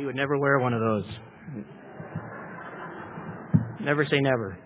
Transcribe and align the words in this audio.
he 0.00 0.06
would 0.06 0.16
never 0.16 0.38
wear 0.38 0.58
one 0.60 0.72
of 0.72 0.80
those. 0.80 1.04
Never 3.80 4.06
say 4.06 4.18
never. 4.18 4.58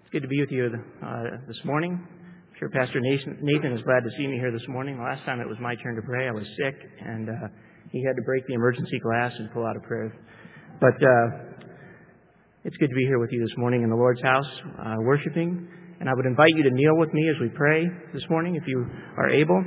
It's 0.00 0.10
good 0.10 0.22
to 0.22 0.28
be 0.28 0.40
with 0.40 0.50
you 0.50 0.70
uh, 1.04 1.22
this 1.46 1.60
morning. 1.66 2.00
I'm 2.00 2.54
sure 2.58 2.70
Pastor 2.70 2.98
Nathan 2.98 3.72
is 3.72 3.82
glad 3.82 4.04
to 4.04 4.10
see 4.16 4.26
me 4.26 4.38
here 4.38 4.50
this 4.50 4.66
morning. 4.68 4.98
Last 4.98 5.22
time 5.26 5.40
it 5.40 5.46
was 5.46 5.58
my 5.60 5.74
turn 5.82 5.96
to 5.96 6.02
pray, 6.02 6.28
I 6.28 6.30
was 6.30 6.46
sick, 6.64 6.76
and 7.04 7.28
uh, 7.28 7.32
he 7.92 8.02
had 8.02 8.16
to 8.16 8.22
break 8.22 8.46
the 8.46 8.54
emergency 8.54 8.98
glass 9.00 9.32
and 9.38 9.52
pull 9.52 9.66
out 9.66 9.76
a 9.76 9.80
prayer. 9.80 10.16
But 10.80 10.96
uh, 10.96 11.52
it's 12.64 12.76
good 12.78 12.88
to 12.88 12.96
be 12.96 13.04
here 13.04 13.18
with 13.18 13.28
you 13.32 13.46
this 13.46 13.56
morning 13.58 13.82
in 13.82 13.90
the 13.90 13.96
Lord's 13.96 14.22
house, 14.22 14.48
uh, 14.78 14.94
worshiping. 15.00 15.68
And 16.00 16.08
I 16.08 16.14
would 16.14 16.24
invite 16.24 16.56
you 16.56 16.62
to 16.62 16.70
kneel 16.70 16.96
with 16.96 17.12
me 17.12 17.28
as 17.28 17.36
we 17.38 17.50
pray 17.50 17.84
this 18.14 18.24
morning, 18.30 18.56
if 18.56 18.62
you 18.66 18.86
are 19.18 19.28
able, 19.28 19.62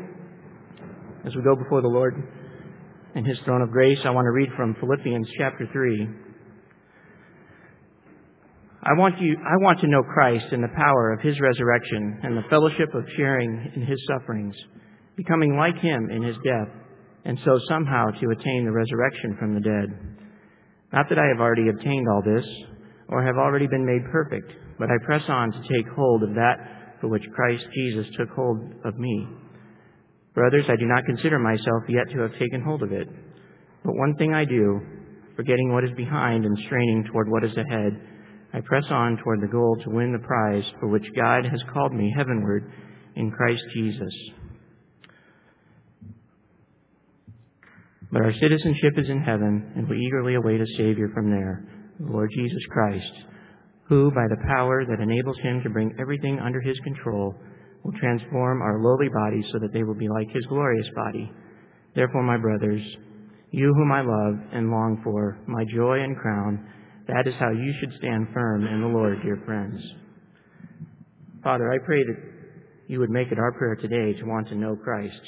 as 1.23 1.35
we 1.35 1.43
go 1.43 1.55
before 1.55 1.83
the 1.83 1.87
Lord 1.87 2.15
and 3.15 3.25
His 3.25 3.39
throne 3.45 3.61
of 3.61 3.71
grace. 3.71 3.99
I 4.05 4.09
want 4.09 4.25
to 4.25 4.31
read 4.31 4.49
from 4.55 4.75
Philippians 4.79 5.27
chapter 5.37 5.67
3. 5.71 6.07
I 8.81 8.93
want 8.97 9.19
you, 9.19 9.35
I 9.37 9.57
want 9.63 9.79
to 9.81 9.87
know 9.87 10.03
Christ 10.03 10.45
and 10.51 10.63
the 10.63 10.75
power 10.75 11.11
of 11.13 11.21
His 11.21 11.39
resurrection 11.39 12.19
and 12.23 12.37
the 12.37 12.47
fellowship 12.49 12.93
of 12.93 13.03
sharing 13.17 13.71
in 13.75 13.85
His 13.85 13.99
sufferings, 14.07 14.55
becoming 15.17 15.57
like 15.57 15.77
Him 15.79 16.09
in 16.09 16.23
His 16.23 16.37
death, 16.45 16.69
and 17.25 17.37
so 17.43 17.59
somehow 17.67 18.11
to 18.11 18.29
attain 18.29 18.65
the 18.65 18.71
resurrection 18.71 19.35
from 19.37 19.53
the 19.53 19.59
dead. 19.59 20.17
Not 20.93 21.07
that 21.09 21.19
I 21.19 21.27
have 21.27 21.41
already 21.41 21.69
obtained 21.69 22.07
all 22.07 22.23
this, 22.23 22.45
or 23.09 23.23
have 23.23 23.37
already 23.37 23.67
been 23.67 23.85
made 23.85 24.09
perfect, 24.11 24.51
but 24.79 24.89
I 24.89 25.05
press 25.05 25.23
on 25.27 25.51
to 25.51 25.61
take 25.73 25.87
hold 25.89 26.23
of 26.23 26.33
that 26.35 26.97
for 27.01 27.07
which 27.09 27.23
Christ 27.35 27.65
Jesus 27.73 28.07
took 28.17 28.29
hold 28.29 28.59
of 28.85 28.97
me. 28.97 29.27
Brothers, 30.39 30.67
I 30.69 30.77
do 30.77 30.85
not 30.85 31.03
consider 31.03 31.37
myself 31.37 31.83
yet 31.89 32.09
to 32.13 32.21
have 32.21 32.31
taken 32.39 32.61
hold 32.61 32.81
of 32.81 32.93
it. 32.93 33.09
But 33.83 33.97
one 33.97 34.15
thing 34.15 34.33
I 34.33 34.45
do, 34.45 34.79
forgetting 35.35 35.73
what 35.73 35.83
is 35.83 35.91
behind 35.97 36.45
and 36.45 36.57
straining 36.65 37.03
toward 37.11 37.29
what 37.29 37.43
is 37.43 37.51
ahead, 37.57 37.99
I 38.53 38.61
press 38.61 38.85
on 38.89 39.17
toward 39.17 39.41
the 39.41 39.51
goal 39.51 39.75
to 39.83 39.89
win 39.89 40.13
the 40.13 40.25
prize 40.25 40.63
for 40.79 40.87
which 40.87 41.03
God 41.13 41.43
has 41.43 41.61
called 41.73 41.93
me 41.93 42.13
heavenward 42.15 42.71
in 43.17 43.31
Christ 43.31 43.61
Jesus. 43.73 44.13
But 48.09 48.21
our 48.21 48.33
citizenship 48.39 48.93
is 48.95 49.09
in 49.09 49.19
heaven, 49.19 49.73
and 49.75 49.89
we 49.89 49.97
eagerly 49.97 50.35
await 50.35 50.61
a 50.61 50.77
Savior 50.77 51.11
from 51.13 51.29
there, 51.29 51.67
the 51.99 52.13
Lord 52.13 52.29
Jesus 52.33 52.63
Christ, 52.69 53.11
who, 53.89 54.09
by 54.11 54.29
the 54.29 54.41
power 54.47 54.85
that 54.85 55.01
enables 55.01 55.37
him 55.39 55.61
to 55.63 55.69
bring 55.69 55.93
everything 55.99 56.39
under 56.39 56.61
his 56.61 56.79
control, 56.85 57.35
will 57.89 57.99
transform 57.99 58.61
our 58.61 58.81
lowly 58.81 59.09
bodies 59.09 59.45
so 59.51 59.59
that 59.59 59.73
they 59.73 59.83
will 59.83 59.95
be 59.95 60.09
like 60.09 60.29
his 60.31 60.45
glorious 60.47 60.87
body. 60.95 61.31
Therefore, 61.95 62.23
my 62.23 62.37
brothers, 62.37 62.81
you 63.51 63.73
whom 63.73 63.91
I 63.91 64.01
love 64.01 64.35
and 64.53 64.69
long 64.69 65.01
for, 65.03 65.39
my 65.47 65.63
joy 65.73 66.01
and 66.01 66.15
crown, 66.15 66.67
that 67.07 67.27
is 67.27 67.33
how 67.39 67.49
you 67.49 67.73
should 67.79 67.93
stand 67.97 68.27
firm 68.33 68.65
in 68.67 68.81
the 68.81 68.87
Lord, 68.87 69.17
dear 69.23 69.41
friends. 69.45 69.81
Father, 71.43 71.71
I 71.71 71.77
pray 71.83 72.03
that 72.03 72.17
you 72.87 72.99
would 72.99 73.09
make 73.09 73.31
it 73.31 73.39
our 73.39 73.51
prayer 73.53 73.75
today 73.75 74.19
to 74.19 74.25
want 74.25 74.47
to 74.49 74.55
know 74.55 74.75
Christ, 74.75 75.21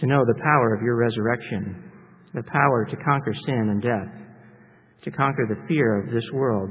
to 0.00 0.06
know 0.06 0.24
the 0.24 0.40
power 0.42 0.74
of 0.74 0.82
your 0.82 0.96
resurrection, 0.96 1.90
the 2.34 2.44
power 2.44 2.86
to 2.88 2.96
conquer 2.96 3.34
sin 3.44 3.68
and 3.70 3.82
death, 3.82 4.14
to 5.04 5.10
conquer 5.10 5.46
the 5.48 5.68
fear 5.68 6.02
of 6.02 6.14
this 6.14 6.30
world, 6.32 6.70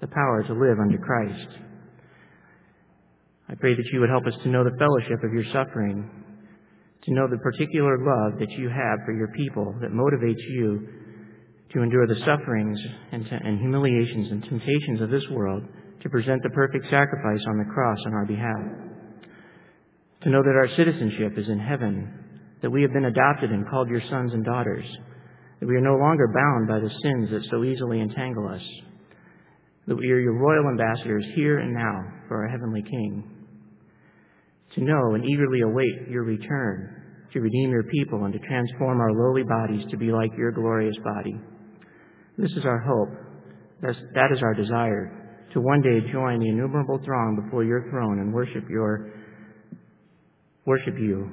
the 0.00 0.08
power 0.08 0.42
to 0.46 0.52
live 0.52 0.78
under 0.78 0.98
Christ. 0.98 1.65
I 3.48 3.54
pray 3.54 3.74
that 3.74 3.86
you 3.92 4.00
would 4.00 4.10
help 4.10 4.26
us 4.26 4.34
to 4.42 4.48
know 4.48 4.64
the 4.64 4.76
fellowship 4.76 5.22
of 5.22 5.32
your 5.32 5.44
suffering, 5.52 6.10
to 7.04 7.14
know 7.14 7.28
the 7.28 7.38
particular 7.38 7.96
love 7.98 8.40
that 8.40 8.50
you 8.50 8.68
have 8.68 8.98
for 9.04 9.12
your 9.12 9.28
people 9.28 9.72
that 9.80 9.92
motivates 9.92 10.42
you 10.50 10.88
to 11.72 11.82
endure 11.82 12.06
the 12.08 12.18
sufferings 12.24 12.78
and, 13.12 13.24
and 13.26 13.60
humiliations 13.60 14.32
and 14.32 14.42
temptations 14.44 15.00
of 15.00 15.10
this 15.10 15.22
world, 15.30 15.62
to 16.02 16.08
present 16.08 16.42
the 16.42 16.50
perfect 16.50 16.84
sacrifice 16.90 17.44
on 17.48 17.58
the 17.58 17.72
cross 17.72 17.98
on 18.06 18.14
our 18.14 18.26
behalf. 18.26 18.62
To 20.22 20.30
know 20.30 20.42
that 20.42 20.56
our 20.56 20.68
citizenship 20.76 21.38
is 21.38 21.48
in 21.48 21.58
heaven, 21.58 22.48
that 22.62 22.70
we 22.70 22.82
have 22.82 22.92
been 22.92 23.04
adopted 23.04 23.50
and 23.50 23.68
called 23.68 23.88
your 23.88 24.02
sons 24.10 24.32
and 24.32 24.44
daughters, 24.44 24.86
that 25.60 25.66
we 25.66 25.76
are 25.76 25.80
no 25.80 25.96
longer 25.96 26.28
bound 26.28 26.68
by 26.68 26.80
the 26.80 26.94
sins 27.02 27.30
that 27.30 27.48
so 27.50 27.62
easily 27.62 28.00
entangle 28.00 28.48
us, 28.48 28.62
that 29.86 29.96
we 29.96 30.10
are 30.10 30.18
your 30.18 30.34
royal 30.34 30.68
ambassadors 30.68 31.24
here 31.36 31.58
and 31.58 31.72
now 31.72 32.02
for 32.28 32.42
our 32.42 32.48
heavenly 32.48 32.82
King. 32.82 33.35
To 34.74 34.84
know 34.84 35.14
and 35.14 35.24
eagerly 35.24 35.62
await 35.62 36.08
your 36.10 36.24
return 36.24 36.96
to 37.32 37.40
redeem 37.40 37.70
your 37.70 37.82
people 37.84 38.24
and 38.24 38.32
to 38.32 38.38
transform 38.40 39.00
our 39.00 39.12
lowly 39.12 39.42
bodies 39.42 39.84
to 39.90 39.96
be 39.96 40.10
like 40.10 40.30
your 40.36 40.52
glorious 40.52 40.96
body. 41.04 41.36
This 42.38 42.50
is 42.52 42.64
our 42.64 42.78
hope. 42.78 43.10
That's, 43.82 43.98
that 44.14 44.32
is 44.32 44.42
our 44.42 44.54
desire 44.54 45.48
to 45.52 45.60
one 45.60 45.82
day 45.82 46.00
join 46.12 46.40
the 46.40 46.48
innumerable 46.48 46.98
throng 47.04 47.40
before 47.42 47.64
your 47.64 47.88
throne 47.90 48.20
and 48.20 48.32
worship 48.32 48.64
your 48.68 49.12
worship 50.64 50.94
you. 50.98 51.30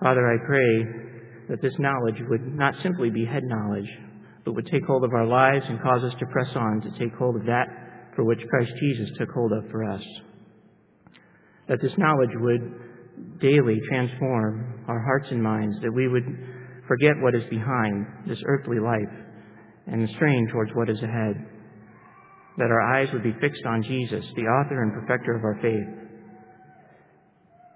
Father, 0.00 0.26
I 0.26 0.46
pray 0.46 1.48
that 1.48 1.62
this 1.62 1.74
knowledge 1.78 2.16
would 2.28 2.54
not 2.54 2.74
simply 2.82 3.10
be 3.10 3.24
head 3.24 3.44
knowledge, 3.44 3.88
but 4.44 4.54
would 4.54 4.66
take 4.66 4.84
hold 4.84 5.04
of 5.04 5.12
our 5.12 5.26
lives 5.26 5.64
and 5.68 5.80
cause 5.80 6.02
us 6.02 6.14
to 6.18 6.26
press 6.26 6.48
on 6.56 6.80
to 6.82 6.98
take 6.98 7.14
hold 7.14 7.36
of 7.36 7.46
that 7.46 7.66
for 8.14 8.24
which 8.24 8.40
Christ 8.48 8.72
Jesus 8.80 9.10
took 9.18 9.30
hold 9.30 9.52
of 9.52 9.70
for 9.70 9.84
us. 9.84 10.02
That 11.68 11.80
this 11.82 11.92
knowledge 11.98 12.30
would 12.36 13.40
daily 13.40 13.80
transform 13.88 14.84
our 14.88 15.00
hearts 15.00 15.28
and 15.30 15.42
minds, 15.42 15.76
that 15.82 15.92
we 15.92 16.08
would 16.08 16.24
forget 16.86 17.12
what 17.20 17.34
is 17.34 17.42
behind 17.50 18.06
this 18.26 18.38
earthly 18.46 18.78
life 18.78 19.26
and 19.86 20.08
strain 20.16 20.48
towards 20.52 20.70
what 20.74 20.88
is 20.88 21.00
ahead. 21.02 21.34
That 22.58 22.70
our 22.70 22.80
eyes 22.96 23.08
would 23.12 23.22
be 23.22 23.34
fixed 23.40 23.64
on 23.66 23.82
Jesus, 23.82 24.24
the 24.34 24.42
author 24.42 24.82
and 24.82 24.92
perfecter 24.92 25.36
of 25.36 25.44
our 25.44 25.58
faith. 25.60 26.08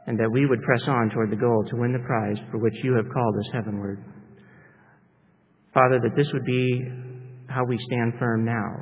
And 0.06 0.18
that 0.18 0.30
we 0.30 0.46
would 0.46 0.62
press 0.62 0.82
on 0.86 1.10
toward 1.10 1.30
the 1.30 1.36
goal 1.36 1.64
to 1.68 1.76
win 1.76 1.92
the 1.92 1.98
prize 1.98 2.38
for 2.50 2.58
which 2.58 2.74
you 2.82 2.94
have 2.94 3.12
called 3.12 3.36
us 3.38 3.52
heavenward. 3.52 4.02
Father, 5.74 6.00
that 6.02 6.16
this 6.16 6.26
would 6.32 6.44
be 6.44 6.82
how 7.48 7.64
we 7.64 7.78
stand 7.86 8.14
firm 8.18 8.44
now, 8.44 8.72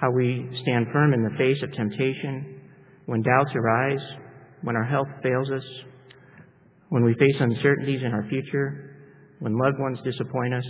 how 0.00 0.10
we 0.10 0.48
stand 0.62 0.86
firm 0.92 1.12
in 1.12 1.22
the 1.22 1.36
face 1.36 1.62
of 1.62 1.72
temptation, 1.72 2.60
when 3.06 3.22
doubts 3.22 3.50
arise, 3.54 4.02
when 4.66 4.74
our 4.74 4.84
health 4.84 5.06
fails 5.22 5.48
us, 5.48 5.62
when 6.88 7.04
we 7.04 7.14
face 7.14 7.36
uncertainties 7.38 8.02
in 8.02 8.10
our 8.10 8.26
future, 8.28 8.96
when 9.38 9.56
loved 9.56 9.78
ones 9.78 9.96
disappoint 10.02 10.52
us, 10.52 10.66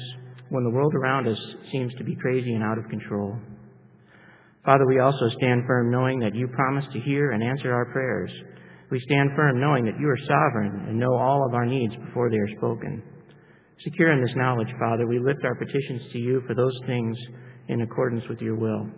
when 0.51 0.65
the 0.65 0.71
world 0.71 0.95
around 0.95 1.27
us 1.27 1.39
seems 1.73 1.95
to 1.95 2.05
be 2.05 2.15
crazy 2.15 2.53
and 2.53 2.62
out 2.62 2.77
of 2.77 2.87
control. 2.91 3.34
Father, 4.67 4.87
we 4.87 5.01
also 5.01 5.31
stand 5.39 5.62
firm 5.67 5.91
knowing 5.91 6.21
that 6.21 6.34
you 6.34 6.47
promise 6.49 6.84
to 6.93 7.01
hear 7.01 7.31
and 7.31 7.43
answer 7.43 7.73
our 7.73 7.87
prayers. 7.87 8.31
We 8.91 9.01
stand 9.01 9.31
firm 9.34 9.59
knowing 9.62 9.87
that 9.87 9.99
you 9.99 10.11
are 10.11 10.19
sovereign 10.28 10.89
and 10.89 10.99
know 10.99 11.17
all 11.17 11.47
of 11.49 11.55
our 11.55 11.65
needs 11.65 11.97
before 11.97 12.28
they 12.28 12.37
are 12.37 12.57
spoken. 12.59 13.03
Secure 13.83 14.13
in 14.13 14.23
this 14.23 14.37
knowledge, 14.37 14.69
Father, 14.78 15.07
we 15.07 15.19
lift 15.19 15.43
our 15.43 15.55
petitions 15.55 16.03
to 16.13 16.19
you 16.19 16.43
for 16.47 16.55
those 16.55 16.78
things 16.87 17.17
in 17.69 17.81
accordance 17.81 18.25
with 18.28 18.43
your 18.43 18.57
will. 18.57 18.91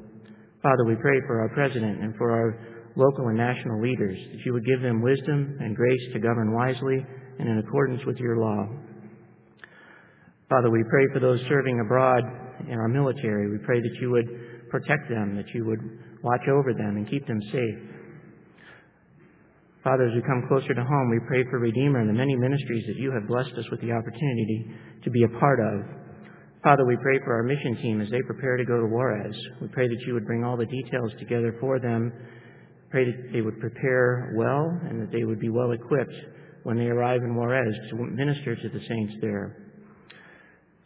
Father, 0.61 0.85
we 0.85 0.97
pray 0.97 1.21
for 1.29 1.41
our 1.41 1.51
president 1.51 2.03
and 2.03 2.17
for 2.17 2.33
our 2.33 2.78
local 2.99 3.29
and 3.29 3.39
national 3.39 3.81
leaders 3.81 4.19
that 4.33 4.45
you 4.45 4.53
would 4.53 4.67
give 4.67 4.83
them 4.83 5.01
wisdom 5.01 5.57
and 5.61 5.77
grace 5.77 6.03
to 6.13 6.19
govern 6.19 6.53
wisely 6.53 6.99
and 7.39 7.49
in 7.49 7.59
accordance 7.59 8.05
with 8.05 8.19
your 8.19 8.37
law. 8.39 8.67
Father, 10.49 10.71
we 10.71 10.83
pray 10.91 11.07
for 11.13 11.21
those 11.21 11.41
serving 11.49 11.79
abroad 11.79 12.25
in 12.67 12.75
our 12.75 12.89
military. 12.89 13.51
We 13.51 13.65
pray 13.65 13.81
that 13.81 13.97
you 14.01 14.11
would 14.11 14.69
protect 14.71 15.09
them, 15.09 15.37
that 15.37 15.49
you 15.55 15.65
would 15.65 15.79
watch 16.23 16.43
over 16.51 16.75
them 16.75 16.97
and 16.97 17.09
keep 17.09 17.27
them 17.27 17.41
safe. 17.53 17.79
Father, 19.85 20.09
as 20.09 20.15
we 20.15 20.23
come 20.23 20.43
closer 20.49 20.75
to 20.75 20.85
home, 20.85 21.11
we 21.11 21.21
pray 21.29 21.45
for 21.51 21.61
Redeemer 21.61 22.01
and 22.01 22.09
the 22.09 22.15
many 22.15 22.35
ministries 22.35 22.85
that 22.89 22.97
you 22.97 23.13
have 23.13 23.29
blessed 23.29 23.53
us 23.57 23.71
with 23.71 23.81
the 23.81 23.93
opportunity 23.93 24.75
to 25.05 25.11
be 25.11 25.23
a 25.23 25.39
part 25.39 25.61
of. 25.61 25.87
Father, 26.65 26.85
we 26.85 26.97
pray 26.97 27.21
for 27.25 27.35
our 27.35 27.45
mission 27.45 27.77
team 27.77 28.01
as 28.01 28.11
they 28.11 28.21
prepare 28.27 28.57
to 28.57 28.65
go 28.65 28.81
to 28.81 28.87
Juarez. 28.87 29.37
We 29.63 29.69
pray 29.69 29.87
that 29.87 30.01
you 30.07 30.15
would 30.15 30.27
bring 30.27 30.43
all 30.43 30.57
the 30.57 30.67
details 30.67 31.13
together 31.21 31.57
for 31.61 31.79
them. 31.79 32.13
Pray 32.91 33.05
that 33.05 33.33
they 33.33 33.41
would 33.41 33.61
prepare 33.61 34.35
well 34.37 34.71
and 34.89 35.01
that 35.03 35.13
they 35.13 35.25
would 35.25 35.41
be 35.41 35.51
well 35.51 35.73
equipped 35.73 36.15
when 36.63 36.77
they 36.77 36.87
arrive 36.87 37.23
in 37.23 37.35
Juarez 37.35 37.75
to 37.91 37.97
minister 37.97 38.57
to 38.57 38.69
the 38.69 38.81
saints 38.89 39.15
there. 39.21 39.69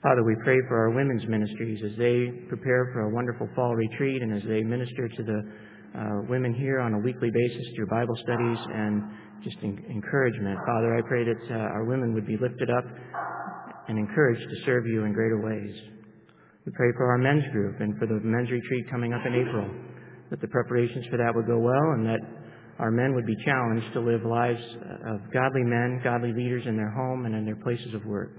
Father, 0.03 0.25
we 0.25 0.35
pray 0.43 0.59
for 0.67 0.79
our 0.79 0.91
women's 0.91 1.27
ministries 1.29 1.81
as 1.85 1.97
they 1.97 2.27
prepare 2.49 2.91
for 2.93 3.03
a 3.03 3.15
wonderful 3.15 3.49
fall 3.55 3.77
retreat 3.77 4.21
and 4.21 4.35
as 4.35 4.43
they 4.49 4.63
minister 4.63 5.09
to 5.09 5.23
the 5.23 5.39
uh, 5.95 6.23
women 6.29 6.53
here 6.55 6.81
on 6.81 6.95
a 6.95 6.99
weekly 6.99 7.31
basis 7.31 7.67
through 7.77 7.87
Bible 7.87 8.17
studies 8.23 8.59
and 8.75 9.03
just 9.45 9.59
encouragement. 9.63 10.59
Father, 10.67 10.97
I 10.97 11.03
pray 11.07 11.25
that 11.25 11.43
uh, 11.51 11.75
our 11.75 11.85
women 11.85 12.15
would 12.15 12.27
be 12.27 12.37
lifted 12.37 12.71
up 12.71 12.85
and 13.89 13.99
encouraged 13.99 14.43
to 14.43 14.65
serve 14.65 14.87
you 14.87 15.05
in 15.05 15.13
greater 15.13 15.41
ways. 15.41 15.75
We 16.67 16.73
pray 16.75 16.91
for 16.97 17.11
our 17.11 17.19
men's 17.19 17.45
group 17.53 17.81
and 17.81 17.99
for 17.99 18.07
the 18.07 18.19
men's 18.23 18.51
retreat 18.51 18.91
coming 18.91 19.13
up 19.13 19.23
in 19.27 19.35
April, 19.35 19.69
that 20.33 20.41
the 20.41 20.49
preparations 20.49 21.05
for 21.11 21.19
that 21.19 21.35
would 21.37 21.47
go 21.47 21.59
well 21.59 21.93
and 21.93 22.07
that 22.07 22.21
our 22.79 22.91
men 22.91 23.15
would 23.15 23.27
be 23.27 23.37
challenged 23.45 23.93
to 23.93 24.01
live 24.01 24.25
lives 24.25 24.65
of 25.05 25.21
godly 25.31 25.61
men, 25.61 26.01
godly 26.03 26.33
leaders 26.33 26.65
in 26.67 26.75
their 26.75 26.91
home 26.91 27.27
and 27.27 27.35
in 27.35 27.45
their 27.45 27.61
places 27.61 27.93
of 27.93 28.03
work. 28.07 28.33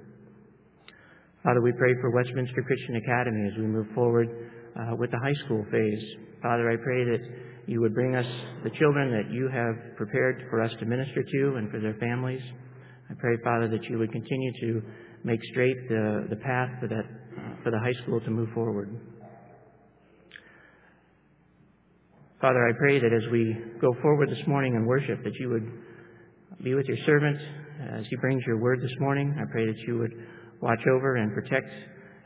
Father, 1.44 1.62
we 1.62 1.72
pray 1.78 1.94
for 2.02 2.10
Westminster 2.10 2.64
Christian 2.64 2.96
Academy 2.96 3.48
as 3.48 3.58
we 3.60 3.68
move 3.68 3.86
forward 3.94 4.28
uh, 4.76 4.96
with 4.98 5.12
the 5.12 5.20
high 5.20 5.38
school 5.46 5.64
phase. 5.70 6.04
Father, 6.42 6.72
I 6.72 6.78
pray 6.78 7.06
that 7.06 7.22
you 7.68 7.80
would 7.80 7.94
bring 7.94 8.16
us 8.16 8.26
the 8.64 8.72
children 8.72 9.12
that 9.12 9.32
you 9.32 9.48
have 9.54 9.96
prepared 9.96 10.48
for 10.50 10.64
us 10.64 10.72
to 10.80 10.86
minister 10.86 11.22
to 11.22 11.56
and 11.58 11.70
for 11.70 11.80
their 11.80 11.96
families. 12.00 12.42
I 13.12 13.14
pray, 13.20 13.38
Father, 13.44 13.68
that 13.68 13.84
you 13.86 14.00
would 14.00 14.12
continue 14.12 14.52
to 14.62 14.82
make 15.24 15.40
straight 15.52 15.78
the, 15.90 16.26
the 16.32 16.38
path 16.38 16.70
for 16.82 16.88
that 16.88 17.06
for 17.64 17.72
the 17.72 17.80
high 17.80 17.94
school 18.04 18.20
to 18.22 18.32
move 18.32 18.50
forward. 18.54 19.13
Father, 22.44 22.68
I 22.68 22.74
pray 22.78 23.00
that 23.00 23.14
as 23.14 23.24
we 23.32 23.56
go 23.80 23.96
forward 24.02 24.30
this 24.30 24.46
morning 24.48 24.76
in 24.76 24.86
worship, 24.86 25.24
that 25.24 25.34
you 25.40 25.48
would 25.48 25.66
be 26.62 26.74
with 26.74 26.86
your 26.88 26.98
servant 27.06 27.40
as 27.98 28.06
he 28.10 28.18
brings 28.18 28.44
your 28.46 28.58
word 28.58 28.82
this 28.82 28.92
morning. 29.00 29.34
I 29.40 29.50
pray 29.50 29.66
that 29.66 29.78
you 29.88 29.98
would 29.98 30.12
watch 30.60 30.82
over 30.94 31.16
and 31.16 31.34
protect 31.34 31.72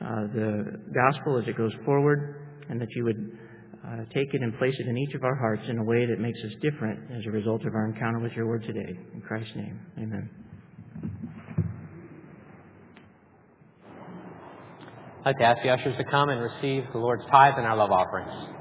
uh, 0.02 0.06
the 0.34 0.81
gospel 0.92 1.38
as 1.38 1.48
it 1.48 1.56
goes 1.56 1.72
forward, 1.86 2.50
and 2.68 2.81
that 2.81 2.88
you 2.96 3.04
would 3.04 3.38
uh, 3.86 3.98
take 4.12 4.34
it 4.34 4.42
and 4.42 4.58
place 4.58 4.74
it 4.80 4.88
in 4.88 4.98
each 4.98 5.14
of 5.14 5.24
our 5.24 5.36
hearts 5.36 5.62
in 5.69 5.78
a 5.78 5.84
way 5.84 6.08
that 6.08 6.19
makes 6.19 6.40
us 6.40 6.52
different 6.64 7.00
as 7.12 7.24
a 7.28 7.30
result 7.30 7.64
of 7.68 7.75
our 7.75 7.86
encounter 7.86 8.18
with 8.18 8.31
your 8.31 8.48
word 8.48 8.64
today. 8.64 8.98
In 9.14 9.22
Christ's 9.22 9.56
name, 9.56 9.80
amen. 10.00 10.30
I'd 15.19 15.25
like 15.25 15.38
to 15.38 15.44
ask 15.44 15.62
the 15.62 15.69
ushers 15.69 15.96
to 15.98 16.04
come 16.06 16.30
and 16.30 16.42
receive 16.42 16.86
the 16.92 16.98
Lord's 16.98 17.24
tithe 17.30 17.54
and 17.58 17.68
our 17.68 17.78
love 17.78 17.92
offerings. 17.92 18.56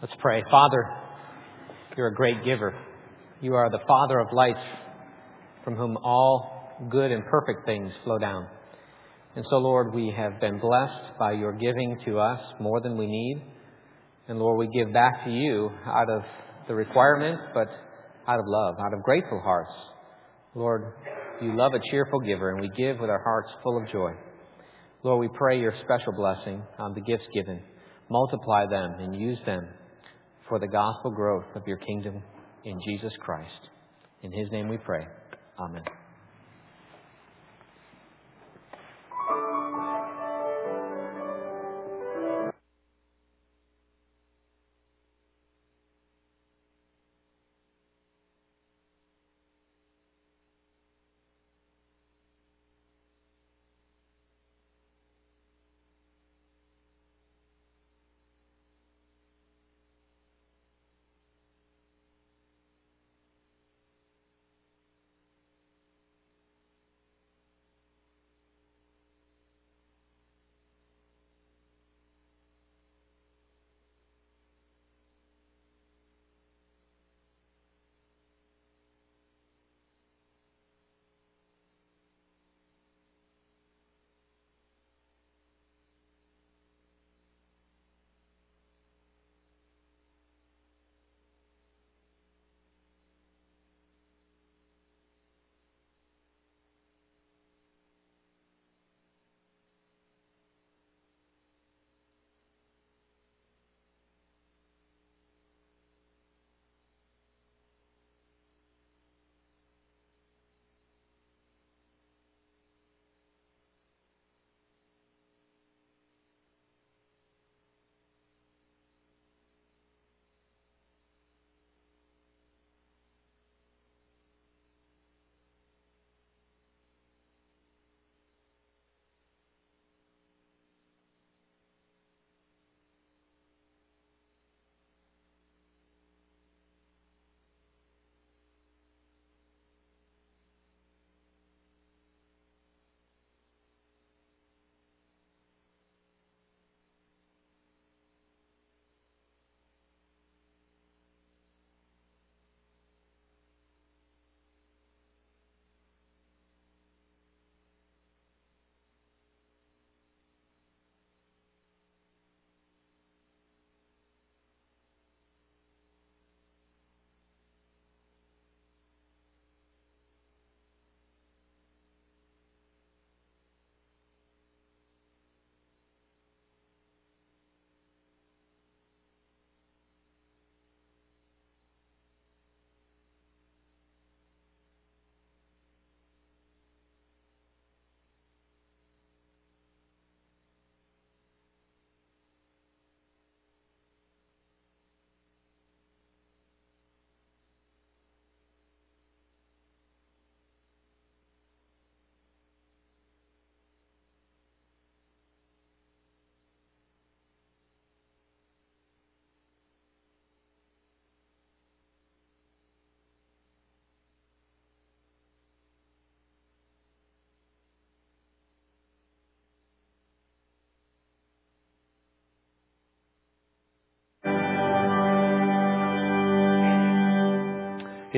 Let's 0.00 0.14
pray. 0.20 0.44
Father, 0.48 0.94
you're 1.96 2.06
a 2.06 2.14
great 2.14 2.44
giver. 2.44 2.72
You 3.40 3.56
are 3.56 3.68
the 3.68 3.80
Father 3.84 4.20
of 4.20 4.28
lights 4.32 4.64
from 5.64 5.74
whom 5.74 5.96
all 5.96 6.86
good 6.88 7.10
and 7.10 7.24
perfect 7.24 7.66
things 7.66 7.90
flow 8.04 8.16
down. 8.16 8.46
And 9.34 9.44
so, 9.50 9.56
Lord, 9.56 9.92
we 9.92 10.14
have 10.16 10.40
been 10.40 10.60
blessed 10.60 11.18
by 11.18 11.32
your 11.32 11.52
giving 11.52 11.98
to 12.06 12.20
us 12.20 12.38
more 12.60 12.80
than 12.80 12.96
we 12.96 13.08
need. 13.08 13.42
And 14.28 14.38
Lord, 14.38 14.60
we 14.60 14.68
give 14.68 14.92
back 14.92 15.24
to 15.24 15.32
you 15.32 15.68
out 15.84 16.08
of 16.08 16.22
the 16.68 16.76
requirement, 16.76 17.40
but 17.52 17.66
out 18.28 18.38
of 18.38 18.44
love, 18.46 18.76
out 18.78 18.94
of 18.94 19.02
grateful 19.02 19.40
hearts. 19.40 19.72
Lord, 20.54 20.92
you 21.42 21.56
love 21.56 21.74
a 21.74 21.80
cheerful 21.90 22.20
giver, 22.20 22.52
and 22.52 22.60
we 22.60 22.68
give 22.76 23.00
with 23.00 23.10
our 23.10 23.24
hearts 23.24 23.50
full 23.64 23.76
of 23.76 23.90
joy. 23.90 24.12
Lord, 25.02 25.18
we 25.18 25.36
pray 25.36 25.58
your 25.58 25.74
special 25.84 26.12
blessing 26.12 26.62
on 26.78 26.94
the 26.94 27.00
gifts 27.00 27.26
given. 27.34 27.60
Multiply 28.08 28.66
them 28.66 28.92
and 29.00 29.20
use 29.20 29.38
them 29.44 29.68
for 30.48 30.58
the 30.58 30.66
gospel 30.66 31.10
growth 31.10 31.46
of 31.54 31.66
your 31.66 31.78
kingdom 31.78 32.22
in 32.64 32.80
Jesus 32.84 33.12
Christ. 33.20 33.68
In 34.22 34.32
his 34.32 34.50
name 34.50 34.68
we 34.68 34.78
pray. 34.78 35.06
Amen. 35.58 35.82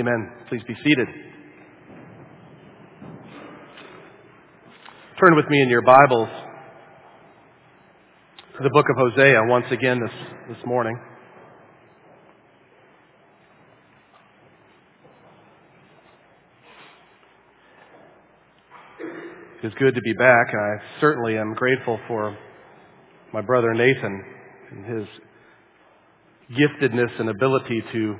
Amen. 0.01 0.33
Please 0.49 0.63
be 0.67 0.75
seated. 0.83 1.09
Turn 5.23 5.37
with 5.37 5.45
me 5.51 5.61
in 5.61 5.69
your 5.69 5.83
Bibles 5.83 6.31
to 8.57 8.63
the 8.63 8.71
book 8.71 8.87
of 8.89 8.97
Hosea 8.97 9.43
once 9.45 9.67
again 9.71 10.01
this, 10.01 10.57
this 10.57 10.67
morning. 10.67 10.99
It's 19.63 19.75
good 19.75 19.95
to 19.95 20.01
be 20.01 20.15
back. 20.15 20.47
I 20.55 21.01
certainly 21.03 21.37
am 21.37 21.53
grateful 21.53 22.01
for 22.09 22.39
my 23.35 23.43
brother 23.43 23.75
Nathan 23.75 24.25
and 24.71 24.99
his 24.99 25.07
giftedness 26.59 27.21
and 27.21 27.29
ability 27.29 27.83
to 27.93 28.17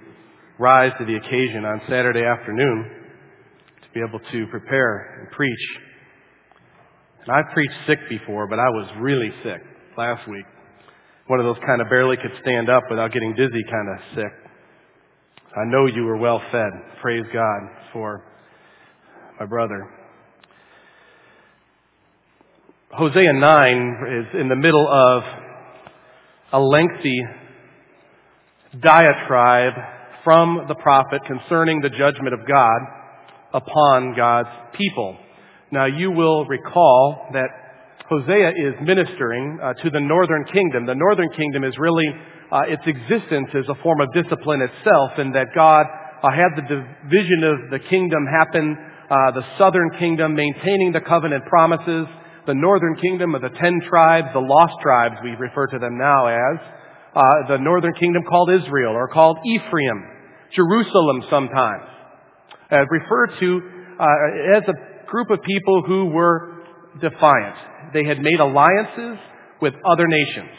rise 0.61 0.93
to 0.99 1.07
the 1.07 1.17
occasion 1.17 1.65
on 1.65 1.81
Saturday 1.89 2.23
afternoon 2.23 2.91
to 3.83 3.89
be 3.95 4.01
able 4.07 4.21
to 4.31 4.47
prepare 4.49 5.21
and 5.21 5.31
preach. 5.33 5.59
And 7.25 7.33
I've 7.33 7.51
preached 7.55 7.75
sick 7.87 7.99
before, 8.11 8.47
but 8.47 8.59
I 8.59 8.69
was 8.69 8.91
really 8.99 9.31
sick 9.43 9.63
last 9.97 10.29
week. 10.29 10.45
One 11.29 11.41
of 11.41 11.47
those 11.47 11.57
kind 11.67 11.81
of 11.81 11.89
barely 11.89 12.19
could 12.19 12.33
stand 12.43 12.69
up 12.69 12.83
without 12.91 13.11
getting 13.11 13.35
dizzy 13.35 13.65
kind 13.71 13.89
of 13.89 13.99
sick. 14.15 14.33
I 15.57 15.65
know 15.65 15.87
you 15.87 16.05
were 16.05 16.19
well 16.19 16.43
fed. 16.53 16.71
Praise 17.01 17.25
God 17.33 17.61
for 17.95 18.23
my 19.41 19.47
brother. 19.47 19.89
Hosea 22.93 23.33
9 23.33 23.97
is 24.11 24.41
in 24.41 24.49
the 24.51 24.57
middle 24.57 24.87
of 24.87 25.23
a 26.53 26.61
lengthy 26.61 27.19
diatribe 28.79 30.00
from 30.25 30.67
the 30.69 30.75
prophet 30.75 31.23
concerning 31.27 31.81
the 31.81 31.91
judgment 31.91 32.35
of 32.35 32.41
God 32.47 32.81
upon 33.53 34.15
God's 34.17 34.49
people. 34.77 35.17
Now 35.73 35.87
you 35.87 36.11
will 36.11 36.47
recall 36.47 37.29
that 37.33 37.49
Hosea 38.09 38.51
is 38.51 38.75
ministering 38.83 39.61
uh, 39.63 39.75
to 39.83 39.91
the 39.91 40.01
northern 40.01 40.45
kingdom. 40.53 40.85
The 40.85 40.97
northern 40.97 41.31
kingdom 41.37 41.63
is 41.63 41.75
really, 41.79 42.09
uh, 42.51 42.63
its 42.67 42.83
existence 42.87 43.49
is 43.55 43.67
a 43.69 43.81
form 43.83 44.01
of 44.01 44.13
discipline 44.13 44.63
itself 44.63 45.13
in 45.19 45.31
that 45.33 45.55
God 45.55 45.87
uh, 46.23 46.29
had 46.31 46.57
the 46.57 46.67
division 46.67 47.45
of 47.45 47.71
the 47.71 47.79
kingdom 47.89 48.27
happen, 48.27 48.77
uh, 49.11 49.31
the 49.31 49.45
southern 49.59 49.91
kingdom 49.99 50.35
maintaining 50.35 50.93
the 50.93 51.01
covenant 51.01 51.45
promises, 51.47 52.07
the 52.47 52.55
northern 52.55 52.97
kingdom 52.97 53.35
of 53.35 53.43
the 53.43 53.51
ten 53.61 53.81
tribes, 53.89 54.27
the 54.35 54.41
lost 54.41 54.75
tribes 54.83 55.15
we 55.23 55.31
refer 55.31 55.69
to 55.69 55.79
them 55.79 55.97
now 55.97 56.27
as, 56.27 56.59
uh, 57.15 57.23
the 57.49 57.59
northern 57.59 57.95
kingdom 57.95 58.23
called 58.29 58.51
Israel 58.51 58.93
or 58.93 59.09
called 59.09 59.39
Ephraim, 59.45 60.05
Jerusalem 60.55 61.25
sometimes, 61.31 61.85
uh, 62.71 62.85
referred 62.89 63.31
to 63.41 63.61
uh, 63.99 64.57
as 64.57 64.63
a 64.69 65.07
group 65.07 65.31
of 65.31 65.43
people 65.43 65.83
who 65.87 66.07
were 66.07 66.63
defiant. 67.01 67.57
They 67.93 68.05
had 68.05 68.21
made 68.21 68.41
alliances 68.41 69.19
with 69.61 69.75
other 69.85 70.07
nations, 70.07 70.51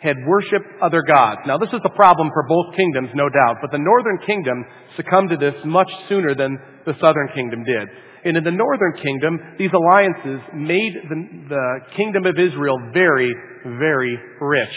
had 0.00 0.16
worshiped 0.26 0.66
other 0.82 1.02
gods. 1.02 1.40
Now, 1.46 1.58
this 1.58 1.72
is 1.72 1.80
a 1.84 1.90
problem 1.90 2.28
for 2.32 2.44
both 2.48 2.76
kingdoms, 2.76 3.10
no 3.14 3.28
doubt, 3.28 3.56
but 3.60 3.70
the 3.70 3.78
northern 3.78 4.18
kingdom 4.26 4.64
succumbed 4.96 5.30
to 5.30 5.36
this 5.36 5.54
much 5.64 5.90
sooner 6.08 6.34
than 6.34 6.58
the 6.86 6.94
southern 7.00 7.28
kingdom 7.34 7.64
did. 7.64 7.88
And 8.24 8.36
in 8.36 8.44
the 8.44 8.50
northern 8.50 8.94
kingdom, 9.02 9.38
these 9.58 9.70
alliances 9.72 10.40
made 10.54 10.92
the, 11.08 11.46
the 11.48 11.94
kingdom 11.96 12.26
of 12.26 12.38
Israel 12.38 12.76
very, 12.92 13.32
very 13.64 14.18
rich. 14.40 14.76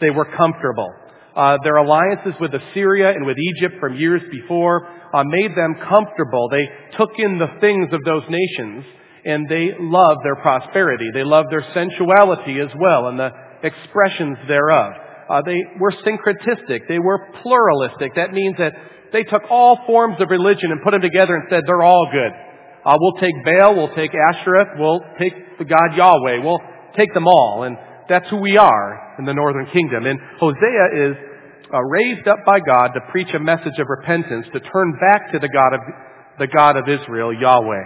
They 0.00 0.10
were 0.10 0.26
comfortable. 0.36 0.88
Uh, 1.34 1.58
their 1.64 1.76
alliances 1.76 2.32
with 2.40 2.54
Assyria 2.54 3.10
and 3.10 3.26
with 3.26 3.36
Egypt 3.38 3.76
from 3.78 3.96
years 3.96 4.22
before 4.30 4.88
uh, 5.12 5.22
made 5.24 5.50
them 5.54 5.74
comfortable. 5.88 6.48
They 6.50 6.68
took 6.96 7.10
in 7.18 7.38
the 7.38 7.48
things 7.60 7.88
of 7.92 8.00
those 8.04 8.22
nations 8.28 8.84
and 9.24 9.46
they 9.48 9.72
loved 9.78 10.20
their 10.24 10.36
prosperity. 10.36 11.10
They 11.12 11.24
loved 11.24 11.48
their 11.50 11.66
sensuality 11.74 12.60
as 12.60 12.70
well 12.80 13.08
and 13.08 13.18
the 13.18 13.30
expressions 13.62 14.38
thereof. 14.48 14.92
Uh, 15.28 15.42
they 15.44 15.60
were 15.78 15.92
syncretistic. 16.06 16.88
They 16.88 16.98
were 16.98 17.28
pluralistic. 17.42 18.14
That 18.14 18.32
means 18.32 18.56
that 18.58 18.72
they 19.12 19.24
took 19.24 19.42
all 19.50 19.78
forms 19.86 20.16
of 20.20 20.30
religion 20.30 20.70
and 20.70 20.82
put 20.82 20.92
them 20.92 21.00
together 21.00 21.34
and 21.34 21.44
said 21.50 21.64
they're 21.66 21.82
all 21.82 22.08
good. 22.10 22.32
Uh, 22.84 22.96
we'll 23.00 23.20
take 23.20 23.34
Baal, 23.44 23.74
we'll 23.74 23.94
take 23.94 24.12
Ashereth, 24.12 24.78
we'll 24.78 25.00
take 25.18 25.58
the 25.58 25.64
God 25.64 25.96
Yahweh, 25.96 26.38
we'll 26.44 26.60
take 26.96 27.12
them 27.14 27.26
all. 27.26 27.64
And 27.64 27.76
that's 28.08 28.28
who 28.30 28.36
we 28.36 28.56
are 28.56 29.16
in 29.18 29.24
the 29.24 29.34
northern 29.34 29.66
kingdom. 29.72 30.06
And 30.06 30.18
Hosea 30.38 31.10
is 31.10 31.16
uh, 31.72 31.82
raised 31.82 32.28
up 32.28 32.38
by 32.44 32.60
God 32.60 32.88
to 32.94 33.00
preach 33.10 33.28
a 33.34 33.38
message 33.38 33.78
of 33.78 33.86
repentance, 33.88 34.46
to 34.52 34.60
turn 34.60 34.98
back 35.00 35.32
to 35.32 35.38
the 35.38 35.48
God 35.48 35.74
of, 35.74 35.80
the 36.38 36.46
God 36.46 36.76
of 36.76 36.88
Israel, 36.88 37.32
Yahweh. 37.32 37.84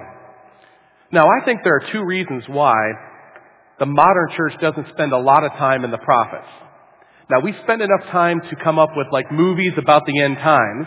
Now, 1.12 1.27
I 1.29 1.45
think 1.45 1.61
there 1.65 1.77
are 1.77 1.93
two 1.93 2.05
reasons 2.05 2.45
why 2.47 2.75
the 3.79 3.87
modern 3.87 4.29
church 4.37 4.53
doesn't 4.61 4.89
spend 4.93 5.12
a 5.12 5.19
lot 5.19 5.45
of 5.45 5.53
time 5.53 5.85
in 5.85 5.91
the 5.91 5.99
prophets. 5.99 6.49
Now, 7.31 7.41
we 7.41 7.55
spend 7.65 7.81
enough 7.81 8.05
time 8.11 8.41
to 8.50 8.57
come 8.62 8.79
up 8.79 8.91
with 8.97 9.07
like 9.12 9.33
movies 9.33 9.73
about 9.79 10.05
the 10.07 10.21
end 10.21 10.37
times, 10.37 10.87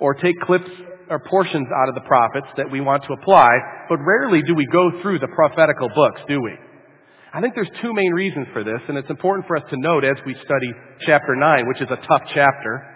or 0.00 0.14
take 0.14 0.38
clips 0.40 0.70
or 1.10 1.20
portions 1.30 1.68
out 1.74 1.88
of 1.88 1.94
the 1.94 2.00
prophets 2.02 2.46
that 2.56 2.70
we 2.70 2.80
want 2.80 3.02
to 3.04 3.12
apply, 3.12 3.50
but 3.88 3.98
rarely 3.98 4.42
do 4.42 4.54
we 4.54 4.66
go 4.66 4.90
through 5.02 5.18
the 5.18 5.28
prophetical 5.28 5.88
books, 5.94 6.20
do 6.28 6.40
we? 6.40 6.52
I 7.34 7.40
think 7.40 7.56
there's 7.56 7.70
two 7.82 7.92
main 7.92 8.12
reasons 8.12 8.46
for 8.52 8.62
this, 8.62 8.78
and 8.86 8.96
it's 8.96 9.10
important 9.10 9.48
for 9.48 9.56
us 9.56 9.64
to 9.70 9.76
note 9.76 10.04
as 10.04 10.14
we 10.24 10.34
study 10.34 10.70
chapter 11.00 11.34
9, 11.34 11.66
which 11.66 11.80
is 11.82 11.90
a 11.90 11.96
tough 12.06 12.22
chapter. 12.32 12.86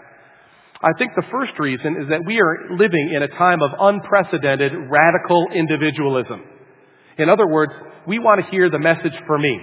I 0.80 0.94
think 0.96 1.10
the 1.16 1.26
first 1.32 1.58
reason 1.58 1.96
is 2.00 2.08
that 2.10 2.22
we 2.24 2.38
are 2.38 2.70
living 2.78 3.10
in 3.12 3.24
a 3.24 3.28
time 3.34 3.62
of 3.62 3.72
unprecedented 3.74 4.70
radical 4.88 5.48
individualism. 5.52 6.44
In 7.18 7.28
other 7.28 7.48
words, 7.48 7.72
we 8.06 8.20
want 8.20 8.40
to 8.44 8.48
hear 8.52 8.70
the 8.70 8.78
message 8.78 9.18
for 9.26 9.38
me 9.38 9.58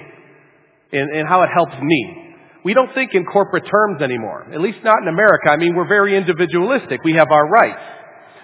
and, 0.92 1.10
and 1.10 1.26
how 1.26 1.44
it 1.44 1.50
helps 1.56 1.82
me. 1.82 2.36
We 2.66 2.74
don't 2.74 2.94
think 2.94 3.12
in 3.14 3.24
corporate 3.24 3.64
terms 3.72 4.02
anymore, 4.02 4.52
at 4.52 4.60
least 4.60 4.80
not 4.84 4.98
in 5.02 5.08
America. 5.08 5.52
I 5.52 5.56
mean, 5.56 5.74
we're 5.74 5.88
very 5.88 6.18
individualistic. 6.18 7.02
We 7.06 7.14
have 7.14 7.32
our 7.32 7.48
rights. 7.48 7.80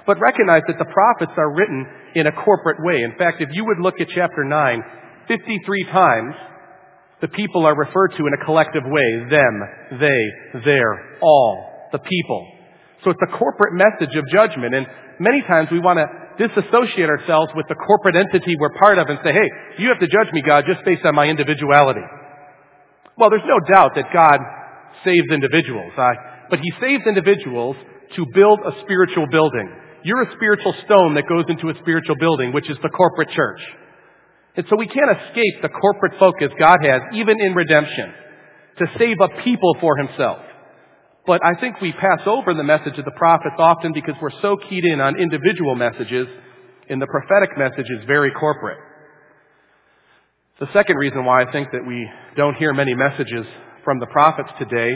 But 0.08 0.18
recognize 0.22 0.62
that 0.68 0.80
the 0.80 0.86
prophets 0.86 1.34
are 1.36 1.54
written 1.54 1.86
in 2.16 2.28
a 2.28 2.32
corporate 2.32 2.78
way. 2.80 3.04
In 3.04 3.18
fact, 3.18 3.42
if 3.42 3.50
you 3.52 3.66
would 3.66 3.80
look 3.80 4.00
at 4.00 4.08
chapter 4.16 4.46
9, 4.46 4.84
53 5.28 5.84
times 5.86 6.36
the 7.22 7.28
people 7.30 7.66
are 7.66 7.78
referred 7.78 8.10
to 8.18 8.26
in 8.26 8.34
a 8.34 8.46
collective 8.46 8.84
way. 8.86 9.30
Them, 9.30 10.00
they, 10.00 10.62
their, 10.66 11.20
all, 11.22 11.90
the 11.92 12.00
people. 12.00 12.48
So 13.04 13.12
it's 13.12 13.22
a 13.22 13.38
corporate 13.38 13.74
message 13.74 14.16
of 14.16 14.26
judgment. 14.32 14.74
And 14.74 14.88
many 15.20 15.42
times 15.48 15.70
we 15.72 15.80
want 15.80 16.00
to 16.00 16.06
disassociate 16.48 17.10
ourselves 17.10 17.52
with 17.56 17.68
the 17.70 17.76
corporate 17.76 18.16
entity 18.16 18.56
we're 18.60 18.74
part 18.80 18.98
of 18.98 19.08
and 19.08 19.20
say, 19.24 19.34
hey, 19.34 19.50
you 19.78 19.90
have 19.90 20.00
to 20.00 20.08
judge 20.08 20.34
me, 20.34 20.42
God, 20.42 20.66
just 20.68 20.84
based 20.84 21.06
on 21.06 21.14
my 21.14 21.28
individuality. 21.28 22.02
Well, 23.18 23.30
there's 23.30 23.46
no 23.46 23.60
doubt 23.72 23.92
that 23.96 24.06
God 24.14 24.40
saves 25.06 25.30
individuals, 25.32 25.94
but 26.50 26.60
He 26.60 26.74
saves 26.82 27.06
individuals 27.06 27.76
to 28.16 28.26
build 28.34 28.60
a 28.66 28.82
spiritual 28.82 29.28
building. 29.30 29.70
You're 30.04 30.24
a 30.24 30.34
spiritual 30.36 30.74
stone 30.86 31.14
that 31.16 31.30
goes 31.30 31.46
into 31.48 31.70
a 31.70 31.80
spiritual 31.82 32.16
building, 32.16 32.52
which 32.54 32.70
is 32.70 32.78
the 32.82 32.90
corporate 32.90 33.30
church. 33.30 33.62
And 34.56 34.66
so 34.70 34.76
we 34.76 34.88
can't 34.88 35.12
escape 35.12 35.62
the 35.62 35.70
corporate 35.70 36.20
focus 36.20 36.50
God 36.60 36.80
has, 36.84 37.02
even 37.14 37.40
in 37.40 37.54
redemption, 37.54 38.14
to 38.80 38.86
save 38.98 39.18
a 39.22 39.30
people 39.44 39.78
for 39.80 39.96
Himself. 39.98 40.40
But 41.26 41.42
I 41.46 41.60
think 41.60 41.80
we 41.80 41.94
pass 41.94 42.22
over 42.26 42.54
the 42.54 42.64
message 42.64 42.98
of 42.98 43.06
the 43.06 43.16
prophets 43.16 43.56
often 43.60 43.94
because 43.94 44.16
we're 44.22 44.42
so 44.42 44.58
keyed 44.70 44.86
in 44.86 45.00
on 45.00 45.20
individual 45.20 45.76
messages, 45.76 46.28
and 46.90 47.02
the 47.02 47.08
prophetic 47.08 47.58
message 47.58 47.86
is 47.90 48.06
very 48.08 48.32
corporate. 48.32 48.80
The 50.60 50.68
second 50.74 50.98
reason 50.98 51.26
why 51.26 51.44
I 51.44 51.52
think 51.52 51.70
that 51.72 51.86
we 51.88 52.10
don't 52.36 52.56
hear 52.56 52.74
many 52.74 52.94
messages 52.94 53.46
from 53.84 54.00
the 54.00 54.08
prophets 54.08 54.50
today 54.60 54.96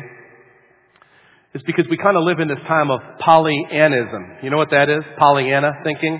is 1.54 1.62
because 1.66 1.86
we 1.90 1.98
kind 1.98 2.18
of 2.18 2.24
live 2.24 2.40
in 2.40 2.48
this 2.48 2.60
time 2.68 2.92
of 2.92 3.00
Pollyannism. 3.22 4.44
You 4.44 4.50
know 4.50 4.58
what 4.58 4.72
that 4.72 4.90
is? 4.90 5.04
Pollyanna 5.18 5.72
thinking? 5.84 6.20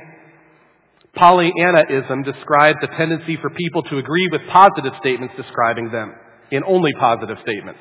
Pollyannaism 1.18 2.24
describes 2.24 2.78
the 2.82 2.88
tendency 2.98 3.38
for 3.42 3.50
people 3.52 3.84
to 3.84 3.98
agree 3.98 4.28
with 4.32 4.42
positive 4.52 4.94
statements 5.00 5.34
describing 5.38 5.90
them 5.92 6.14
in 6.52 6.64
only 6.66 6.92
positive 7.00 7.38
statements. 7.42 7.80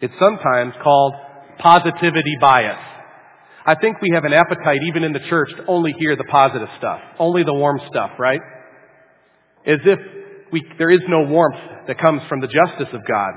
It's 0.00 0.14
sometimes 0.18 0.74
called 0.82 1.14
positivity 1.58 2.36
bias. 2.40 2.78
I 3.64 3.76
think 3.76 4.00
we 4.02 4.10
have 4.14 4.24
an 4.24 4.32
appetite, 4.32 4.80
even 4.88 5.04
in 5.04 5.12
the 5.12 5.20
church, 5.30 5.50
to 5.56 5.66
only 5.66 5.94
hear 5.98 6.16
the 6.16 6.24
positive 6.24 6.68
stuff, 6.78 6.98
only 7.20 7.44
the 7.44 7.54
warm 7.54 7.80
stuff, 7.88 8.10
right? 8.18 8.40
As 9.64 9.78
if 9.84 9.98
we, 10.50 10.64
there 10.78 10.90
is 10.90 11.00
no 11.08 11.22
warmth 11.22 11.86
that 11.86 11.98
comes 11.98 12.22
from 12.28 12.40
the 12.40 12.48
justice 12.48 12.92
of 12.92 13.00
God. 13.06 13.30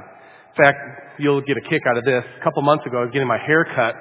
In 0.58 0.64
fact, 0.64 0.78
you'll 1.20 1.42
get 1.42 1.58
a 1.58 1.70
kick 1.70 1.84
out 1.88 1.98
of 1.98 2.04
this. 2.04 2.24
A 2.42 2.44
couple 2.44 2.64
months 2.64 2.86
ago, 2.88 2.98
I 2.98 3.02
was 3.02 3.12
getting 3.14 3.28
my 3.28 3.38
hair 3.38 3.68
cut, 3.76 3.94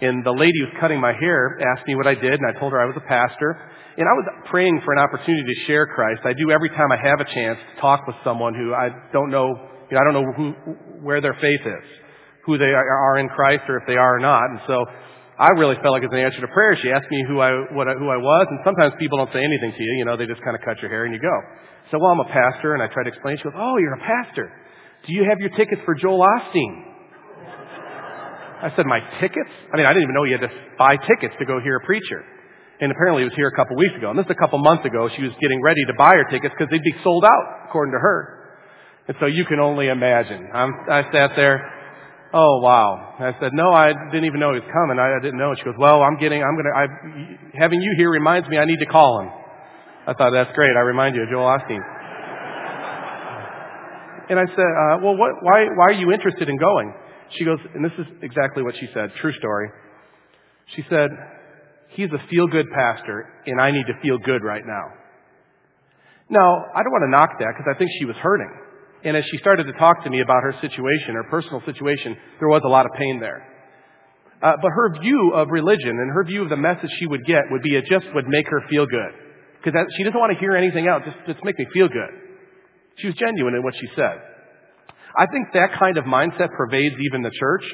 and 0.00 0.24
the 0.24 0.30
lady 0.30 0.58
who 0.60 0.66
was 0.66 0.74
cutting 0.80 1.00
my 1.00 1.12
hair 1.12 1.58
asked 1.74 1.88
me 1.88 1.96
what 1.96 2.06
I 2.06 2.14
did, 2.14 2.34
and 2.34 2.46
I 2.46 2.58
told 2.60 2.72
her 2.72 2.80
I 2.80 2.86
was 2.86 2.94
a 2.96 3.08
pastor. 3.08 3.58
And 3.96 4.08
I 4.08 4.14
was 4.16 4.26
praying 4.48 4.80
for 4.84 4.92
an 4.92 5.00
opportunity 5.00 5.44
to 5.44 5.66
share 5.66 5.86
Christ. 5.86 6.22
I 6.24 6.32
do 6.32 6.50
every 6.50 6.70
time 6.70 6.90
I 6.92 6.96
have 6.96 7.20
a 7.20 7.28
chance 7.28 7.58
to 7.58 7.80
talk 7.80 8.06
with 8.06 8.16
someone 8.24 8.54
who 8.54 8.72
I 8.72 8.88
don't 9.12 9.30
know, 9.30 9.48
you 9.90 9.92
know 9.92 10.00
I 10.00 10.04
don't 10.04 10.16
know 10.16 10.32
who, 10.32 10.46
where 11.04 11.20
their 11.20 11.36
faith 11.40 11.60
is, 11.60 11.86
who 12.46 12.56
they 12.56 12.72
are 12.72 13.18
in 13.18 13.28
Christ 13.28 13.64
or 13.68 13.76
if 13.76 13.84
they 13.86 13.96
are 13.96 14.16
or 14.16 14.20
not. 14.20 14.44
And 14.48 14.60
so 14.66 14.84
I 15.38 15.48
really 15.58 15.76
felt 15.82 15.92
like 15.92 16.02
it 16.02 16.08
was 16.08 16.16
an 16.16 16.24
answer 16.24 16.40
to 16.40 16.48
prayer. 16.48 16.76
She 16.80 16.90
asked 16.90 17.10
me 17.10 17.24
who 17.28 17.40
I, 17.40 17.52
what 17.72 17.88
I, 17.88 17.94
who 17.94 18.08
I 18.08 18.16
was, 18.16 18.46
and 18.48 18.60
sometimes 18.64 18.94
people 18.98 19.18
don't 19.18 19.32
say 19.32 19.44
anything 19.44 19.72
to 19.76 19.82
you. 19.82 19.92
You 19.98 20.04
know, 20.04 20.16
they 20.16 20.26
just 20.26 20.40
kind 20.42 20.56
of 20.56 20.62
cut 20.64 20.80
your 20.80 20.88
hair 20.88 21.04
and 21.04 21.12
you 21.12 21.20
go. 21.20 21.36
So, 21.90 21.98
well, 21.98 22.12
I'm 22.12 22.20
a 22.20 22.30
pastor, 22.32 22.72
and 22.72 22.82
I 22.82 22.88
try 22.88 23.02
to 23.02 23.10
explain. 23.10 23.36
She 23.36 23.44
goes, 23.44 23.52
oh, 23.56 23.76
you're 23.76 23.92
a 23.92 24.00
pastor. 24.00 24.48
Do 25.06 25.12
you 25.12 25.26
have 25.28 25.40
your 25.40 25.50
tickets 25.50 25.82
for 25.84 25.94
Joel 25.94 26.24
Osteen? 26.24 26.92
I 28.62 28.70
said, 28.76 28.86
My 28.86 29.00
tickets? 29.20 29.50
I 29.74 29.76
mean, 29.76 29.86
I 29.86 29.92
didn't 29.92 30.04
even 30.04 30.14
know 30.14 30.22
you 30.22 30.38
had 30.38 30.46
to 30.46 30.54
buy 30.78 30.96
tickets 30.96 31.34
to 31.40 31.44
go 31.44 31.58
hear 31.58 31.76
a 31.82 31.84
preacher. 31.84 32.22
And 32.82 32.90
apparently 32.90 33.22
it 33.22 33.30
was 33.30 33.38
here 33.38 33.46
a 33.46 33.54
couple 33.54 33.76
weeks 33.76 33.94
ago. 33.94 34.10
And 34.10 34.18
this 34.18 34.26
is 34.26 34.34
a 34.34 34.40
couple 34.42 34.58
months 34.58 34.84
ago. 34.84 35.08
She 35.14 35.22
was 35.22 35.30
getting 35.40 35.62
ready 35.62 35.86
to 35.86 35.94
buy 35.94 36.18
her 36.18 36.26
tickets 36.26 36.52
because 36.58 36.68
they'd 36.68 36.82
be 36.82 36.98
sold 37.04 37.24
out, 37.24 37.70
according 37.70 37.94
to 37.94 38.02
her. 38.02 38.58
And 39.06 39.16
so 39.20 39.26
you 39.26 39.44
can 39.46 39.60
only 39.60 39.86
imagine. 39.86 40.50
I'm, 40.52 40.74
I 40.90 41.06
sat 41.14 41.30
there. 41.36 41.62
Oh 42.34 42.60
wow! 42.60 43.14
I 43.20 43.36
said, 43.40 43.52
no, 43.52 43.70
I 43.70 43.92
didn't 43.92 44.24
even 44.24 44.40
know 44.40 44.54
he 44.54 44.60
was 44.60 44.70
coming. 44.72 44.98
I, 44.98 45.20
I 45.20 45.20
didn't 45.20 45.38
know. 45.38 45.54
She 45.54 45.64
goes, 45.64 45.74
well, 45.78 46.00
I'm 46.00 46.18
getting, 46.18 46.42
I'm 46.42 46.56
gonna, 46.56 46.72
having 47.52 47.82
you 47.82 47.92
here 47.98 48.08
reminds 48.08 48.48
me 48.48 48.56
I 48.56 48.64
need 48.64 48.80
to 48.80 48.86
call 48.86 49.20
him. 49.20 49.28
I 50.06 50.14
thought 50.14 50.32
that's 50.32 50.50
great. 50.56 50.72
I 50.74 50.80
remind 50.80 51.14
you 51.14 51.22
of 51.22 51.28
Joel 51.28 51.44
Osteen. 51.44 51.84
And 54.30 54.40
I 54.40 54.46
said, 54.46 54.64
uh, 54.64 54.96
well, 55.04 55.14
what, 55.14 55.42
why, 55.42 55.66
why 55.76 55.92
are 55.92 55.92
you 55.92 56.10
interested 56.10 56.48
in 56.48 56.56
going? 56.56 56.94
She 57.36 57.44
goes, 57.44 57.58
and 57.74 57.84
this 57.84 57.92
is 57.98 58.06
exactly 58.22 58.62
what 58.62 58.74
she 58.80 58.88
said, 58.94 59.12
true 59.20 59.32
story. 59.34 59.68
She 60.74 60.82
said, 60.88 61.10
he's 61.94 62.10
a 62.10 62.28
feel 62.28 62.46
good 62.46 62.66
pastor 62.74 63.28
and 63.46 63.60
I 63.60 63.70
need 63.70 63.86
to 63.86 63.94
feel 64.02 64.18
good 64.18 64.42
right 64.42 64.62
now. 64.64 64.84
Now, 66.28 66.64
I 66.74 66.82
don't 66.82 66.92
want 66.92 67.04
to 67.04 67.10
knock 67.10 67.38
that 67.38 67.52
because 67.56 67.68
I 67.68 67.78
think 67.78 67.90
she 67.98 68.04
was 68.04 68.16
hurting. 68.16 68.50
And 69.04 69.16
as 69.16 69.24
she 69.30 69.38
started 69.38 69.64
to 69.64 69.72
talk 69.74 70.04
to 70.04 70.10
me 70.10 70.20
about 70.20 70.42
her 70.42 70.54
situation, 70.60 71.14
her 71.14 71.24
personal 71.24 71.60
situation, 71.66 72.16
there 72.38 72.48
was 72.48 72.62
a 72.64 72.68
lot 72.68 72.86
of 72.86 72.92
pain 72.96 73.18
there. 73.20 73.46
Uh, 74.42 74.54
but 74.60 74.70
her 74.70 74.98
view 75.00 75.32
of 75.34 75.48
religion 75.50 75.90
and 75.90 76.10
her 76.10 76.24
view 76.24 76.42
of 76.42 76.48
the 76.48 76.56
message 76.56 76.90
she 76.98 77.06
would 77.06 77.24
get 77.26 77.42
would 77.50 77.62
be 77.62 77.76
it 77.76 77.84
just 77.90 78.06
would 78.14 78.26
make 78.28 78.46
her 78.48 78.62
feel 78.70 78.86
good. 78.86 79.12
Because 79.62 79.86
she 79.96 80.02
doesn't 80.02 80.18
want 80.18 80.32
to 80.32 80.38
hear 80.38 80.56
anything 80.56 80.88
else. 80.88 81.02
Just, 81.04 81.18
just 81.26 81.44
make 81.44 81.58
me 81.58 81.66
feel 81.72 81.88
good. 81.88 82.10
She 82.98 83.06
was 83.06 83.16
genuine 83.16 83.54
in 83.54 83.62
what 83.62 83.74
she 83.74 83.86
said. 83.94 84.18
I 85.16 85.26
think 85.26 85.48
that 85.54 85.78
kind 85.78 85.96
of 85.96 86.04
mindset 86.04 86.48
pervades 86.56 86.96
even 87.06 87.22
the 87.22 87.30
church. 87.30 87.64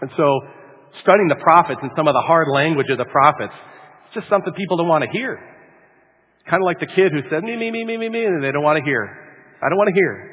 And 0.00 0.10
so 0.16 0.40
studying 1.02 1.28
the 1.28 1.36
prophets 1.36 1.80
and 1.82 1.90
some 1.96 2.08
of 2.08 2.14
the 2.14 2.20
hard 2.20 2.48
language 2.48 2.88
of 2.90 2.98
the 2.98 3.04
prophets, 3.04 3.54
it's 4.06 4.14
just 4.14 4.28
something 4.28 4.52
people 4.54 4.76
don't 4.76 4.88
want 4.88 5.04
to 5.04 5.10
hear. 5.10 5.38
Kind 6.48 6.62
of 6.62 6.66
like 6.66 6.80
the 6.80 6.86
kid 6.86 7.12
who 7.12 7.22
said, 7.30 7.42
me, 7.42 7.56
me, 7.56 7.70
me, 7.70 7.84
me, 7.84 7.96
me, 7.96 8.08
me, 8.08 8.24
and 8.24 8.44
they 8.44 8.52
don't 8.52 8.62
want 8.62 8.78
to 8.78 8.84
hear. 8.84 9.02
I 9.62 9.68
don't 9.68 9.78
want 9.78 9.88
to 9.88 9.94
hear. 9.94 10.30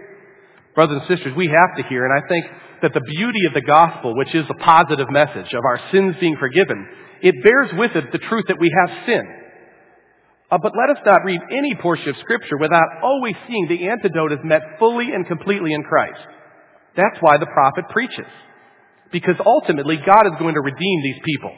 Brothers 0.75 1.01
and 1.01 1.17
sisters, 1.17 1.35
we 1.35 1.47
have 1.47 1.77
to 1.77 1.83
hear, 1.89 2.05
and 2.05 2.13
I 2.13 2.27
think 2.27 2.45
that 2.81 2.93
the 2.93 3.01
beauty 3.01 3.45
of 3.47 3.53
the 3.53 3.61
gospel, 3.61 4.15
which 4.15 4.33
is 4.33 4.45
a 4.49 4.63
positive 4.63 5.09
message 5.09 5.53
of 5.53 5.63
our 5.65 5.79
sins 5.91 6.15
being 6.19 6.35
forgiven, 6.39 6.87
it 7.21 7.35
bears 7.43 7.69
with 7.73 7.95
it 7.95 8.11
the 8.11 8.17
truth 8.17 8.45
that 8.47 8.59
we 8.59 8.71
have 8.85 9.05
sin. 9.05 9.23
Uh, 10.51 10.57
but 10.61 10.73
let 10.75 10.89
us 10.95 11.01
not 11.05 11.23
read 11.23 11.39
any 11.49 11.75
portion 11.81 12.09
of 12.09 12.17
Scripture 12.17 12.57
without 12.59 12.87
always 13.03 13.35
seeing 13.47 13.67
the 13.69 13.87
antidote 13.87 14.33
is 14.33 14.39
met 14.43 14.61
fully 14.79 15.11
and 15.13 15.25
completely 15.25 15.73
in 15.73 15.83
Christ. 15.83 16.19
That's 16.97 17.17
why 17.21 17.37
the 17.37 17.45
prophet 17.45 17.85
preaches. 17.89 18.27
Because 19.11 19.35
ultimately, 19.45 19.97
God 19.97 20.25
is 20.27 20.33
going 20.39 20.55
to 20.55 20.61
redeem 20.61 20.97
these 21.03 21.21
people. 21.25 21.51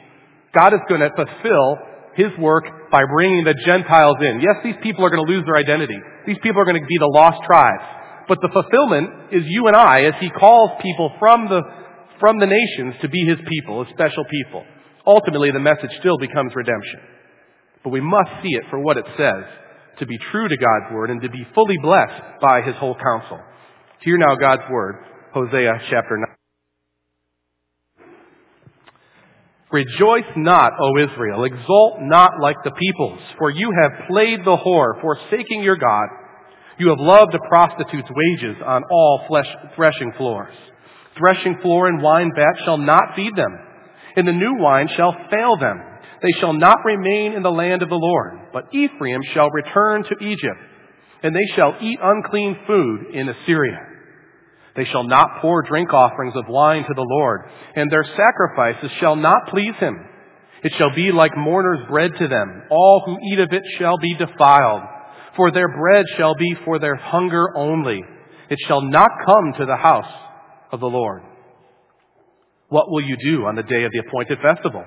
God 0.54 0.74
is 0.74 0.80
going 0.88 1.00
to 1.00 1.10
fulfill 1.14 1.78
His 2.14 2.30
work 2.38 2.64
by 2.90 3.02
bringing 3.06 3.44
the 3.44 3.54
Gentiles 3.64 4.16
in. 4.20 4.40
Yes, 4.40 4.56
these 4.62 4.78
people 4.82 5.04
are 5.04 5.10
going 5.10 5.24
to 5.24 5.30
lose 5.32 5.44
their 5.46 5.56
identity. 5.56 5.98
These 6.26 6.38
people 6.42 6.60
are 6.60 6.64
going 6.64 6.80
to 6.80 6.86
be 6.86 6.98
the 6.98 7.10
lost 7.10 7.42
tribes. 7.46 7.82
But 8.26 8.38
the 8.40 8.48
fulfillment 8.52 9.32
is 9.32 9.42
you 9.46 9.66
and 9.66 9.76
I 9.76 10.02
as 10.02 10.14
He 10.20 10.30
calls 10.30 10.70
people 10.82 11.12
from 11.18 11.48
the, 11.48 11.60
from 12.18 12.38
the 12.38 12.46
nations 12.46 12.94
to 13.02 13.08
be 13.08 13.24
His 13.24 13.38
people, 13.48 13.82
a 13.82 13.86
special 13.90 14.24
people. 14.30 14.64
Ultimately, 15.06 15.50
the 15.50 15.60
message 15.60 15.90
still 16.00 16.18
becomes 16.18 16.52
redemption. 16.54 17.00
But 17.84 17.90
we 17.90 18.00
must 18.00 18.30
see 18.42 18.48
it 18.48 18.64
for 18.70 18.80
what 18.80 18.96
it 18.96 19.04
says, 19.18 19.44
to 19.98 20.06
be 20.06 20.18
true 20.32 20.48
to 20.48 20.56
God's 20.56 20.94
word 20.94 21.10
and 21.10 21.20
to 21.22 21.28
be 21.28 21.46
fully 21.54 21.76
blessed 21.82 22.40
by 22.40 22.62
his 22.62 22.74
whole 22.76 22.96
counsel. 22.96 23.38
Hear 24.00 24.16
now 24.16 24.34
God's 24.34 24.62
word, 24.70 24.96
Hosea 25.32 25.72
chapter 25.90 26.16
9. 26.16 26.43
Rejoice 29.74 30.30
not, 30.36 30.70
O 30.80 30.98
Israel, 30.98 31.42
exult 31.42 31.94
not 31.98 32.30
like 32.40 32.54
the 32.62 32.70
peoples, 32.70 33.18
for 33.36 33.50
you 33.50 33.72
have 33.82 34.06
played 34.06 34.38
the 34.44 34.56
whore, 34.56 35.00
forsaking 35.00 35.64
your 35.64 35.74
God. 35.74 36.06
You 36.78 36.90
have 36.90 37.00
loved 37.00 37.34
a 37.34 37.40
prostitute's 37.48 38.08
wages 38.08 38.62
on 38.64 38.84
all 38.88 39.24
flesh, 39.26 39.48
threshing 39.74 40.12
floors. 40.16 40.54
Threshing 41.18 41.58
floor 41.60 41.88
and 41.88 42.00
wine 42.00 42.30
vat 42.36 42.64
shall 42.64 42.78
not 42.78 43.16
feed 43.16 43.34
them, 43.34 43.58
and 44.14 44.28
the 44.28 44.32
new 44.32 44.54
wine 44.60 44.88
shall 44.96 45.12
fail 45.28 45.56
them. 45.56 45.82
They 46.22 46.38
shall 46.38 46.52
not 46.52 46.84
remain 46.84 47.32
in 47.32 47.42
the 47.42 47.50
land 47.50 47.82
of 47.82 47.88
the 47.88 47.96
Lord, 47.96 48.50
but 48.52 48.72
Ephraim 48.72 49.22
shall 49.32 49.50
return 49.50 50.04
to 50.04 50.24
Egypt, 50.24 50.60
and 51.24 51.34
they 51.34 51.52
shall 51.56 51.74
eat 51.80 51.98
unclean 52.00 52.58
food 52.68 53.06
in 53.12 53.28
Assyria. 53.28 53.93
They 54.76 54.84
shall 54.86 55.04
not 55.04 55.40
pour 55.40 55.62
drink 55.62 55.92
offerings 55.92 56.34
of 56.36 56.48
wine 56.48 56.82
to 56.84 56.94
the 56.94 57.06
Lord, 57.08 57.42
and 57.76 57.90
their 57.90 58.04
sacrifices 58.04 58.90
shall 58.98 59.16
not 59.16 59.48
please 59.48 59.74
him. 59.78 59.96
It 60.64 60.72
shall 60.78 60.94
be 60.94 61.12
like 61.12 61.36
mourners' 61.36 61.86
bread 61.88 62.12
to 62.18 62.26
them. 62.26 62.62
All 62.70 63.02
who 63.04 63.18
eat 63.32 63.38
of 63.38 63.52
it 63.52 63.62
shall 63.78 63.98
be 63.98 64.14
defiled, 64.14 64.82
for 65.36 65.50
their 65.50 65.68
bread 65.68 66.06
shall 66.16 66.34
be 66.34 66.56
for 66.64 66.78
their 66.78 66.96
hunger 66.96 67.56
only. 67.56 68.02
It 68.50 68.58
shall 68.66 68.80
not 68.80 69.10
come 69.26 69.52
to 69.58 69.66
the 69.66 69.76
house 69.76 70.12
of 70.72 70.80
the 70.80 70.86
Lord. 70.86 71.22
What 72.68 72.90
will 72.90 73.02
you 73.02 73.16
do 73.16 73.44
on 73.44 73.54
the 73.54 73.62
day 73.62 73.84
of 73.84 73.92
the 73.92 74.02
appointed 74.06 74.38
festival? 74.40 74.84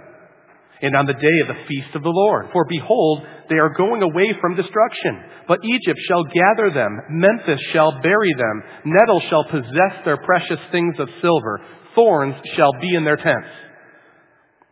And 0.81 0.95
on 0.95 1.05
the 1.05 1.13
day 1.13 1.37
of 1.41 1.47
the 1.47 1.65
feast 1.67 1.95
of 1.95 2.03
the 2.03 2.09
Lord. 2.09 2.47
For 2.53 2.65
behold, 2.69 3.23
they 3.49 3.57
are 3.57 3.73
going 3.73 4.03
away 4.03 4.33
from 4.39 4.55
destruction. 4.55 5.23
But 5.47 5.59
Egypt 5.63 5.99
shall 6.07 6.23
gather 6.23 6.71
them, 6.73 6.99
Memphis 7.09 7.61
shall 7.71 8.01
bury 8.01 8.33
them, 8.33 8.63
Nettle 8.85 9.21
shall 9.29 9.45
possess 9.45 10.03
their 10.05 10.17
precious 10.17 10.59
things 10.71 10.95
of 10.99 11.09
silver, 11.21 11.61
thorns 11.95 12.35
shall 12.55 12.73
be 12.81 12.93
in 12.95 13.05
their 13.05 13.17
tents. 13.17 13.47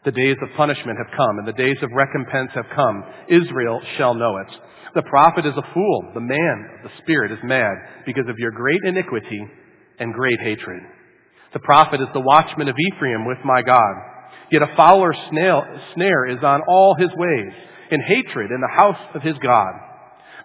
The 0.03 0.11
days 0.11 0.35
of 0.41 0.55
punishment 0.55 0.99
have 0.99 1.17
come, 1.17 1.39
and 1.39 1.47
the 1.47 1.53
days 1.53 1.77
of 1.81 1.89
recompense 1.91 2.51
have 2.53 2.67
come. 2.75 3.03
Israel 3.27 3.81
shall 3.97 4.13
know 4.13 4.37
it. 4.37 4.53
The 4.93 5.01
prophet 5.09 5.45
is 5.45 5.55
a 5.57 5.73
fool, 5.73 6.11
the 6.13 6.21
man 6.21 6.69
of 6.77 6.83
the 6.83 6.97
spirit 7.01 7.31
is 7.31 7.39
mad, 7.43 7.73
because 8.05 8.29
of 8.29 8.37
your 8.37 8.51
great 8.51 8.81
iniquity 8.85 9.41
and 9.99 10.13
great 10.13 10.39
hatred. 10.41 10.83
The 11.53 11.59
prophet 11.59 12.01
is 12.01 12.07
the 12.13 12.21
watchman 12.21 12.67
of 12.67 12.75
Ephraim 12.93 13.25
with 13.25 13.39
my 13.43 13.61
God. 13.61 13.95
Yet 14.51 14.62
a 14.62 14.75
fowler's 14.75 15.17
snare 15.29 16.27
is 16.27 16.43
on 16.43 16.62
all 16.67 16.95
his 16.95 17.10
ways, 17.15 17.53
and 17.91 18.01
hatred 18.03 18.51
in 18.51 18.62
the 18.62 18.75
house 18.75 18.99
of 19.13 19.21
his 19.21 19.36
God. 19.41 19.73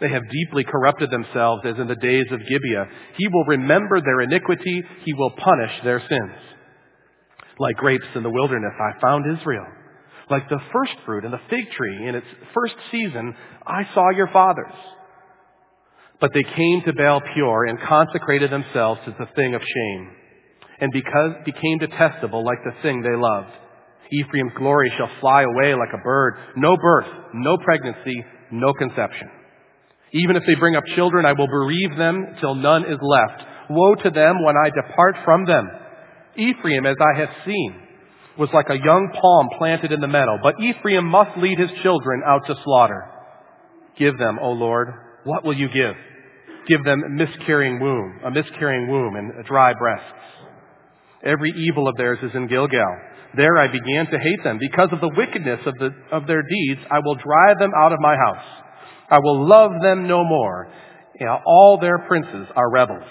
They 0.01 0.09
have 0.09 0.23
deeply 0.31 0.65
corrupted 0.65 1.11
themselves 1.11 1.63
as 1.67 1.79
in 1.79 1.87
the 1.87 1.97
days 1.97 2.27
of 2.31 2.41
Gibeah. 2.41 2.87
He 3.19 3.29
will 3.29 3.45
remember 3.45 4.01
their 4.01 4.23
iniquity. 4.23 4.83
He 5.05 5.13
will 5.13 5.31
punish 5.31 5.73
their 5.85 6.01
sins. 6.01 6.33
Like 7.59 7.77
grapes 7.77 8.07
in 8.15 8.23
the 8.23 8.31
wilderness, 8.31 8.73
I 8.81 8.99
found 9.01 9.27
Israel. 9.39 9.67
Like 10.31 10.49
the 10.49 10.61
first 10.73 10.93
fruit 11.05 11.25
in 11.25 11.33
the 11.33 11.41
fig 11.51 11.71
tree 11.73 12.09
in 12.09 12.15
its 12.15 12.27
first 12.55 12.75
season, 12.91 13.35
I 13.67 13.83
saw 13.93 14.11
your 14.11 14.29
fathers. 14.29 14.73
But 16.21 16.31
they 16.33 16.45
came 16.45 16.83
to 16.87 16.93
Baal 16.95 17.21
Peor 17.21 17.67
and 17.67 17.79
consecrated 17.81 18.51
themselves 18.51 19.01
to 19.05 19.15
the 19.19 19.27
thing 19.35 19.55
of 19.55 19.61
shame, 19.61 20.11
and 20.81 20.93
because 20.93 21.33
became 21.45 21.79
detestable 21.79 22.45
like 22.45 22.63
the 22.65 22.81
thing 22.83 23.03
they 23.03 23.17
loved. 23.17 23.51
Ephraim's 24.13 24.53
glory 24.57 24.93
shall 24.97 25.11
fly 25.21 25.43
away 25.43 25.75
like 25.75 25.93
a 25.95 26.03
bird. 26.03 26.35
No 26.57 26.77
birth, 26.77 27.07
no 27.35 27.57
pregnancy, 27.59 28.25
no 28.51 28.73
conception. 28.75 29.29
Even 30.13 30.37
if 30.37 30.43
they 30.47 30.57
bring 30.57 30.75
up 30.75 30.85
children, 30.97 31.25
I 31.25 31.33
will 31.33 31.47
bereave 31.47 31.97
them 31.97 32.37
till 32.41 32.55
none 32.57 32.85
is 32.85 32.99
left. 33.01 33.43
Woe 33.71 33.95
to 33.95 34.11
them 34.11 34.45
when 34.45 34.57
I 34.57 34.71
depart 34.71 35.17
from 35.25 35.47
them. 35.47 35.69
Ephraim, 36.37 36.87
as 36.87 36.97
I 37.01 37.19
have 37.21 37.29
seen, 37.47 37.75
was 38.39 38.49
like 38.53 38.71
a 38.71 38.79
young 38.85 39.13
palm 39.21 39.49
planted 39.59 39.93
in 39.93 40.01
the 40.01 40.09
meadow, 40.09 40.39
but 40.43 40.61
Ephraim 40.61 41.05
must 41.05 41.37
lead 41.39 41.59
his 41.59 41.71
children 41.83 42.23
out 42.27 42.47
to 42.47 42.57
slaughter. 42.65 43.05
Give 43.99 44.19
them, 44.19 44.39
O 44.43 44.51
Lord, 44.51 44.89
what 45.25 45.45
will 45.45 45.57
you 45.57 45.69
give? 45.69 45.95
Give 46.67 46.83
them 46.85 47.17
miscarrying 47.17 47.81
womb, 47.81 48.21
a 48.25 48.31
miscarrying 48.31 48.89
womb 48.89 49.17
and 49.17 49.45
dry 49.47 49.75
breasts. 49.75 50.05
Every 51.25 51.51
evil 51.51 51.87
of 51.87 51.97
theirs 51.97 52.19
is 52.23 52.31
in 52.35 52.49
Gilgal. 52.49 52.97
There 53.37 53.59
I 53.59 53.69
began 53.69 54.07
to 54.07 54.19
hate 54.19 54.43
them. 54.43 54.59
Because 54.59 54.89
of 54.93 55.01
the 55.01 55.13
wickedness 55.17 55.61
of, 55.67 55.75
the, 55.79 55.91
of 56.13 56.27
their 56.27 56.43
deeds, 56.43 56.81
I 56.91 56.99
will 57.05 57.15
drive 57.15 57.59
them 57.59 57.73
out 57.77 57.93
of 57.93 58.01
my 58.01 58.17
house. 58.17 58.45
I 59.11 59.19
will 59.19 59.47
love 59.47 59.73
them 59.83 60.09
no 60.09 60.25
more. 60.25 60.73
You 61.19 61.27
know, 61.27 61.39
all 61.47 61.79
their 61.81 61.99
princes 62.09 62.49
are 62.57 62.71
rebels. 62.71 63.09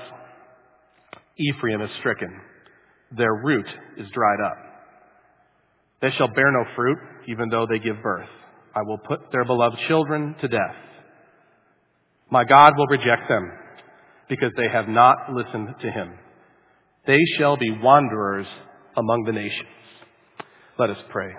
Ephraim 1.38 1.82
is 1.82 1.89
stricken. 1.99 2.29
Their 3.15 3.34
root 3.34 3.65
is 3.97 4.08
dried 4.13 4.39
up. 4.45 4.58
They 6.01 6.12
shall 6.12 6.27
bear 6.27 6.51
no 6.51 6.65
fruit, 6.75 6.97
even 7.27 7.49
though 7.49 7.65
they 7.69 7.79
give 7.79 8.01
birth. 8.01 8.27
I 8.75 8.82
will 8.84 8.97
put 8.97 9.32
their 9.32 9.45
beloved 9.45 9.77
children 9.88 10.36
to 10.41 10.47
death. 10.47 10.75
My 12.29 12.43
God 12.43 12.73
will 12.77 12.88
reject 12.88 13.27
them 13.27 13.51
because 14.29 14.51
they 14.55 14.69
have 14.69 14.88
not 14.88 15.34
listened 15.34 15.69
to 15.82 15.91
him. 15.91 16.13
They 17.08 17.19
shall 17.38 17.58
be 17.58 17.71
wanderers 17.71 18.45
among 18.95 19.23
the 19.25 19.32
nations. 19.32 19.67
Let 20.79 20.91
us 20.91 20.97
pray. 21.09 21.29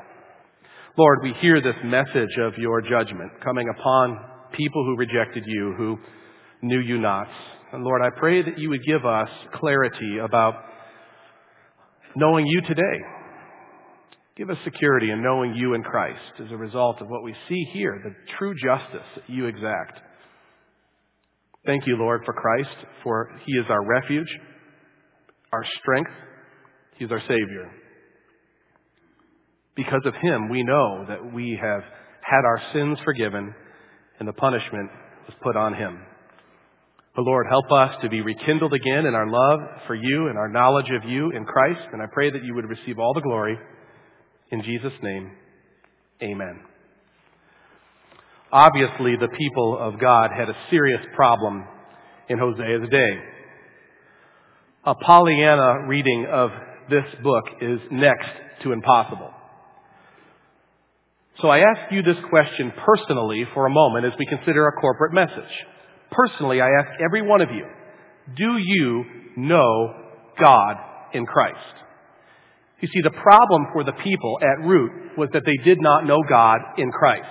Lord, 0.99 1.21
we 1.23 1.33
hear 1.41 1.63
this 1.63 1.77
message 1.83 2.37
of 2.43 2.59
your 2.59 2.83
judgment 2.83 3.33
coming 3.43 3.67
upon 3.71 4.19
people 4.53 4.85
who 4.85 4.99
rejected 4.99 5.45
you, 5.47 5.73
who 5.79 5.99
knew 6.61 6.81
you 6.81 6.99
not. 6.99 7.27
And 7.73 7.83
Lord, 7.83 8.03
I 8.03 8.11
pray 8.19 8.43
that 8.43 8.59
you 8.59 8.69
would 8.69 8.85
give 8.87 9.07
us 9.07 9.31
clarity 9.55 10.19
about 10.23 10.57
knowing 12.15 12.47
you 12.47 12.61
today. 12.61 12.99
Give 14.37 14.51
us 14.51 14.59
security 14.63 15.11
in 15.11 15.23
knowing 15.23 15.55
you 15.55 15.73
in 15.73 15.83
Christ 15.85 16.21
as 16.45 16.53
a 16.53 16.57
result 16.59 17.01
of 17.01 17.09
what 17.09 17.23
we 17.23 17.35
see 17.49 17.65
here, 17.73 17.99
the 18.05 18.15
true 18.37 18.53
justice 18.63 19.09
that 19.15 19.31
you 19.31 19.47
exact. 19.47 20.01
Thank 21.65 21.87
you, 21.87 21.97
Lord, 21.97 22.21
for 22.27 22.35
Christ, 22.35 22.77
for 23.03 23.31
he 23.47 23.55
is 23.55 23.65
our 23.71 23.87
refuge, 23.87 24.29
our 25.51 25.65
strength. 25.81 26.11
he 26.99 27.07
is 27.07 27.11
our 27.11 27.21
Savior. 27.21 27.71
Because 29.81 30.03
of 30.05 30.15
him, 30.21 30.51
we 30.51 30.63
know 30.63 31.07
that 31.09 31.33
we 31.33 31.59
have 31.59 31.81
had 32.21 32.45
our 32.45 32.61
sins 32.75 32.99
forgiven 33.03 33.55
and 34.19 34.29
the 34.29 34.33
punishment 34.35 34.91
was 35.27 35.35
put 35.43 35.57
on 35.57 35.73
him. 35.73 36.03
But 37.17 37.23
Lord, 37.23 37.47
help 37.49 37.65
us 37.73 37.97
to 38.03 38.11
be 38.11 38.21
rekindled 38.21 38.75
again 38.75 39.07
in 39.07 39.15
our 39.15 39.27
love 39.27 39.61
for 39.87 39.95
you 39.95 40.29
and 40.29 40.37
our 40.37 40.51
knowledge 40.51 40.91
of 40.91 41.09
you 41.09 41.31
in 41.31 41.47
Christ. 41.47 41.81
And 41.95 42.03
I 42.03 42.05
pray 42.13 42.31
that 42.31 42.45
you 42.45 42.55
would 42.57 42.67
receive 42.67 42.99
all 42.99 43.15
the 43.15 43.23
glory. 43.23 43.59
In 44.51 44.63
Jesus' 44.63 44.93
name, 45.03 45.31
amen. 46.23 46.61
Obviously, 48.53 49.17
the 49.17 49.29
people 49.29 49.79
of 49.81 49.99
God 49.99 50.31
had 50.37 50.51
a 50.51 50.57
serious 50.69 51.01
problem 51.17 51.65
in 52.29 52.39
Hosea's 52.39 52.87
day. 52.91 53.19
A 54.85 54.95
Pollyanna 54.95 55.87
reading 55.87 56.27
of 56.31 56.51
this 56.91 57.07
book 57.23 57.45
is 57.63 57.81
next 57.91 58.29
to 58.63 58.73
impossible. 58.73 59.33
So 61.41 61.49
I 61.49 61.61
ask 61.61 61.93
you 61.93 62.03
this 62.03 62.19
question 62.29 62.73
personally 62.85 63.47
for 63.55 63.67
a 63.67 63.71
moment 63.71 64.05
as 64.05 64.13
we 64.19 64.27
consider 64.27 64.67
a 64.67 64.73
corporate 64.73 65.15
message. 65.15 65.51
Personally, 66.11 66.61
I 66.61 66.69
ask 66.69 67.01
every 67.03 67.23
one 67.23 67.41
of 67.41 67.49
you, 67.51 67.65
do 68.37 68.59
you 68.59 69.05
know 69.37 69.95
God 70.39 70.77
in 71.15 71.25
Christ? 71.25 71.57
You 72.81 72.89
see, 72.89 73.01
the 73.03 73.11
problem 73.11 73.69
for 73.73 73.85
the 73.85 73.93
people 73.93 74.39
at 74.43 74.67
root 74.67 75.17
was 75.17 75.29
that 75.33 75.45
they 75.45 75.57
did 75.65 75.81
not 75.81 76.07
know 76.07 76.19
God 76.29 76.61
in 76.79 76.91
Christ. 76.91 77.29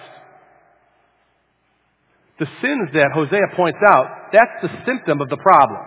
The 2.39 2.47
sins 2.62 2.89
that 2.93 3.12
Hosea 3.13 3.55
points 3.55 3.79
out, 3.85 4.31
that's 4.31 4.62
the 4.62 4.69
symptom 4.85 5.21
of 5.21 5.29
the 5.29 5.38
problem. 5.38 5.81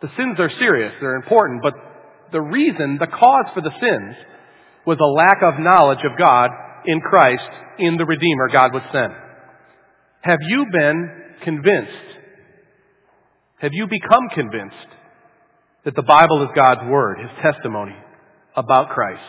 The 0.00 0.10
sins 0.16 0.38
are 0.38 0.50
serious, 0.58 0.92
they're 1.00 1.16
important, 1.16 1.62
but 1.62 1.74
the 2.30 2.40
reason, 2.40 2.98
the 3.00 3.08
cause 3.08 3.46
for 3.54 3.60
the 3.60 3.72
sins 3.80 4.16
was 4.86 4.98
a 5.00 5.06
lack 5.06 5.42
of 5.42 5.60
knowledge 5.60 6.04
of 6.04 6.16
God 6.16 6.50
in 6.86 7.00
Christ 7.00 7.48
in 7.78 7.96
the 7.96 8.06
Redeemer 8.06 8.48
God 8.52 8.72
would 8.74 8.82
send. 8.92 9.12
Have 10.20 10.40
you 10.46 10.66
been 10.70 11.10
convinced? 11.44 11.92
Have 13.58 13.72
you 13.72 13.86
become 13.86 14.28
convinced 14.34 14.76
that 15.84 15.94
the 15.94 16.02
Bible 16.02 16.42
is 16.42 16.50
God's 16.54 16.82
Word, 16.88 17.18
His 17.18 17.30
testimony 17.42 17.96
about 18.56 18.90
Christ? 18.90 19.22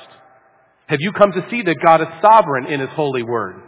Have 0.87 0.99
you 1.01 1.11
come 1.13 1.31
to 1.31 1.45
see 1.49 1.61
that 1.61 1.75
God 1.83 2.01
is 2.01 2.07
sovereign 2.21 2.65
in 2.65 2.79
His 2.79 2.89
holy 2.95 3.23
Word? 3.23 3.61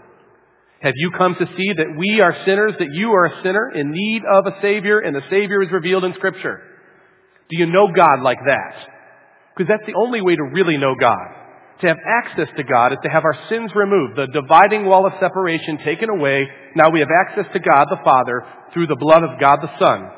Have 0.81 0.93
you 0.95 1.11
come 1.15 1.35
to 1.35 1.45
see 1.57 1.73
that 1.77 1.95
we 1.95 2.21
are 2.21 2.35
sinners, 2.45 2.73
that 2.79 2.89
you 2.91 3.11
are 3.11 3.25
a 3.25 3.43
sinner 3.43 3.71
in 3.75 3.91
need 3.91 4.23
of 4.25 4.47
a 4.47 4.59
Savior, 4.61 4.99
and 4.99 5.15
the 5.15 5.21
Savior 5.29 5.61
is 5.61 5.71
revealed 5.71 6.03
in 6.03 6.13
Scripture? 6.15 6.59
Do 7.49 7.57
you 7.57 7.67
know 7.67 7.89
God 7.95 8.21
like 8.23 8.39
that? 8.39 8.87
Because 9.55 9.69
that's 9.69 9.85
the 9.85 9.93
only 9.95 10.21
way 10.21 10.35
to 10.35 10.43
really 10.43 10.77
know 10.77 10.95
God. 10.99 11.40
To 11.81 11.87
have 11.87 11.97
access 12.05 12.47
to 12.57 12.63
God 12.63 12.93
is 12.93 12.99
to 13.03 13.09
have 13.09 13.25
our 13.25 13.37
sins 13.49 13.71
removed, 13.73 14.15
the 14.15 14.27
dividing 14.27 14.85
wall 14.85 15.07
of 15.07 15.13
separation 15.19 15.79
taken 15.83 16.09
away. 16.09 16.45
Now 16.75 16.91
we 16.91 16.99
have 16.99 17.09
access 17.09 17.45
to 17.53 17.59
God 17.59 17.85
the 17.89 17.97
Father 18.03 18.43
through 18.73 18.87
the 18.87 18.95
blood 18.95 19.23
of 19.23 19.39
God 19.39 19.59
the 19.61 19.79
Son. 19.79 20.09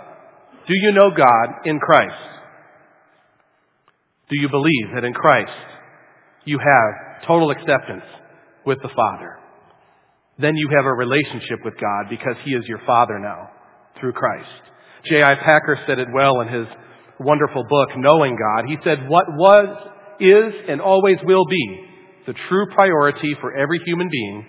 Do 0.68 0.74
you 0.76 0.92
know 0.92 1.10
God 1.16 1.66
in 1.66 1.80
Christ? 1.80 2.16
Do 4.30 4.40
you 4.40 4.50
believe 4.50 4.96
that 4.96 5.06
in 5.06 5.14
Christ 5.14 5.52
you 6.44 6.60
have 6.60 7.28
total 7.28 7.52
acceptance 7.52 8.04
with 8.66 8.82
the 8.82 8.90
Father? 8.94 9.38
Then 10.40 10.56
you 10.56 10.70
have 10.76 10.86
a 10.86 10.94
relationship 10.94 11.60
with 11.64 11.76
God 11.76 12.10
because 12.10 12.36
He 12.44 12.52
is 12.52 12.66
your 12.68 12.82
Father 12.86 13.20
now 13.20 13.52
through 14.00 14.14
Christ. 14.14 14.50
J.I. 15.06 15.36
Packer 15.36 15.80
said 15.88 16.00
it 16.00 16.08
well 16.14 16.42
in 16.42 16.48
his 16.48 16.66
wonderful 17.20 17.64
book, 17.70 17.90
Knowing 17.98 18.36
God. 18.36 18.66
He 18.68 18.78
said, 18.84 19.08
What 19.08 19.26
was, 19.30 19.68
is, 20.24 20.54
and 20.70 20.82
always 20.82 21.18
will 21.24 21.46
be 21.46 21.86
the 22.26 22.34
true 22.48 22.66
priority 22.74 23.36
for 23.42 23.54
every 23.56 23.80
human 23.86 24.10
being, 24.10 24.46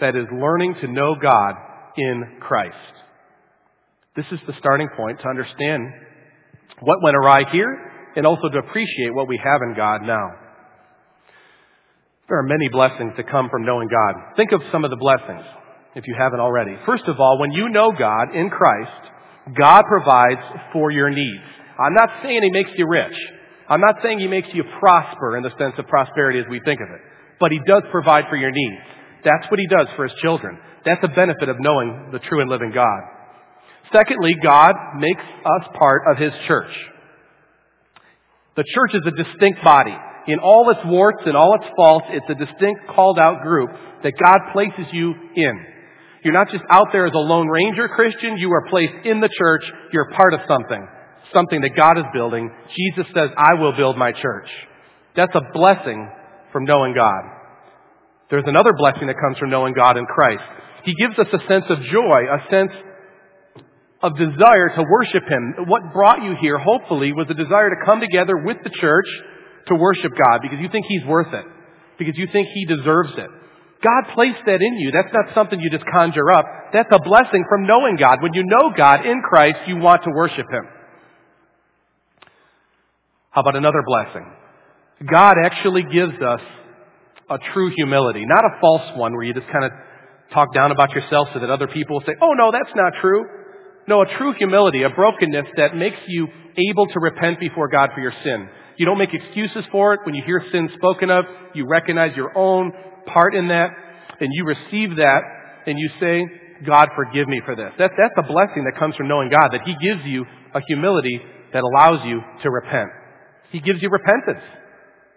that 0.00 0.14
is 0.14 0.26
learning 0.32 0.74
to 0.80 0.88
know 0.88 1.16
God 1.20 1.54
in 1.96 2.38
Christ. 2.40 2.76
This 4.14 4.26
is 4.30 4.38
the 4.46 4.54
starting 4.58 4.88
point 4.96 5.20
to 5.20 5.28
understand 5.28 5.82
what 6.80 7.02
went 7.02 7.16
awry 7.16 7.50
here 7.50 7.90
and 8.16 8.26
also 8.26 8.48
to 8.48 8.58
appreciate 8.58 9.14
what 9.14 9.28
we 9.28 9.40
have 9.42 9.60
in 9.62 9.74
God 9.76 10.02
now. 10.02 10.30
There 12.28 12.38
are 12.38 12.42
many 12.42 12.68
blessings 12.68 13.12
that 13.16 13.30
come 13.30 13.48
from 13.48 13.64
knowing 13.64 13.88
God. 13.88 14.36
Think 14.36 14.52
of 14.52 14.60
some 14.70 14.84
of 14.84 14.90
the 14.90 14.96
blessings, 14.96 15.44
if 15.94 16.06
you 16.06 16.14
haven't 16.18 16.40
already. 16.40 16.76
First 16.84 17.04
of 17.06 17.18
all, 17.18 17.38
when 17.38 17.52
you 17.52 17.68
know 17.70 17.90
God 17.90 18.34
in 18.34 18.50
Christ, 18.50 19.10
God 19.56 19.84
provides 19.88 20.40
for 20.72 20.90
your 20.90 21.10
needs. 21.10 21.42
I'm 21.78 21.94
not 21.94 22.10
saying 22.22 22.42
He 22.42 22.50
makes 22.50 22.70
you 22.76 22.86
rich. 22.86 23.14
I'm 23.68 23.80
not 23.80 23.96
saying 24.02 24.18
He 24.18 24.26
makes 24.26 24.48
you 24.52 24.64
prosper 24.80 25.36
in 25.36 25.42
the 25.42 25.52
sense 25.58 25.74
of 25.76 25.86
prosperity 25.86 26.38
as 26.38 26.46
we 26.48 26.60
think 26.64 26.80
of 26.80 26.88
it. 26.88 27.00
But 27.38 27.52
He 27.52 27.60
does 27.66 27.82
provide 27.90 28.24
for 28.30 28.36
your 28.36 28.50
needs. 28.50 28.82
That's 29.24 29.50
what 29.50 29.60
He 29.60 29.66
does 29.66 29.88
for 29.94 30.08
His 30.08 30.16
children. 30.22 30.58
That's 30.84 31.04
a 31.04 31.08
benefit 31.08 31.48
of 31.48 31.56
knowing 31.60 32.08
the 32.12 32.18
true 32.18 32.40
and 32.40 32.48
living 32.48 32.72
God. 32.72 33.00
Secondly, 33.92 34.34
God 34.42 34.74
makes 34.98 35.20
us 35.20 35.68
part 35.78 36.02
of 36.10 36.16
His 36.16 36.32
church. 36.46 36.72
The 38.56 38.64
church 38.74 38.94
is 38.94 39.02
a 39.06 39.10
distinct 39.10 39.62
body. 39.62 39.96
In 40.26 40.38
all 40.40 40.68
its 40.70 40.80
warts 40.84 41.22
and 41.26 41.36
all 41.36 41.54
its 41.54 41.70
faults, 41.76 42.06
it's 42.10 42.26
a 42.28 42.34
distinct 42.34 42.88
called 42.94 43.18
out 43.18 43.42
group 43.42 43.70
that 44.02 44.12
God 44.22 44.40
places 44.52 44.92
you 44.92 45.14
in. 45.36 45.66
You're 46.24 46.34
not 46.34 46.50
just 46.50 46.64
out 46.70 46.88
there 46.92 47.06
as 47.06 47.12
a 47.14 47.18
lone 47.18 47.48
ranger 47.48 47.88
Christian, 47.88 48.36
you 48.36 48.50
are 48.52 48.68
placed 48.68 49.06
in 49.06 49.20
the 49.20 49.30
church, 49.38 49.62
you're 49.92 50.10
part 50.12 50.34
of 50.34 50.40
something 50.48 50.86
something 51.34 51.60
that 51.62 51.76
God 51.76 51.98
is 51.98 52.04
building. 52.12 52.50
Jesus 52.76 53.06
says, 53.14 53.30
I 53.36 53.54
will 53.54 53.72
build 53.72 53.96
my 53.96 54.12
church. 54.12 54.48
That's 55.16 55.34
a 55.34 55.42
blessing 55.52 56.08
from 56.52 56.64
knowing 56.64 56.94
God. 56.94 57.22
There's 58.30 58.44
another 58.46 58.72
blessing 58.72 59.06
that 59.06 59.16
comes 59.20 59.38
from 59.38 59.50
knowing 59.50 59.74
God 59.74 59.96
in 59.96 60.04
Christ. 60.06 60.42
He 60.84 60.94
gives 60.94 61.18
us 61.18 61.26
a 61.32 61.48
sense 61.48 61.64
of 61.68 61.82
joy, 61.90 62.20
a 62.30 62.50
sense 62.50 62.72
of 64.02 64.16
desire 64.16 64.68
to 64.76 64.84
worship 64.88 65.24
Him. 65.28 65.66
What 65.66 65.92
brought 65.92 66.22
you 66.22 66.36
here, 66.40 66.58
hopefully, 66.58 67.12
was 67.12 67.26
a 67.30 67.34
desire 67.34 67.70
to 67.70 67.84
come 67.84 68.00
together 68.00 68.36
with 68.36 68.58
the 68.62 68.70
church 68.70 69.06
to 69.68 69.74
worship 69.74 70.12
God 70.12 70.40
because 70.42 70.58
you 70.60 70.68
think 70.68 70.86
He's 70.86 71.04
worth 71.04 71.32
it, 71.32 71.44
because 71.98 72.14
you 72.16 72.28
think 72.32 72.48
He 72.54 72.64
deserves 72.66 73.12
it. 73.16 73.30
God 73.82 74.14
placed 74.14 74.44
that 74.46 74.60
in 74.60 74.74
you. 74.78 74.90
That's 74.90 75.12
not 75.12 75.34
something 75.34 75.58
you 75.58 75.70
just 75.70 75.86
conjure 75.86 76.30
up. 76.30 76.44
That's 76.72 76.88
a 76.90 76.98
blessing 77.00 77.44
from 77.48 77.66
knowing 77.66 77.96
God. 77.96 78.22
When 78.22 78.34
you 78.34 78.44
know 78.44 78.72
God 78.76 79.06
in 79.06 79.22
Christ, 79.22 79.58
you 79.66 79.76
want 79.76 80.02
to 80.04 80.10
worship 80.10 80.46
Him. 80.50 80.64
How 83.30 83.42
about 83.42 83.56
another 83.56 83.82
blessing? 83.86 84.26
God 85.10 85.36
actually 85.44 85.84
gives 85.84 86.20
us 86.20 86.40
a 87.30 87.38
true 87.52 87.70
humility, 87.76 88.24
not 88.26 88.44
a 88.44 88.60
false 88.60 88.96
one 88.96 89.12
where 89.12 89.22
you 89.22 89.34
just 89.34 89.46
kind 89.52 89.64
of 89.64 89.72
talk 90.32 90.52
down 90.54 90.72
about 90.72 90.90
yourself 90.90 91.28
so 91.32 91.40
that 91.40 91.50
other 91.50 91.68
people 91.68 91.96
will 91.96 92.06
say, 92.06 92.14
oh 92.20 92.32
no, 92.32 92.50
that's 92.52 92.74
not 92.74 92.92
true. 93.00 93.24
No, 93.86 94.02
a 94.02 94.06
true 94.18 94.34
humility, 94.36 94.82
a 94.82 94.90
brokenness 94.90 95.46
that 95.56 95.76
makes 95.76 95.96
you 96.08 96.28
able 96.70 96.86
to 96.86 97.00
repent 97.00 97.40
before 97.40 97.68
God 97.68 97.90
for 97.94 98.00
your 98.00 98.12
sin. 98.22 98.48
You 98.76 98.86
don't 98.86 98.98
make 98.98 99.12
excuses 99.12 99.64
for 99.72 99.94
it. 99.94 100.00
When 100.04 100.14
you 100.14 100.22
hear 100.24 100.42
sin 100.52 100.68
spoken 100.76 101.10
of, 101.10 101.24
you 101.54 101.66
recognize 101.66 102.16
your 102.16 102.36
own 102.36 102.72
part 103.06 103.34
in 103.34 103.48
that, 103.48 103.70
and 104.20 104.28
you 104.32 104.44
receive 104.44 104.96
that, 104.96 105.20
and 105.66 105.78
you 105.78 105.90
say, 106.00 106.24
God, 106.66 106.88
forgive 106.94 107.28
me 107.28 107.40
for 107.44 107.56
this. 107.56 107.72
That, 107.78 107.92
that's 107.96 108.14
a 108.18 108.22
blessing 108.22 108.64
that 108.64 108.78
comes 108.78 108.94
from 108.96 109.08
knowing 109.08 109.30
God, 109.30 109.52
that 109.52 109.62
He 109.62 109.74
gives 109.80 110.04
you 110.04 110.24
a 110.54 110.60
humility 110.66 111.20
that 111.52 111.62
allows 111.62 112.04
you 112.04 112.20
to 112.42 112.50
repent. 112.50 112.90
He 113.50 113.60
gives 113.60 113.82
you 113.82 113.88
repentance 113.88 114.44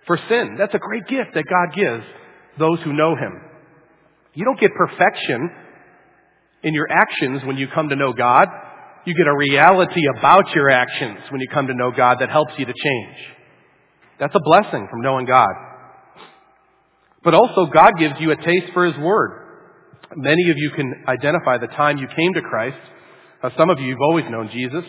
for 0.07 0.17
sin. 0.29 0.55
That's 0.57 0.73
a 0.73 0.79
great 0.79 1.07
gift 1.07 1.31
that 1.35 1.43
God 1.43 1.75
gives 1.75 2.03
those 2.57 2.79
who 2.83 2.93
know 2.93 3.15
Him. 3.15 3.41
You 4.33 4.45
don't 4.45 4.59
get 4.59 4.71
perfection 4.73 5.49
in 6.63 6.73
your 6.73 6.87
actions 6.89 7.41
when 7.45 7.57
you 7.57 7.67
come 7.73 7.89
to 7.89 7.95
know 7.95 8.13
God. 8.13 8.47
You 9.05 9.15
get 9.15 9.27
a 9.27 9.35
reality 9.35 10.01
about 10.17 10.45
your 10.53 10.69
actions 10.69 11.19
when 11.31 11.41
you 11.41 11.47
come 11.51 11.67
to 11.67 11.73
know 11.73 11.91
God 11.95 12.17
that 12.19 12.29
helps 12.29 12.53
you 12.57 12.65
to 12.65 12.73
change. 12.73 13.17
That's 14.19 14.35
a 14.35 14.39
blessing 14.43 14.87
from 14.89 15.01
knowing 15.01 15.25
God. 15.25 15.49
But 17.23 17.33
also, 17.33 17.65
God 17.65 17.93
gives 17.99 18.15
you 18.19 18.31
a 18.31 18.35
taste 18.35 18.73
for 18.73 18.85
His 18.85 18.97
Word. 18.97 19.39
Many 20.15 20.49
of 20.49 20.57
you 20.57 20.71
can 20.75 21.03
identify 21.07 21.57
the 21.57 21.67
time 21.67 21.97
you 21.97 22.07
came 22.07 22.33
to 22.33 22.41
Christ. 22.41 22.77
Some 23.57 23.69
of 23.69 23.79
you, 23.79 23.87
you've 23.87 24.01
always 24.01 24.25
known 24.29 24.49
Jesus. 24.51 24.83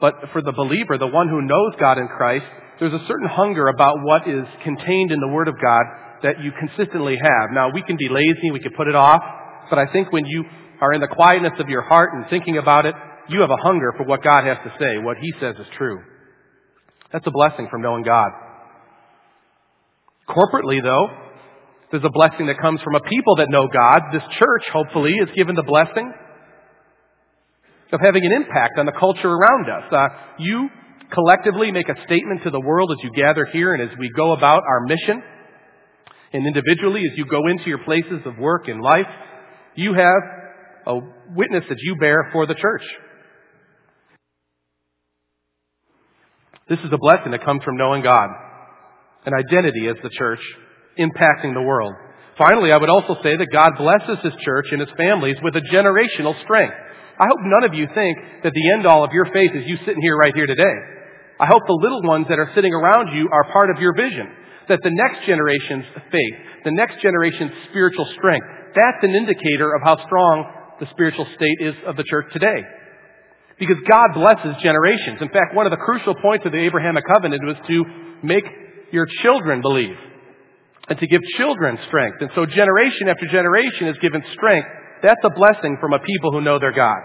But 0.00 0.14
for 0.32 0.40
the 0.40 0.52
believer, 0.52 0.98
the 0.98 1.08
one 1.08 1.28
who 1.28 1.42
knows 1.42 1.74
God 1.80 1.98
in 1.98 2.06
Christ, 2.06 2.46
there's 2.80 2.92
a 2.92 3.04
certain 3.06 3.28
hunger 3.28 3.66
about 3.68 3.96
what 4.02 4.28
is 4.28 4.44
contained 4.62 5.12
in 5.12 5.20
the 5.20 5.28
Word 5.28 5.48
of 5.48 5.54
God 5.60 5.82
that 6.22 6.42
you 6.42 6.52
consistently 6.58 7.16
have. 7.16 7.50
Now, 7.52 7.70
we 7.72 7.82
can 7.82 7.96
be 7.96 8.08
lazy, 8.08 8.50
we 8.52 8.60
can 8.60 8.72
put 8.76 8.88
it 8.88 8.94
off, 8.94 9.22
but 9.70 9.78
I 9.78 9.86
think 9.92 10.12
when 10.12 10.26
you 10.26 10.44
are 10.80 10.92
in 10.92 11.00
the 11.00 11.08
quietness 11.08 11.54
of 11.58 11.68
your 11.68 11.82
heart 11.82 12.10
and 12.14 12.24
thinking 12.30 12.58
about 12.58 12.86
it, 12.86 12.94
you 13.28 13.40
have 13.40 13.50
a 13.50 13.56
hunger 13.56 13.92
for 13.96 14.04
what 14.04 14.22
God 14.22 14.44
has 14.44 14.58
to 14.64 14.72
say, 14.78 14.98
what 14.98 15.16
He 15.18 15.32
says 15.40 15.56
is 15.58 15.66
true. 15.76 16.00
That's 17.12 17.26
a 17.26 17.30
blessing 17.30 17.68
from 17.70 17.82
knowing 17.82 18.04
God. 18.04 18.30
Corporately, 20.28 20.82
though, 20.82 21.08
there's 21.90 22.04
a 22.04 22.10
blessing 22.10 22.46
that 22.46 22.60
comes 22.60 22.80
from 22.82 22.94
a 22.94 23.00
people 23.00 23.36
that 23.36 23.48
know 23.48 23.66
God. 23.72 24.02
This 24.12 24.22
church, 24.38 24.62
hopefully, 24.72 25.14
is 25.14 25.28
given 25.34 25.54
the 25.56 25.62
blessing 25.62 26.12
of 27.92 28.00
having 28.00 28.24
an 28.26 28.32
impact 28.32 28.78
on 28.78 28.84
the 28.84 28.92
culture 28.92 29.30
around 29.30 29.66
us. 29.70 29.92
Uh, 29.92 30.08
you 30.38 30.68
collectively 31.12 31.72
make 31.72 31.88
a 31.88 31.94
statement 32.06 32.42
to 32.44 32.50
the 32.50 32.60
world 32.60 32.90
as 32.92 33.02
you 33.02 33.10
gather 33.14 33.46
here 33.46 33.74
and 33.74 33.82
as 33.82 33.96
we 33.98 34.10
go 34.14 34.32
about 34.32 34.62
our 34.68 34.80
mission. 34.86 35.22
And 36.32 36.46
individually, 36.46 37.02
as 37.10 37.16
you 37.16 37.24
go 37.24 37.46
into 37.46 37.66
your 37.66 37.78
places 37.78 38.20
of 38.26 38.36
work 38.38 38.68
and 38.68 38.82
life, 38.82 39.06
you 39.74 39.94
have 39.94 40.22
a 40.86 40.98
witness 41.34 41.64
that 41.68 41.78
you 41.80 41.96
bear 41.96 42.28
for 42.32 42.46
the 42.46 42.54
church. 42.54 42.82
This 46.68 46.78
is 46.80 46.92
a 46.92 46.98
blessing 46.98 47.32
that 47.32 47.44
comes 47.44 47.62
from 47.64 47.78
knowing 47.78 48.02
God, 48.02 48.28
an 49.24 49.32
identity 49.32 49.88
as 49.88 49.96
the 50.02 50.10
church, 50.10 50.40
impacting 50.98 51.54
the 51.54 51.62
world. 51.62 51.94
Finally, 52.36 52.72
I 52.72 52.76
would 52.76 52.90
also 52.90 53.16
say 53.22 53.36
that 53.36 53.48
God 53.50 53.72
blesses 53.78 54.22
His 54.22 54.34
church 54.44 54.66
and 54.70 54.80
His 54.80 54.90
families 54.96 55.36
with 55.42 55.56
a 55.56 55.62
generational 55.72 56.40
strength. 56.44 56.74
I 57.18 57.26
hope 57.26 57.40
none 57.42 57.64
of 57.64 57.74
you 57.74 57.88
think 57.94 58.18
that 58.44 58.52
the 58.52 58.72
end 58.72 58.86
all 58.86 59.02
of 59.02 59.12
your 59.12 59.26
faith 59.32 59.50
is 59.54 59.64
you 59.66 59.76
sitting 59.86 60.02
here 60.02 60.16
right 60.16 60.34
here 60.34 60.46
today. 60.46 60.97
I 61.40 61.46
hope 61.46 61.62
the 61.66 61.78
little 61.80 62.02
ones 62.02 62.26
that 62.28 62.38
are 62.38 62.50
sitting 62.54 62.74
around 62.74 63.16
you 63.16 63.28
are 63.32 63.52
part 63.52 63.70
of 63.70 63.80
your 63.80 63.94
vision. 63.94 64.26
That 64.68 64.80
the 64.82 64.90
next 64.90 65.24
generation's 65.24 65.84
faith, 66.12 66.36
the 66.64 66.72
next 66.72 67.00
generation's 67.00 67.52
spiritual 67.70 68.06
strength, 68.18 68.46
that's 68.74 69.02
an 69.02 69.14
indicator 69.14 69.74
of 69.74 69.82
how 69.82 69.96
strong 70.04 70.44
the 70.80 70.86
spiritual 70.90 71.26
state 71.36 71.58
is 71.60 71.74
of 71.86 71.96
the 71.96 72.04
church 72.04 72.26
today. 72.32 72.62
Because 73.58 73.78
God 73.88 74.14
blesses 74.14 74.54
generations. 74.62 75.18
In 75.20 75.28
fact, 75.30 75.54
one 75.54 75.66
of 75.66 75.70
the 75.70 75.82
crucial 75.82 76.14
points 76.14 76.46
of 76.46 76.52
the 76.52 76.58
Abrahamic 76.58 77.04
covenant 77.06 77.42
was 77.44 77.56
to 77.66 77.84
make 78.22 78.44
your 78.92 79.06
children 79.22 79.62
believe 79.62 79.96
and 80.88 80.98
to 80.98 81.06
give 81.06 81.20
children 81.36 81.78
strength. 81.88 82.18
And 82.20 82.30
so 82.34 82.46
generation 82.46 83.08
after 83.08 83.26
generation 83.26 83.88
is 83.88 83.96
given 84.00 84.22
strength. 84.32 84.68
That's 85.02 85.20
a 85.24 85.30
blessing 85.30 85.76
from 85.80 85.92
a 85.92 85.98
people 85.98 86.32
who 86.32 86.40
know 86.40 86.58
their 86.58 86.72
God. 86.72 86.98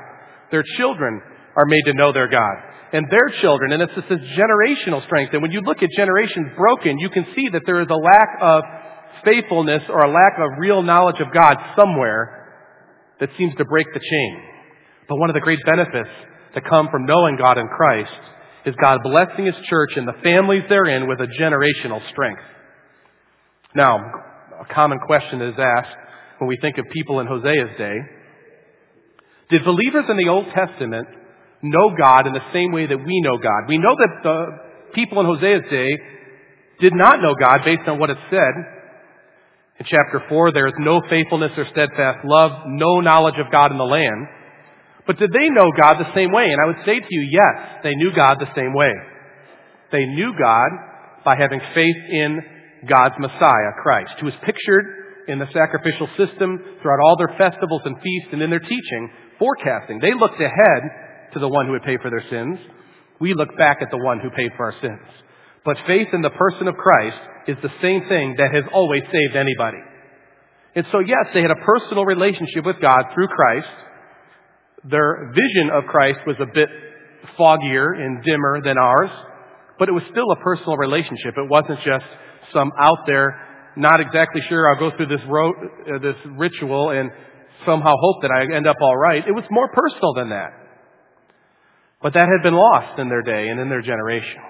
Their 0.52 0.64
children 0.78 1.22
are 1.56 1.66
made 1.66 1.84
to 1.86 1.94
know 1.94 2.12
their 2.12 2.28
God. 2.28 2.73
And 2.94 3.08
their 3.10 3.42
children, 3.42 3.72
and 3.72 3.82
it's 3.82 3.94
just 3.96 4.08
this 4.08 4.20
generational 4.38 5.04
strength. 5.06 5.34
And 5.34 5.42
when 5.42 5.52
you 5.52 5.62
look 5.62 5.82
at 5.82 5.90
generations 5.98 6.52
broken, 6.56 7.00
you 7.00 7.10
can 7.10 7.26
see 7.36 7.50
that 7.52 7.64
there 7.66 7.82
is 7.82 7.88
a 7.90 7.96
lack 7.96 8.30
of 8.40 8.64
faithfulness 9.26 9.82
or 9.90 10.04
a 10.04 10.12
lack 10.12 10.34
of 10.38 10.60
real 10.60 10.84
knowledge 10.84 11.20
of 11.20 11.34
God 11.34 11.58
somewhere 11.76 12.54
that 13.20 13.30
seems 13.38 13.56
to 13.58 13.66
break 13.66 13.88
the 13.94 14.00
chain. 14.00 14.44
But 15.10 15.18
one 15.18 15.30
of 15.30 15.34
the 15.34 15.42
great 15.42 15.60
benefits 15.66 16.10
that 16.54 16.70
come 16.70 16.88
from 16.92 17.08
knowing 17.08 17.36
God 17.36 17.58
in 17.58 17.68
Christ 17.68 18.12
is 18.66 18.76
God 18.80 19.00
blessing 19.04 19.48
His 19.48 19.56
church 19.68 19.94
and 19.96 20.08
the 20.08 20.14
families 20.24 20.64
therein 20.70 21.08
with 21.08 21.20
a 21.20 21.28
generational 21.42 22.00
strength. 22.12 22.44
Now, 23.76 23.98
a 24.62 24.72
common 24.72 25.00
question 25.00 25.42
is 25.42 25.56
asked 25.58 25.98
when 26.38 26.48
we 26.48 26.58
think 26.62 26.78
of 26.78 26.86
people 26.92 27.20
in 27.22 27.28
Hosea's 27.28 27.76
day. 27.78 27.96
Did 29.50 29.66
believers 29.66 30.06
in 30.10 30.18
the 30.18 30.30
Old 30.30 30.46
Testament 30.54 31.08
know 31.64 31.96
God 31.98 32.28
in 32.28 32.34
the 32.34 32.52
same 32.54 32.72
way 32.72 32.86
that 32.86 32.98
we 32.98 33.22
know 33.22 33.38
God? 33.38 33.68
We 33.68 33.78
know 33.78 33.96
that 33.98 34.22
the 34.22 34.46
people 34.94 35.20
in 35.22 35.26
Hosea's 35.26 35.70
day 35.72 35.90
did 36.80 36.94
not 36.94 37.22
know 37.22 37.34
God 37.40 37.62
based 37.66 37.88
on 37.88 37.98
what 37.98 38.10
it 38.10 38.18
said. 38.30 38.54
In 39.80 39.86
chapter 39.86 40.22
4, 40.30 40.52
there 40.52 40.68
is 40.68 40.74
no 40.78 41.02
faithfulness 41.10 41.52
or 41.58 41.66
steadfast 41.72 42.20
love, 42.26 42.52
no 42.68 43.00
knowledge 43.00 43.40
of 43.44 43.52
God 43.52 43.72
in 43.72 43.78
the 43.78 43.84
land. 43.84 44.28
But 45.08 45.18
did 45.18 45.32
they 45.32 45.50
know 45.50 45.72
God 45.80 45.98
the 45.98 46.14
same 46.16 46.32
way? 46.32 46.46
And 46.46 46.62
I 46.62 46.68
would 46.68 46.86
say 46.86 47.00
to 47.00 47.08
you, 47.10 47.22
yes, 47.32 47.82
they 47.84 47.96
knew 47.96 48.14
God 48.14 48.38
the 48.40 48.54
same 48.56 48.74
way. 48.74 48.92
They 49.92 50.06
knew 50.06 50.34
God 50.38 50.70
by 51.26 51.36
having 51.36 51.60
faith 51.74 51.98
in 52.12 52.40
God's 52.88 53.16
Messiah, 53.20 53.72
Christ, 53.82 54.14
who 54.20 54.28
is 54.28 54.34
pictured 54.44 55.26
in 55.28 55.40
the 55.40 55.48
sacrificial 55.54 56.08
system 56.18 56.60
throughout 56.82 57.00
all 57.04 57.18
their 57.18 57.36
festivals 57.38 57.82
and 57.86 57.96
feasts 58.02 58.30
and 58.32 58.42
in 58.42 58.50
their 58.50 58.60
teaching, 58.60 59.10
forecasting. 59.40 60.00
They 60.00 60.14
looked 60.14 60.40
ahead 60.40 60.82
to 61.34 61.40
the 61.40 61.48
one 61.48 61.66
who 61.66 61.74
would 61.74 61.84
pay 61.84 61.98
for 62.02 62.10
their 62.10 62.24
sins. 62.30 62.60
We 63.20 63.34
look 63.34 63.58
back 63.58 63.78
at 63.82 63.90
the 63.92 63.98
one 63.98 64.20
who 64.20 64.30
paid 64.32 64.52
for 64.58 64.72
our 64.72 64.82
sins. 64.82 65.08
But 65.66 65.78
faith 65.88 66.08
in 66.14 66.22
the 66.22 66.30
person 66.32 66.68
of 66.68 66.76
Christ 66.76 67.18
is 67.48 67.58
the 67.62 67.72
same 67.82 68.08
thing 68.10 68.36
that 68.38 68.54
has 68.54 68.64
always 68.74 69.02
saved 69.12 69.36
anybody. 69.36 69.80
And 70.76 70.86
so 70.92 71.00
yes, 71.00 71.28
they 71.34 71.42
had 71.42 71.52
a 71.52 71.64
personal 71.64 72.06
relationship 72.06 72.66
with 72.66 72.82
God 72.82 73.06
through 73.14 73.28
Christ, 73.28 73.68
their 74.90 75.32
vision 75.34 75.70
of 75.72 75.86
Christ 75.86 76.20
was 76.28 76.36
a 76.40 76.46
bit 76.46 76.68
foggier 77.40 77.96
and 77.96 78.24
dimmer 78.24 78.62
than 78.64 78.78
ours, 78.78 79.10
but 79.80 79.88
it 79.88 79.94
was 79.94 80.04
still 80.12 80.30
a 80.32 80.36
personal 80.38 80.76
relationship. 80.78 81.36
It 81.38 81.50
wasn't 81.50 81.80
just 81.86 82.06
some 82.54 82.72
out 82.80 83.00
there, 83.08 83.72
not 83.78 84.02
exactly 84.02 84.42
sure 84.50 84.68
I'll 84.68 84.80
go 84.80 84.96
through 84.98 85.08
this, 85.08 85.22
ro- 85.28 85.54
uh, 85.54 86.00
this 86.00 86.16
ritual 86.36 86.90
and 86.90 87.10
somehow 87.66 87.96
hope 87.98 88.22
that 88.24 88.32
I 88.32 88.56
end 88.56 88.68
up 88.68 88.76
all 88.82 88.98
right. 88.98 89.24
It 89.26 89.32
was 89.32 89.46
more 89.50 89.70
personal 89.70 90.14
than 90.16 90.30
that. 90.30 90.52
But 92.04 92.14
that 92.14 92.28
had 92.28 92.44
been 92.44 92.54
lost 92.54 93.00
in 93.00 93.08
their 93.08 93.22
day 93.24 93.48
and 93.48 93.60
in 93.60 93.70
their 93.70 93.82
generation. 93.82 94.42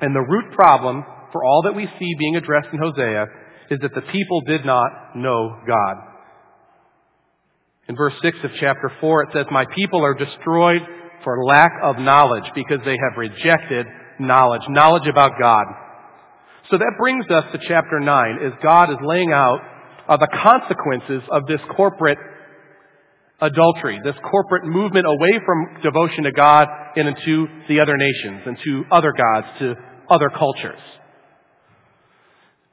And 0.00 0.14
the 0.14 0.20
root 0.20 0.52
problem 0.52 1.02
for 1.32 1.42
all 1.42 1.62
that 1.62 1.74
we 1.74 1.86
see 1.98 2.14
being 2.18 2.36
addressed 2.36 2.68
in 2.72 2.78
Hosea 2.78 3.24
is 3.70 3.80
that 3.80 3.94
the 3.94 4.02
people 4.12 4.42
did 4.42 4.64
not 4.64 5.16
know 5.16 5.58
God. 5.66 5.96
In 7.88 7.96
verse 7.96 8.12
6 8.22 8.36
of 8.44 8.50
chapter 8.60 8.92
4, 9.00 9.22
it 9.22 9.28
says, 9.32 9.46
My 9.50 9.64
people 9.74 10.04
are 10.04 10.14
destroyed 10.14 10.82
for 11.24 11.44
lack 11.44 11.72
of 11.82 11.98
knowledge 11.98 12.44
because 12.54 12.80
they 12.84 12.96
have 12.96 13.16
rejected 13.16 13.86
knowledge, 14.20 14.62
knowledge 14.68 15.08
about 15.08 15.32
God. 15.40 15.64
So 16.70 16.76
that 16.76 16.92
brings 16.98 17.24
us 17.30 17.44
to 17.52 17.58
chapter 17.66 17.98
9 17.98 18.38
as 18.44 18.52
God 18.62 18.90
is 18.90 18.98
laying 19.02 19.32
out 19.32 19.60
uh, 20.06 20.18
the 20.18 20.28
consequences 20.42 21.22
of 21.30 21.46
this 21.46 21.60
corporate 21.74 22.18
adultery, 23.40 24.00
this 24.04 24.16
corporate 24.30 24.64
movement 24.64 25.06
away 25.06 25.38
from 25.44 25.82
devotion 25.82 26.24
to 26.24 26.32
God 26.32 26.68
and 26.96 27.08
into 27.08 27.46
the 27.68 27.80
other 27.80 27.96
nations 27.96 28.42
and 28.46 28.58
to 28.64 28.84
other 28.90 29.12
gods, 29.12 29.46
to 29.60 29.74
other 30.10 30.30
cultures. 30.36 30.80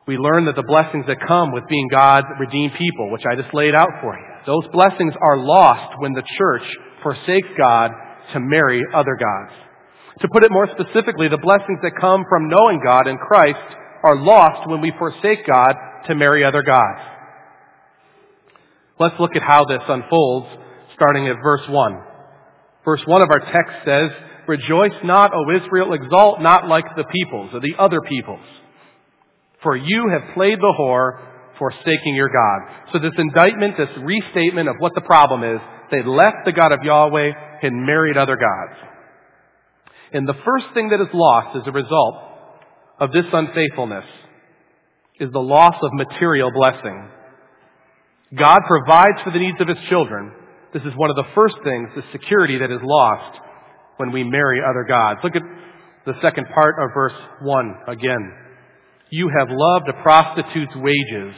We 0.08 0.18
learn 0.18 0.46
that 0.46 0.56
the 0.56 0.64
blessings 0.64 1.06
that 1.08 1.18
come 1.28 1.52
with 1.52 1.64
being 1.68 1.88
God's 1.90 2.28
redeemed 2.40 2.74
people, 2.78 3.12
which 3.12 3.24
I 3.30 3.36
just 3.36 3.54
laid 3.54 3.74
out 3.74 3.90
for 4.02 4.16
you, 4.16 4.26
those 4.46 4.72
blessings 4.72 5.14
are 5.20 5.38
lost 5.38 6.00
when 6.00 6.14
the 6.14 6.24
church 6.38 6.64
forsakes 7.02 7.50
God 7.58 7.92
to 8.34 8.40
marry 8.40 8.82
other 8.94 9.18
gods. 9.18 9.54
To 10.22 10.28
put 10.32 10.44
it 10.44 10.52
more 10.52 10.68
specifically, 10.72 11.28
the 11.28 11.38
blessings 11.38 11.80
that 11.82 12.00
come 12.00 12.24
from 12.30 12.50
knowing 12.50 12.80
God 12.84 13.08
in 13.08 13.18
Christ 13.18 13.76
are 14.04 14.16
lost 14.16 14.70
when 14.70 14.82
we 14.82 14.94
forsake 14.98 15.46
God 15.46 15.74
to 16.08 16.16
marry 16.16 16.44
other 16.44 16.62
gods. 16.62 17.02
Let's 19.00 19.16
look 19.20 19.36
at 19.36 19.42
how 19.42 19.66
this 19.66 19.82
unfolds, 19.88 20.48
starting 20.96 21.28
at 21.28 21.36
verse 21.44 21.68
1. 21.68 22.04
Verse 22.86 23.02
1 23.06 23.22
of 23.22 23.30
our 23.30 23.40
text 23.40 23.86
says, 23.86 24.10
Rejoice 24.48 24.94
not, 25.04 25.32
O 25.34 25.56
Israel, 25.56 25.94
exalt 25.94 26.40
not 26.42 26.68
like 26.68 26.86
the 26.96 27.04
peoples, 27.04 27.50
or 27.54 27.60
the 27.60 27.76
other 27.80 28.00
peoples. 28.02 28.46
For 29.64 29.76
you 29.76 30.10
have 30.14 30.36
played 30.36 30.60
the 30.60 30.74
whore, 30.80 31.20
forsaking 31.58 32.16
your 32.16 32.30
God. 32.30 32.92
So 32.94 33.00
this 33.00 33.18
indictment, 33.18 33.76
this 33.78 33.90
restatement 34.00 34.70
of 34.70 34.76
what 34.80 34.94
the 34.94 35.02
problem 35.02 35.44
is, 35.44 35.60
they 35.92 36.04
left 36.04 36.46
the 36.46 36.52
God 36.52 36.72
of 36.72 36.84
Yahweh 36.84 37.32
and 37.64 37.86
married 37.86 38.18
other 38.18 38.36
gods. 38.36 38.80
And 40.14 40.28
the 40.28 40.36
first 40.46 40.66
thing 40.74 40.90
that 40.90 41.02
is 41.02 41.08
lost 41.14 41.58
as 41.58 41.64
a 41.66 41.72
result 41.72 42.16
of 43.00 43.12
this 43.12 43.26
unfaithfulness 43.32 44.06
is 45.20 45.32
the 45.32 45.40
loss 45.40 45.76
of 45.82 45.92
material 45.94 46.52
blessing. 46.54 47.10
God 48.34 48.62
provides 48.68 49.22
for 49.24 49.32
the 49.32 49.40
needs 49.40 49.58
of 49.60 49.68
His 49.68 49.78
children. 49.90 50.32
This 50.74 50.84
is 50.84 50.94
one 50.96 51.10
of 51.10 51.16
the 51.16 51.28
first 51.36 51.56
things, 51.64 51.90
the 51.96 52.04
security 52.12 52.58
that 52.58 52.72
is 52.72 52.80
lost 52.82 53.40
when 53.98 54.12
we 54.12 54.24
marry 54.24 54.60
other 54.68 54.84
gods. 54.88 55.20
Look 55.24 55.36
at 55.36 55.44
the 56.06 56.14
second 56.22 56.48
part 56.54 56.76
of 56.80 56.90
verse 56.94 57.14
1 57.42 57.76
again. 57.88 58.34
You 59.10 59.30
have 59.38 59.48
loved 59.52 59.88
a 59.88 60.02
prostitute's 60.02 60.76
wages 60.76 61.34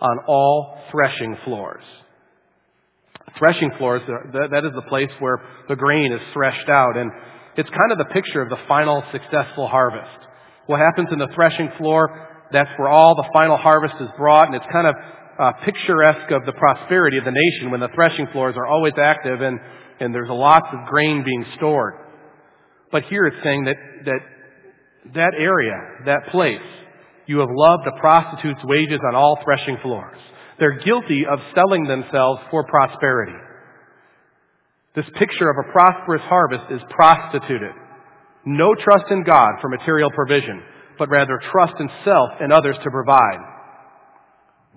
on 0.00 0.18
all 0.26 0.78
threshing 0.90 1.36
floors. 1.44 1.82
Threshing 3.38 3.70
floors, 3.78 4.02
uh, 4.08 4.48
that 4.50 4.64
is 4.64 4.72
the 4.74 4.88
place 4.88 5.10
where 5.18 5.42
the 5.68 5.76
grain 5.76 6.12
is 6.12 6.20
threshed 6.32 6.68
out. 6.68 6.96
And 6.96 7.10
it's 7.56 7.68
kind 7.70 7.92
of 7.92 7.98
the 7.98 8.06
picture 8.06 8.40
of 8.40 8.48
the 8.48 8.58
final 8.66 9.02
successful 9.12 9.68
harvest. 9.68 10.26
What 10.66 10.80
happens 10.80 11.08
in 11.12 11.18
the 11.18 11.28
threshing 11.34 11.68
floor, 11.76 12.28
that's 12.52 12.70
where 12.78 12.88
all 12.88 13.14
the 13.14 13.28
final 13.32 13.56
harvest 13.56 13.94
is 14.00 14.08
brought. 14.16 14.46
And 14.46 14.56
it's 14.56 14.66
kind 14.72 14.86
of 14.86 14.94
uh, 15.38 15.52
picturesque 15.64 16.30
of 16.32 16.44
the 16.46 16.52
prosperity 16.52 17.18
of 17.18 17.24
the 17.24 17.32
nation 17.32 17.70
when 17.70 17.80
the 17.80 17.88
threshing 17.94 18.26
floors 18.32 18.54
are 18.56 18.66
always 18.66 18.94
active 19.00 19.40
and, 19.40 19.58
and 20.00 20.14
there's 20.14 20.28
lots 20.30 20.66
of 20.72 20.88
grain 20.88 21.22
being 21.24 21.44
stored. 21.56 21.94
But 22.90 23.04
here 23.04 23.26
it's 23.26 23.42
saying 23.44 23.64
that, 23.64 23.76
that 24.06 24.20
that 25.14 25.32
area, 25.38 25.76
that 26.06 26.28
place, 26.30 26.60
you 27.26 27.38
have 27.38 27.48
loved 27.50 27.86
a 27.86 28.00
prostitute's 28.00 28.60
wages 28.64 29.00
on 29.06 29.14
all 29.14 29.38
threshing 29.44 29.76
floors. 29.82 30.18
They're 30.58 30.80
guilty 30.80 31.24
of 31.30 31.38
selling 31.54 31.84
themselves 31.84 32.40
for 32.50 32.64
prosperity. 32.64 33.36
This 34.96 35.06
picture 35.18 35.48
of 35.48 35.56
a 35.58 35.72
prosperous 35.72 36.22
harvest 36.22 36.64
is 36.70 36.80
prostituted. 36.90 37.72
No 38.44 38.74
trust 38.74 39.04
in 39.10 39.22
God 39.22 39.50
for 39.60 39.68
material 39.68 40.10
provision, 40.10 40.62
but 40.98 41.10
rather 41.10 41.38
trust 41.52 41.74
in 41.78 41.88
self 42.04 42.30
and 42.40 42.52
others 42.52 42.76
to 42.82 42.90
provide. 42.90 43.57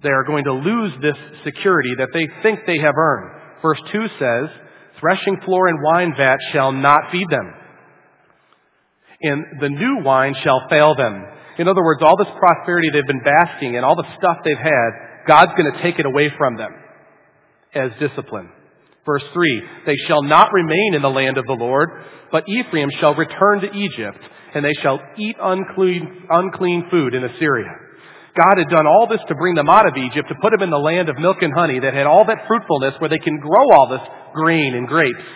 They 0.04 0.10
are 0.10 0.24
going 0.24 0.46
to 0.46 0.54
lose 0.54 0.94
this 1.02 1.18
security 1.44 1.96
that 1.98 2.10
they 2.14 2.28
think 2.42 2.62
they 2.66 2.80
have 2.80 2.96
earned. 2.98 3.42
Verse 3.62 3.80
2 3.92 4.08
says, 4.20 4.50
Threshing 5.00 5.40
floor 5.46 5.68
and 5.68 5.80
wine 5.82 6.14
vat 6.18 6.38
shall 6.52 6.72
not 6.72 7.12
feed 7.12 7.28
them, 7.30 7.54
and 9.22 9.44
the 9.60 9.70
new 9.70 10.04
wine 10.04 10.36
shall 10.44 10.68
fail 10.70 10.96
them. 10.96 11.24
In 11.58 11.68
other 11.68 11.84
words, 11.84 12.02
all 12.04 12.18
this 12.18 12.34
prosperity 12.40 12.90
they've 12.92 13.06
been 13.06 13.24
basking 13.24 13.76
in, 13.76 13.84
all 13.84 13.96
the 13.96 14.08
stuff 14.18 14.38
they've 14.44 14.58
had, 14.58 14.90
God's 15.28 15.52
going 15.58 15.72
to 15.72 15.82
take 15.82 16.00
it 16.00 16.06
away 16.06 16.32
from 16.38 16.58
them 16.58 16.72
as 17.74 17.92
discipline. 18.00 18.50
Verse 19.06 19.24
3, 19.34 19.64
They 19.86 19.96
shall 20.08 20.24
not 20.24 20.52
remain 20.54 20.94
in 20.94 21.02
the 21.02 21.10
land 21.10 21.38
of 21.38 21.46
the 21.46 21.54
Lord, 21.54 21.90
but 22.32 22.44
Ephraim 22.48 22.90
shall 23.00 23.16
return 23.16 23.62
to 23.62 23.72
Egypt, 23.72 24.20
and 24.54 24.64
they 24.64 24.74
shall 24.82 25.00
eat 25.18 25.36
unclean, 25.42 26.26
unclean 26.30 26.88
food 26.90 27.14
in 27.14 27.24
Assyria. 27.24 27.70
God 28.36 28.58
had 28.58 28.70
done 28.70 28.88
all 28.88 29.08
this 29.10 29.20
to 29.28 29.36
bring 29.36 29.56
them 29.56 29.70
out 29.70 29.88
of 29.88 29.98
Egypt, 29.98 30.30
to 30.30 30.36
put 30.42 30.52
them 30.52 30.62
in 30.62 30.70
the 30.70 30.78
land 30.78 31.10
of 31.10 31.18
milk 31.18 31.38
and 31.42 31.54
honey 31.54 31.80
that 31.80 31.94
had 31.94 32.08
all 32.08 32.26
that 32.26 32.48
fruitfulness 32.48 32.96
where 33.00 33.10
they 33.10 33.20
can 33.20 33.38
grow 33.38 33.72
all 33.72 33.90
this 33.90 34.08
grain 34.34 34.74
and 34.76 34.88
grapes. 34.88 35.28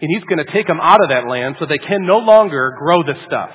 And 0.00 0.08
He's 0.08 0.24
going 0.24 0.44
to 0.44 0.50
take 0.52 0.66
them 0.66 0.80
out 0.80 1.02
of 1.02 1.10
that 1.10 1.28
land 1.28 1.56
so 1.58 1.66
they 1.66 1.78
can 1.78 2.06
no 2.06 2.18
longer 2.18 2.74
grow 2.78 3.02
this 3.02 3.18
stuff. 3.26 3.50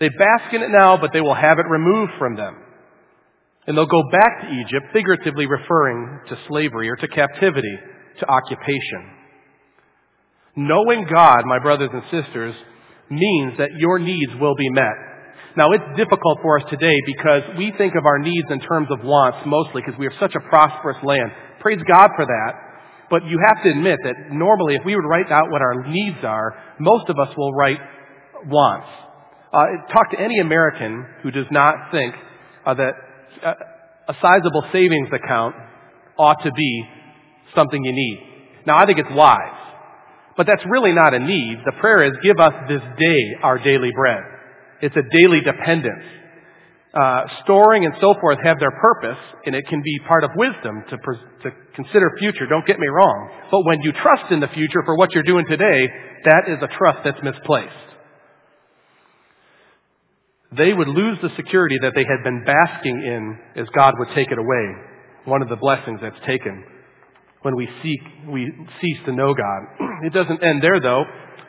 They 0.00 0.10
bask 0.10 0.52
in 0.52 0.62
it 0.62 0.70
now, 0.70 0.98
but 1.00 1.12
they 1.12 1.20
will 1.20 1.34
have 1.34 1.58
it 1.58 1.66
removed 1.68 2.12
from 2.18 2.36
them. 2.36 2.56
And 3.66 3.76
they'll 3.76 3.86
go 3.86 4.02
back 4.12 4.42
to 4.42 4.54
Egypt, 4.54 4.86
figuratively 4.92 5.46
referring 5.46 6.20
to 6.28 6.38
slavery 6.48 6.88
or 6.88 6.96
to 6.96 7.08
captivity, 7.08 7.76
to 8.20 8.30
occupation. 8.30 9.16
Knowing 10.56 11.06
God, 11.12 11.42
my 11.46 11.58
brothers 11.58 11.90
and 11.92 12.02
sisters, 12.04 12.54
means 13.10 13.54
that 13.58 13.70
your 13.78 13.98
needs 13.98 14.32
will 14.40 14.54
be 14.54 14.68
met. 14.70 15.07
Now, 15.56 15.72
it's 15.72 15.84
difficult 15.96 16.38
for 16.42 16.58
us 16.58 16.64
today 16.70 16.96
because 17.06 17.42
we 17.56 17.72
think 17.78 17.94
of 17.94 18.06
our 18.06 18.18
needs 18.18 18.46
in 18.50 18.60
terms 18.60 18.88
of 18.90 19.04
wants 19.04 19.38
mostly 19.46 19.82
because 19.84 19.98
we 19.98 20.06
have 20.06 20.14
such 20.20 20.34
a 20.34 20.40
prosperous 20.48 20.98
land. 21.02 21.30
Praise 21.60 21.80
God 21.86 22.10
for 22.16 22.26
that. 22.26 22.52
But 23.10 23.24
you 23.24 23.38
have 23.46 23.62
to 23.64 23.70
admit 23.70 23.98
that 24.04 24.14
normally, 24.30 24.74
if 24.74 24.84
we 24.84 24.94
would 24.94 25.06
write 25.06 25.32
out 25.32 25.50
what 25.50 25.62
our 25.62 25.86
needs 25.88 26.18
are, 26.22 26.54
most 26.78 27.08
of 27.08 27.18
us 27.18 27.34
will 27.36 27.52
write 27.54 27.80
wants. 28.46 28.86
Uh, 29.52 29.64
talk 29.92 30.10
to 30.10 30.20
any 30.20 30.40
American 30.40 31.06
who 31.22 31.30
does 31.30 31.46
not 31.50 31.90
think 31.90 32.14
uh, 32.66 32.74
that 32.74 32.92
uh, 33.42 33.54
a 34.08 34.14
sizable 34.20 34.62
savings 34.72 35.08
account 35.12 35.54
ought 36.18 36.42
to 36.44 36.52
be 36.52 36.84
something 37.54 37.82
you 37.82 37.92
need. 37.92 38.18
Now, 38.66 38.76
I 38.76 38.84
think 38.84 38.98
it's 38.98 39.08
wise. 39.10 39.58
But 40.36 40.46
that's 40.46 40.62
really 40.68 40.92
not 40.92 41.14
a 41.14 41.18
need. 41.18 41.58
The 41.64 41.72
prayer 41.80 42.04
is, 42.04 42.12
give 42.22 42.38
us 42.38 42.52
this 42.68 42.82
day 42.98 43.20
our 43.42 43.58
daily 43.58 43.90
bread. 43.90 44.22
It's 44.82 44.96
a 44.96 45.02
daily 45.16 45.40
dependence. 45.40 46.04
Uh, 46.94 47.22
storing 47.44 47.84
and 47.84 47.94
so 48.00 48.14
forth 48.20 48.38
have 48.42 48.58
their 48.58 48.70
purpose, 48.70 49.18
and 49.44 49.54
it 49.54 49.66
can 49.68 49.82
be 49.82 49.98
part 50.08 50.24
of 50.24 50.30
wisdom 50.36 50.82
to, 50.88 50.96
to 50.96 51.50
consider 51.76 52.10
future. 52.18 52.46
Don't 52.48 52.66
get 52.66 52.78
me 52.78 52.86
wrong. 52.88 53.30
But 53.50 53.64
when 53.64 53.82
you 53.82 53.92
trust 53.92 54.32
in 54.32 54.40
the 54.40 54.48
future 54.48 54.82
for 54.84 54.96
what 54.96 55.12
you're 55.12 55.22
doing 55.22 55.44
today, 55.46 55.88
that 56.24 56.48
is 56.48 56.58
a 56.62 56.78
trust 56.78 57.00
that's 57.04 57.22
misplaced. 57.22 57.72
They 60.56 60.72
would 60.72 60.88
lose 60.88 61.18
the 61.22 61.28
security 61.36 61.76
that 61.82 61.92
they 61.94 62.04
had 62.04 62.24
been 62.24 62.42
basking 62.44 62.96
in 63.04 63.38
as 63.60 63.68
God 63.76 63.94
would 63.98 64.08
take 64.14 64.32
it 64.32 64.38
away. 64.38 64.66
One 65.26 65.42
of 65.42 65.50
the 65.50 65.56
blessings 65.56 66.00
that's 66.00 66.18
taken 66.26 66.64
when 67.42 67.54
we 67.54 67.68
seek, 67.82 68.00
we 68.28 68.50
cease 68.80 68.98
to 69.06 69.12
know 69.12 69.34
God. 69.34 69.60
It 70.04 70.12
doesn't 70.12 70.42
end 70.44 70.62
there 70.62 70.80
though. 70.80 71.02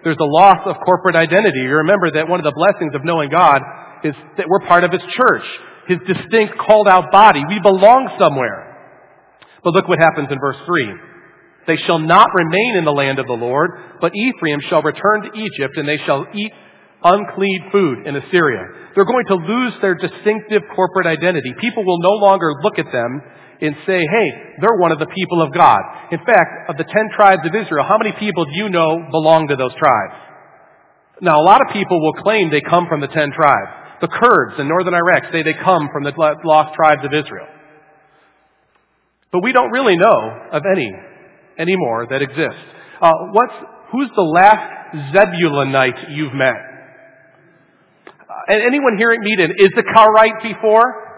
There's 0.04 0.18
a 0.20 0.26
loss 0.26 0.60
of 0.66 0.76
corporate 0.86 1.16
identity. 1.16 1.60
You 1.60 1.84
remember 1.84 2.12
that 2.12 2.28
one 2.28 2.40
of 2.40 2.46
the 2.46 2.56
blessings 2.56 2.96
of 2.96 3.04
knowing 3.04 3.30
God 3.30 3.62
is 4.04 4.16
that 4.38 4.48
we're 4.48 4.66
part 4.66 4.84
of 4.84 4.92
His 4.92 5.02
church, 5.12 5.44
His 5.88 6.00
distinct 6.08 6.58
called 6.58 6.88
out 6.88 7.12
body. 7.12 7.44
We 7.48 7.60
belong 7.60 8.16
somewhere. 8.20 8.70
But 9.64 9.74
look 9.74 9.88
what 9.88 10.00
happens 10.00 10.30
in 10.32 10.40
verse 10.40 10.58
3. 10.66 10.94
They 11.68 11.78
shall 11.86 12.00
not 12.00 12.30
remain 12.34 12.78
in 12.78 12.86
the 12.86 12.94
land 12.94 13.20
of 13.20 13.28
the 13.28 13.34
Lord, 13.34 13.72
but 14.02 14.16
Ephraim 14.16 14.60
shall 14.70 14.82
return 14.82 15.22
to 15.24 15.38
Egypt, 15.38 15.78
and 15.78 15.88
they 15.88 16.00
shall 16.06 16.26
eat 16.34 16.52
unclean 17.04 17.70
food 17.72 18.08
in 18.08 18.16
Assyria. 18.16 18.92
They're 18.96 19.06
going 19.06 19.26
to 19.28 19.36
lose 19.36 19.74
their 19.82 19.96
distinctive 19.96 20.64
corporate 20.76 21.08
identity. 21.08 21.54
People 21.60 21.86
will 21.86 22.00
no 22.00 22.14
longer 22.26 22.52
look 22.64 22.80
at 22.80 22.92
them 22.92 23.22
and 23.62 23.76
say, 23.86 24.00
hey, 24.00 24.28
they're 24.62 24.80
one 24.80 24.92
of 24.92 25.00
the 25.00 25.08
people 25.08 25.42
of 25.42 25.54
God. 25.54 25.82
In 26.12 26.20
fact, 26.20 26.70
of 26.70 26.78
the 26.78 26.86
ten 26.86 27.10
tribes 27.16 27.42
of 27.44 27.54
Israel, 27.54 27.86
how 27.88 27.98
many 27.98 28.14
people 28.18 28.46
do 28.46 28.56
you 28.56 28.70
know 28.70 29.04
belong 29.12 29.48
to 29.50 29.56
those 29.56 29.74
tribes? 29.76 30.16
Now, 31.22 31.42
a 31.42 31.44
lot 31.44 31.60
of 31.60 31.74
people 31.74 32.00
will 32.02 32.14
claim 32.24 32.50
they 32.50 32.62
come 32.62 32.88
from 32.88 33.02
the 33.02 33.08
ten 33.08 33.32
tribes. 33.32 34.00
The 34.02 34.08
Kurds 34.08 34.60
in 34.60 34.70
northern 34.70 34.94
Iraq 34.94 35.24
say 35.34 35.44
they 35.44 35.60
come 35.62 35.90
from 35.92 36.04
the 36.04 36.14
lost 36.46 36.74
tribes 36.76 37.04
of 37.04 37.12
Israel. 37.14 37.48
But 39.32 39.44
we 39.44 39.52
don't 39.52 39.72
really 39.72 39.98
know 39.98 40.48
of 40.54 40.64
any 40.66 40.90
anymore 41.58 42.08
that 42.10 42.22
exist. 42.22 42.64
Uh, 43.02 43.12
what's, 43.32 43.54
who's 43.92 44.10
the 44.16 44.22
last 44.22 45.14
Zebulonite 45.14 46.16
you've 46.16 46.34
met? 46.34 46.56
Uh, 48.08 48.54
anyone 48.54 48.98
here 48.98 49.12
at 49.12 49.20
Meaden, 49.20 49.52
is 49.58 49.70
the 49.76 49.84
Karaite 49.84 50.42
before? 50.42 51.09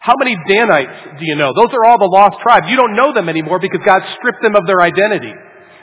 How 0.00 0.14
many 0.16 0.36
Danites 0.48 1.18
do 1.18 1.26
you 1.26 1.34
know? 1.34 1.52
Those 1.54 1.74
are 1.74 1.84
all 1.84 1.98
the 1.98 2.10
lost 2.10 2.38
tribes. 2.42 2.66
You 2.68 2.76
don't 2.76 2.94
know 2.94 3.12
them 3.12 3.28
anymore 3.28 3.58
because 3.58 3.80
God 3.84 4.02
stripped 4.18 4.42
them 4.42 4.54
of 4.54 4.66
their 4.66 4.80
identity. 4.80 5.32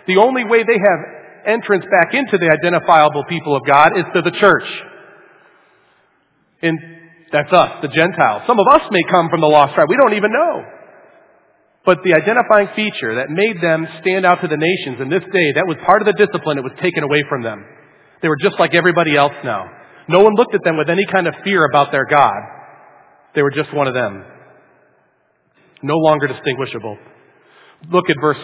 The 0.07 0.17
only 0.17 0.43
way 0.45 0.63
they 0.63 0.79
have 0.79 0.99
entrance 1.45 1.85
back 1.85 2.13
into 2.13 2.37
the 2.37 2.49
identifiable 2.49 3.23
people 3.29 3.55
of 3.55 3.65
God 3.65 3.97
is 3.97 4.05
to 4.13 4.21
the 4.21 4.31
church. 4.31 4.67
And 6.61 6.79
that's 7.31 7.51
us, 7.51 7.81
the 7.81 7.89
Gentiles. 7.89 8.43
Some 8.47 8.59
of 8.59 8.65
us 8.71 8.81
may 8.91 9.03
come 9.09 9.29
from 9.29 9.41
the 9.41 9.47
lost 9.47 9.75
tribe. 9.75 9.87
We 9.89 9.97
don't 9.97 10.13
even 10.13 10.31
know. 10.31 10.63
But 11.85 11.99
the 12.03 12.15
identifying 12.15 12.69
feature 12.75 13.15
that 13.21 13.29
made 13.29 13.61
them 13.61 13.85
stand 14.01 14.25
out 14.25 14.41
to 14.41 14.47
the 14.47 14.57
nations 14.57 14.97
in 15.01 15.09
this 15.09 15.21
day, 15.21 15.47
that 15.53 15.67
was 15.67 15.77
part 15.85 16.01
of 16.01 16.07
the 16.09 16.17
discipline 16.17 16.57
that 16.57 16.65
was 16.65 16.73
taken 16.81 17.03
away 17.03 17.23
from 17.29 17.43
them. 17.43 17.63
They 18.21 18.27
were 18.27 18.41
just 18.41 18.57
like 18.59 18.73
everybody 18.73 19.15
else 19.15 19.37
now. 19.43 19.69
No 20.07 20.21
one 20.21 20.33
looked 20.33 20.55
at 20.55 20.63
them 20.63 20.77
with 20.77 20.89
any 20.89 21.05
kind 21.11 21.27
of 21.27 21.35
fear 21.43 21.65
about 21.65 21.91
their 21.91 22.05
God. 22.09 22.33
They 23.35 23.43
were 23.43 23.51
just 23.51 23.73
one 23.73 23.87
of 23.87 23.93
them. 23.93 24.23
No 25.83 25.97
longer 25.97 26.27
distinguishable. 26.27 26.97
Look 27.91 28.09
at 28.09 28.15
verse 28.19 28.39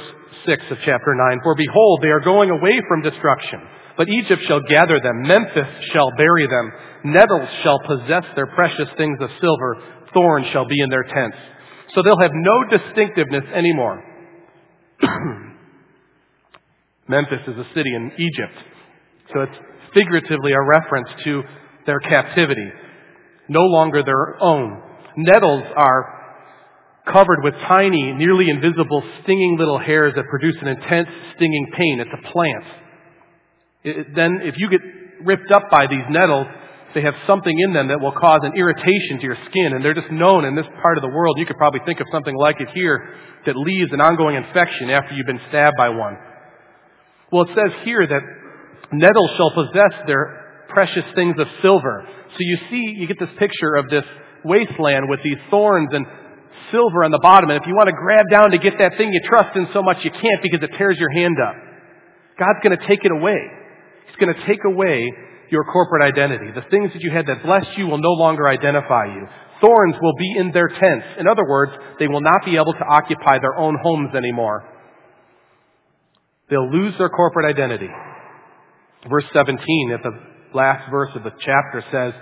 6 0.46 0.64
of 0.70 0.78
chapter 0.86 1.16
9. 1.16 1.40
For 1.44 1.56
behold, 1.56 2.00
they 2.04 2.10
are 2.10 2.20
going 2.20 2.50
away 2.50 2.80
from 2.88 3.02
destruction. 3.02 3.62
But 3.98 4.10
Egypt 4.10 4.42
shall 4.48 4.62
gather 4.70 5.00
them. 5.00 5.24
Memphis 5.24 5.68
shall 5.94 6.12
bury 6.18 6.48
them. 6.48 6.72
Nettles 7.06 7.50
shall 7.64 7.80
possess 7.80 8.26
their 8.36 8.48
precious 8.48 8.90
things 8.98 9.18
of 9.22 9.30
silver. 9.40 9.78
Thorns 10.14 10.48
shall 10.52 10.66
be 10.66 10.80
in 10.80 10.90
their 10.90 11.04
tents. 11.04 11.38
So 11.96 12.02
they'll 12.04 12.20
have 12.20 12.32
no 12.34 12.78
distinctiveness 12.78 13.46
anymore. 13.54 14.04
Memphis 17.08 17.42
is 17.48 17.58
a 17.58 17.68
city 17.74 17.94
in 17.96 18.12
Egypt. 18.18 18.58
So 19.34 19.42
it's 19.42 19.58
figuratively 19.94 20.52
a 20.52 20.62
reference 20.62 21.10
to 21.24 21.44
their 21.86 22.00
captivity 22.00 22.72
no 23.52 23.66
longer 23.66 24.02
their 24.04 24.42
own. 24.42 24.82
Nettles 25.18 25.64
are 25.76 26.22
covered 27.12 27.44
with 27.44 27.54
tiny, 27.68 28.14
nearly 28.14 28.50
invisible, 28.50 29.04
stinging 29.24 29.58
little 29.60 29.78
hairs 29.78 30.14
that 30.16 30.24
produce 30.30 30.56
an 30.62 30.68
intense 30.68 31.10
stinging 31.36 31.68
pain. 31.78 32.00
It's 32.00 32.12
a 32.14 32.32
plant. 32.32 32.66
It, 33.84 34.16
then, 34.16 34.40
if 34.44 34.56
you 34.58 34.70
get 34.70 34.82
ripped 35.26 35.52
up 35.52 35.70
by 35.70 35.88
these 35.88 36.06
nettles, 36.10 36.48
they 36.94 37.02
have 37.02 37.16
something 37.28 37.58
in 37.58 37.74
them 37.74 37.88
that 37.88 38.00
will 38.00 38.12
cause 38.12 38.42
an 38.44 38.54
irritation 38.56 39.18
to 39.20 39.24
your 39.24 39.38
skin, 39.50 39.74
and 39.74 39.84
they're 39.84 39.94
just 39.94 40.12
known 40.12 40.46
in 40.46 40.56
this 40.56 40.68
part 40.82 40.98
of 40.98 41.02
the 41.02 41.10
world. 41.10 41.38
You 41.38 41.46
could 41.46 41.58
probably 41.58 41.82
think 41.86 42.00
of 42.00 42.08
something 42.12 42.36
like 42.36 42.62
it 42.62 42.70
here 42.74 43.16
that 43.46 43.56
leaves 43.56 43.92
an 43.92 44.02
ongoing 44.02 44.36
infection 44.36 44.90
after 44.90 45.16
you've 45.16 45.26
been 45.26 45.42
stabbed 45.50 45.76
by 45.78 45.90
one. 45.90 46.18
Well, 47.32 47.44
it 47.44 47.50
says 47.56 47.72
here 47.84 48.06
that 48.06 48.22
nettles 48.92 49.32
shall 49.38 49.52
possess 49.52 50.06
their 50.06 50.66
precious 50.70 51.06
things 51.16 51.36
of 51.40 51.48
silver. 51.62 52.08
So 52.34 52.38
you 52.40 52.58
see, 52.70 52.96
you 52.98 53.08
get 53.08 53.20
this 53.20 53.30
picture 53.38 53.76
of 53.76 53.90
this 53.90 54.04
wasteland 54.44 55.10
with 55.10 55.20
these 55.24 55.38
thorns 55.50 55.90
and 55.92 56.06
silver 56.72 57.04
on 57.04 57.12
the 57.12 57.20
bottom. 57.20 57.50
And 57.50 57.60
if 57.60 57.68
you 57.68 57.76
want 57.76 57.88
to 57.88 57.96
grab 57.96 58.26
down 58.32 58.52
to 58.52 58.58
get 58.58 58.80
that 58.80 58.98
thing 58.98 59.12
you 59.12 59.22
trust 59.28 59.56
in 59.56 59.68
so 59.74 59.84
much, 59.84 59.98
you 60.04 60.12
can't 60.12 60.42
because 60.42 60.64
it 60.64 60.72
tears 60.78 60.98
your 60.98 61.12
hand 61.12 61.38
up. 61.44 61.56
God's 62.40 62.60
going 62.64 62.78
to 62.78 62.88
take 62.88 63.04
it 63.04 63.12
away. 63.12 63.38
He's 64.08 64.16
going 64.16 64.34
to 64.34 64.48
take 64.48 64.64
away 64.66 65.12
your 65.52 65.66
corporate 65.66 66.02
identity. 66.02 66.52
The 66.56 66.66
things 66.72 66.94
that 66.94 67.02
you 67.02 67.12
had 67.12 67.28
that 67.28 67.44
blessed 67.44 67.78
you 67.78 67.88
will 67.88 68.00
no 68.00 68.14
longer 68.14 68.48
identify 68.48 69.06
you. 69.06 69.28
Thorns 69.60 69.96
will 70.02 70.16
be 70.18 70.34
in 70.38 70.52
their 70.52 70.70
tents. 70.70 71.06
In 71.20 71.28
other 71.28 71.46
words, 71.48 71.74
they 72.00 72.08
will 72.08 72.22
not 72.22 72.46
be 72.46 72.56
able 72.56 72.74
to 72.74 72.86
occupy 72.88 73.38
their 73.40 73.56
own 73.58 73.78
homes 73.84 74.16
anymore. 74.16 74.64
They'll 76.50 76.72
lose 76.72 76.96
their 76.98 77.10
corporate 77.10 77.46
identity. 77.46 77.90
Verse 79.10 79.26
17 79.34 79.92
at 79.94 80.04
the 80.04 80.31
last 80.54 80.90
verse 80.90 81.10
of 81.16 81.24
the 81.24 81.32
chapter 81.40 81.84
says, 81.92 82.14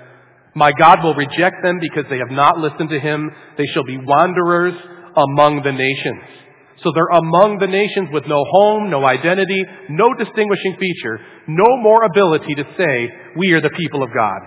My 0.55 0.71
God 0.71 1.03
will 1.03 1.15
reject 1.15 1.57
them 1.63 1.79
because 1.79 2.05
they 2.09 2.17
have 2.17 2.31
not 2.31 2.57
listened 2.57 2.89
to 2.89 2.99
him. 2.99 3.31
They 3.57 3.65
shall 3.73 3.83
be 3.83 3.97
wanderers 3.97 4.75
among 5.15 5.61
the 5.63 5.71
nations. 5.71 6.39
So 6.83 6.91
they're 6.95 7.19
among 7.19 7.57
the 7.59 7.67
nations 7.67 8.09
with 8.13 8.23
no 8.25 8.43
home, 8.49 8.89
no 8.89 9.05
identity, 9.05 9.65
no 9.89 10.13
distinguishing 10.13 10.77
feature, 10.79 11.19
no 11.47 11.77
more 11.77 12.03
ability 12.05 12.55
to 12.55 12.63
say, 12.77 13.09
we 13.35 13.51
are 13.51 13.61
the 13.61 13.69
people 13.71 14.01
of 14.01 14.09
God. 14.13 14.39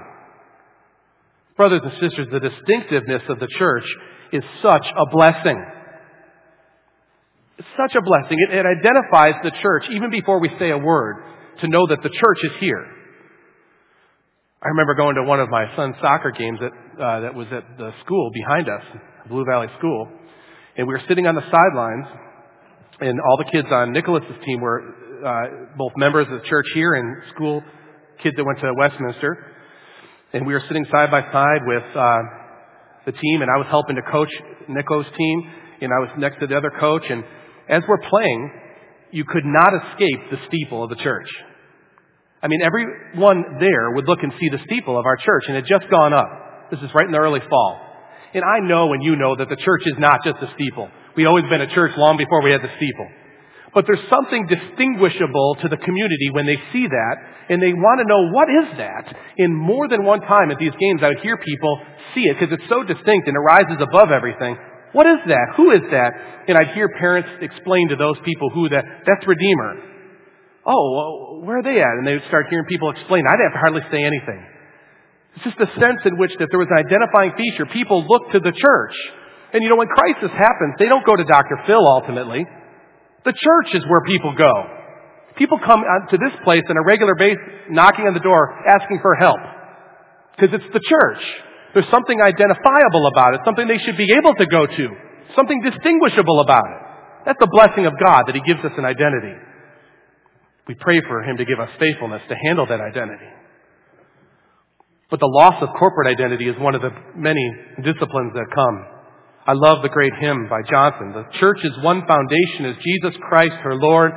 Brothers 1.56 1.82
and 1.84 1.92
sisters, 2.00 2.28
the 2.32 2.40
distinctiveness 2.40 3.22
of 3.28 3.38
the 3.38 3.48
church 3.58 3.84
is 4.32 4.42
such 4.62 4.86
a 4.96 5.06
blessing. 5.10 5.62
It's 7.58 7.68
such 7.76 7.94
a 7.94 8.02
blessing. 8.02 8.38
It, 8.48 8.54
it 8.54 8.64
identifies 8.64 9.34
the 9.44 9.52
church 9.62 9.84
even 9.90 10.10
before 10.10 10.40
we 10.40 10.48
say 10.58 10.70
a 10.70 10.78
word 10.78 11.16
to 11.60 11.68
know 11.68 11.86
that 11.88 12.02
the 12.02 12.08
church 12.08 12.38
is 12.44 12.52
here. 12.60 12.86
I 14.62 14.68
remember 14.68 14.94
going 14.94 15.16
to 15.16 15.24
one 15.24 15.40
of 15.40 15.50
my 15.50 15.64
son's 15.74 15.96
soccer 16.00 16.30
games 16.30 16.60
that, 16.60 16.70
uh, 16.70 17.20
that 17.22 17.34
was 17.34 17.48
at 17.50 17.64
the 17.78 17.90
school 18.04 18.30
behind 18.32 18.68
us, 18.68 18.82
Blue 19.28 19.44
Valley 19.44 19.66
School, 19.78 20.06
and 20.76 20.86
we 20.86 20.94
were 20.94 21.02
sitting 21.08 21.26
on 21.26 21.34
the 21.34 21.42
sidelines, 21.50 22.06
and 23.00 23.18
all 23.20 23.36
the 23.38 23.50
kids 23.50 23.66
on 23.72 23.90
Nicholas's 23.90 24.38
team 24.46 24.60
were 24.60 24.94
uh, 25.26 25.66
both 25.76 25.90
members 25.96 26.28
of 26.30 26.40
the 26.40 26.48
church 26.48 26.66
here 26.74 26.94
and 26.94 27.22
school 27.34 27.60
kids 28.22 28.36
that 28.36 28.44
went 28.44 28.60
to 28.60 28.72
Westminster, 28.78 29.50
and 30.32 30.46
we 30.46 30.52
were 30.52 30.62
sitting 30.68 30.86
side 30.92 31.10
by 31.10 31.22
side 31.32 31.62
with 31.66 31.96
uh, 31.96 32.18
the 33.06 33.12
team, 33.12 33.42
and 33.42 33.50
I 33.50 33.58
was 33.58 33.66
helping 33.68 33.96
to 33.96 34.02
coach 34.12 34.30
Nicho's 34.68 35.06
team, 35.18 35.42
and 35.80 35.90
I 35.90 35.98
was 35.98 36.10
next 36.18 36.38
to 36.38 36.46
the 36.46 36.56
other 36.56 36.70
coach, 36.78 37.02
and 37.10 37.24
as 37.68 37.82
we're 37.88 38.08
playing, 38.08 38.52
you 39.10 39.24
could 39.24 39.44
not 39.44 39.72
escape 39.74 40.30
the 40.30 40.38
steeple 40.46 40.84
of 40.84 40.90
the 40.90 41.02
church. 41.02 41.26
I 42.43 42.49
mean, 42.49 42.61
everyone 42.61 43.59
there 43.61 43.93
would 43.95 44.09
look 44.09 44.18
and 44.22 44.32
see 44.40 44.49
the 44.51 44.59
steeple 44.66 44.99
of 44.99 45.07
our 45.07 45.16
church, 45.16 45.45
and 45.47 45.57
it 45.57 45.62
had 45.62 45.80
just 45.80 45.90
gone 45.90 46.12
up. 46.12 46.70
This 46.70 46.80
is 46.80 46.90
right 46.95 47.07
in 47.07 47.12
the 47.12 47.22
early 47.22 47.40
fall. 47.49 47.78
And 48.34 48.43
I 48.43 48.66
know 48.66 48.93
and 48.93 49.03
you 49.03 49.14
know 49.14 49.36
that 49.36 49.49
the 49.49 49.57
church 49.57 49.82
is 49.86 49.95
not 49.99 50.24
just 50.24 50.43
a 50.43 50.51
steeple. 50.55 50.90
We've 51.14 51.28
always 51.28 51.45
been 51.49 51.61
a 51.61 51.72
church 51.72 51.93
long 51.97 52.16
before 52.16 52.43
we 52.43 52.51
had 52.51 52.62
the 52.62 52.72
steeple. 52.76 53.07
But 53.74 53.86
there's 53.86 54.03
something 54.11 54.49
distinguishable 54.51 55.57
to 55.62 55.68
the 55.68 55.76
community 55.76 56.28
when 56.32 56.47
they 56.47 56.57
see 56.72 56.88
that, 56.88 57.16
and 57.49 57.62
they 57.62 57.72
want 57.72 58.01
to 58.03 58.07
know 58.11 58.34
what 58.34 58.49
is 58.51 58.76
that. 58.76 59.14
And 59.38 59.55
more 59.55 59.86
than 59.86 60.05
one 60.05 60.20
time 60.20 60.51
at 60.51 60.59
these 60.59 60.74
games, 60.80 61.01
I 61.03 61.09
would 61.09 61.20
hear 61.22 61.36
people 61.36 61.80
see 62.14 62.26
it 62.26 62.36
because 62.40 62.53
it's 62.53 62.68
so 62.68 62.82
distinct 62.82 63.28
and 63.28 63.36
it 63.36 63.45
rises 63.47 63.78
above 63.80 64.11
everything. 64.11 64.57
What 64.93 65.07
is 65.07 65.24
that? 65.28 65.55
Who 65.57 65.70
is 65.70 65.80
that? 65.90 66.11
And 66.49 66.59
I'd 66.59 66.74
hear 66.74 66.88
parents 66.99 67.28
explain 67.40 67.88
to 67.88 67.97
those 67.97 68.16
people 68.24 68.51
who 68.51 68.68
that, 68.68 68.84
that's 69.07 69.26
Redeemer. 69.26 69.91
Oh, 70.64 70.84
well, 70.94 71.42
where 71.42 71.58
are 71.58 71.62
they 71.62 71.80
at? 71.80 71.94
And 71.98 72.06
they 72.06 72.14
would 72.14 72.28
start 72.28 72.46
hearing 72.48 72.66
people 72.66 72.90
explain. 72.90 73.24
I'd 73.26 73.42
have 73.42 73.52
to 73.52 73.58
hardly 73.58 73.82
say 73.90 73.98
anything. 73.98 74.40
It's 75.34 75.44
just 75.44 75.58
the 75.58 75.70
sense 75.80 76.00
in 76.04 76.18
which 76.18 76.30
that 76.38 76.48
there 76.50 76.60
was 76.60 76.68
an 76.70 76.78
identifying 76.78 77.32
feature. 77.36 77.66
People 77.66 78.06
look 78.06 78.30
to 78.32 78.40
the 78.40 78.52
church. 78.52 78.94
And 79.52 79.62
you 79.62 79.68
know, 79.68 79.76
when 79.76 79.88
crisis 79.88 80.30
happens, 80.30 80.78
they 80.78 80.86
don't 80.86 81.04
go 81.04 81.16
to 81.16 81.24
Dr. 81.24 81.58
Phil 81.66 81.82
ultimately. 81.82 82.46
The 83.24 83.32
church 83.32 83.74
is 83.74 83.82
where 83.88 84.02
people 84.06 84.34
go. 84.36 84.52
People 85.36 85.58
come 85.64 85.82
to 85.82 86.16
this 86.18 86.32
place 86.44 86.62
on 86.68 86.76
a 86.76 86.84
regular 86.84 87.14
basis, 87.14 87.42
knocking 87.70 88.06
on 88.06 88.14
the 88.14 88.20
door, 88.20 88.52
asking 88.68 89.00
for 89.00 89.14
help. 89.16 89.40
Because 90.36 90.54
it's 90.54 90.72
the 90.72 90.80
church. 90.84 91.22
There's 91.74 91.88
something 91.90 92.20
identifiable 92.20 93.08
about 93.08 93.34
it, 93.34 93.40
something 93.44 93.66
they 93.66 93.78
should 93.78 93.96
be 93.96 94.12
able 94.12 94.34
to 94.34 94.46
go 94.46 94.66
to, 94.66 94.84
something 95.34 95.62
distinguishable 95.62 96.40
about 96.40 96.64
it. 96.68 96.80
That's 97.24 97.38
the 97.40 97.48
blessing 97.50 97.86
of 97.86 97.94
God 97.98 98.24
that 98.28 98.34
He 98.34 98.42
gives 98.44 98.60
us 98.64 98.72
an 98.76 98.84
identity. 98.84 99.32
We 100.68 100.74
pray 100.74 101.00
for 101.08 101.22
Him 101.22 101.36
to 101.38 101.44
give 101.44 101.58
us 101.58 101.70
faithfulness 101.78 102.22
to 102.28 102.36
handle 102.46 102.66
that 102.66 102.80
identity. 102.80 103.26
But 105.10 105.20
the 105.20 105.26
loss 105.26 105.62
of 105.62 105.68
corporate 105.78 106.08
identity 106.08 106.48
is 106.48 106.56
one 106.58 106.74
of 106.74 106.80
the 106.80 106.90
many 107.14 107.44
disciplines 107.84 108.32
that 108.34 108.46
come. 108.54 108.86
I 109.46 109.52
love 109.52 109.82
the 109.82 109.88
great 109.88 110.12
hymn 110.20 110.48
by 110.48 110.62
Johnson. 110.70 111.12
The 111.12 111.38
church's 111.38 111.76
one 111.82 112.06
foundation 112.06 112.64
is 112.64 112.76
Jesus 112.82 113.18
Christ, 113.28 113.54
her 113.62 113.74
Lord. 113.74 114.12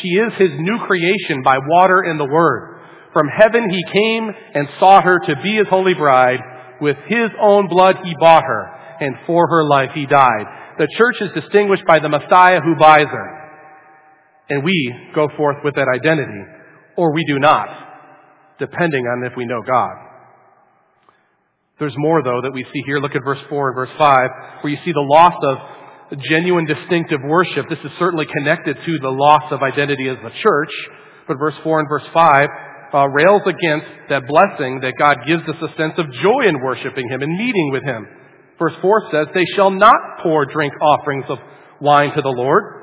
She 0.00 0.08
is 0.08 0.32
his 0.38 0.50
new 0.58 0.78
creation 0.86 1.42
by 1.44 1.58
water 1.58 2.00
and 2.00 2.18
the 2.18 2.24
word. 2.24 2.80
From 3.12 3.28
heaven 3.28 3.68
he 3.68 3.84
came 3.92 4.30
and 4.54 4.68
sought 4.80 5.04
her 5.04 5.20
to 5.20 5.42
be 5.42 5.56
his 5.56 5.68
holy 5.68 5.94
bride. 5.94 6.40
With 6.80 6.96
his 7.06 7.30
own 7.40 7.68
blood 7.68 7.96
he 8.02 8.14
bought 8.18 8.42
her, 8.42 8.66
and 9.00 9.14
for 9.26 9.46
her 9.48 9.64
life 9.64 9.90
he 9.94 10.06
died. 10.06 10.46
The 10.78 10.88
church 10.96 11.16
is 11.20 11.30
distinguished 11.34 11.84
by 11.86 11.98
the 12.00 12.08
Messiah 12.08 12.60
who 12.60 12.74
buys 12.76 13.06
her. 13.06 13.39
And 14.50 14.64
we 14.64 14.94
go 15.14 15.28
forth 15.36 15.58
with 15.64 15.76
that 15.76 15.86
identity, 15.88 16.42
or 16.96 17.14
we 17.14 17.24
do 17.24 17.38
not, 17.38 17.68
depending 18.58 19.06
on 19.06 19.24
if 19.24 19.36
we 19.36 19.46
know 19.46 19.62
God. 19.62 19.94
There's 21.78 21.94
more, 21.96 22.22
though, 22.22 22.42
that 22.42 22.52
we 22.52 22.64
see 22.64 22.82
here. 22.84 22.98
Look 22.98 23.14
at 23.14 23.24
verse 23.24 23.38
4 23.48 23.68
and 23.68 23.74
verse 23.74 23.96
5, 23.96 24.28
where 24.60 24.72
you 24.72 24.78
see 24.84 24.92
the 24.92 25.00
loss 25.00 25.34
of 25.42 26.18
genuine 26.28 26.66
distinctive 26.66 27.20
worship. 27.24 27.66
This 27.70 27.78
is 27.78 27.90
certainly 27.98 28.26
connected 28.26 28.76
to 28.84 28.98
the 28.98 29.08
loss 29.08 29.44
of 29.50 29.62
identity 29.62 30.08
as 30.08 30.18
the 30.22 30.30
church. 30.42 30.70
But 31.28 31.38
verse 31.38 31.54
4 31.62 31.80
and 31.80 31.88
verse 31.88 32.02
5 32.12 32.48
uh, 32.92 33.08
rails 33.08 33.42
against 33.46 33.86
that 34.08 34.26
blessing 34.26 34.80
that 34.80 34.94
God 34.98 35.18
gives 35.26 35.42
us 35.44 35.56
a 35.62 35.76
sense 35.76 35.94
of 35.96 36.06
joy 36.20 36.48
in 36.48 36.60
worshiping 36.60 37.08
Him 37.08 37.22
and 37.22 37.38
meeting 37.38 37.70
with 37.72 37.84
Him. 37.84 38.06
Verse 38.58 38.74
4 38.82 39.08
says, 39.12 39.26
They 39.32 39.46
shall 39.54 39.70
not 39.70 39.94
pour 40.22 40.44
drink 40.46 40.74
offerings 40.82 41.24
of 41.28 41.38
wine 41.80 42.12
to 42.14 42.20
the 42.20 42.28
Lord. 42.28 42.79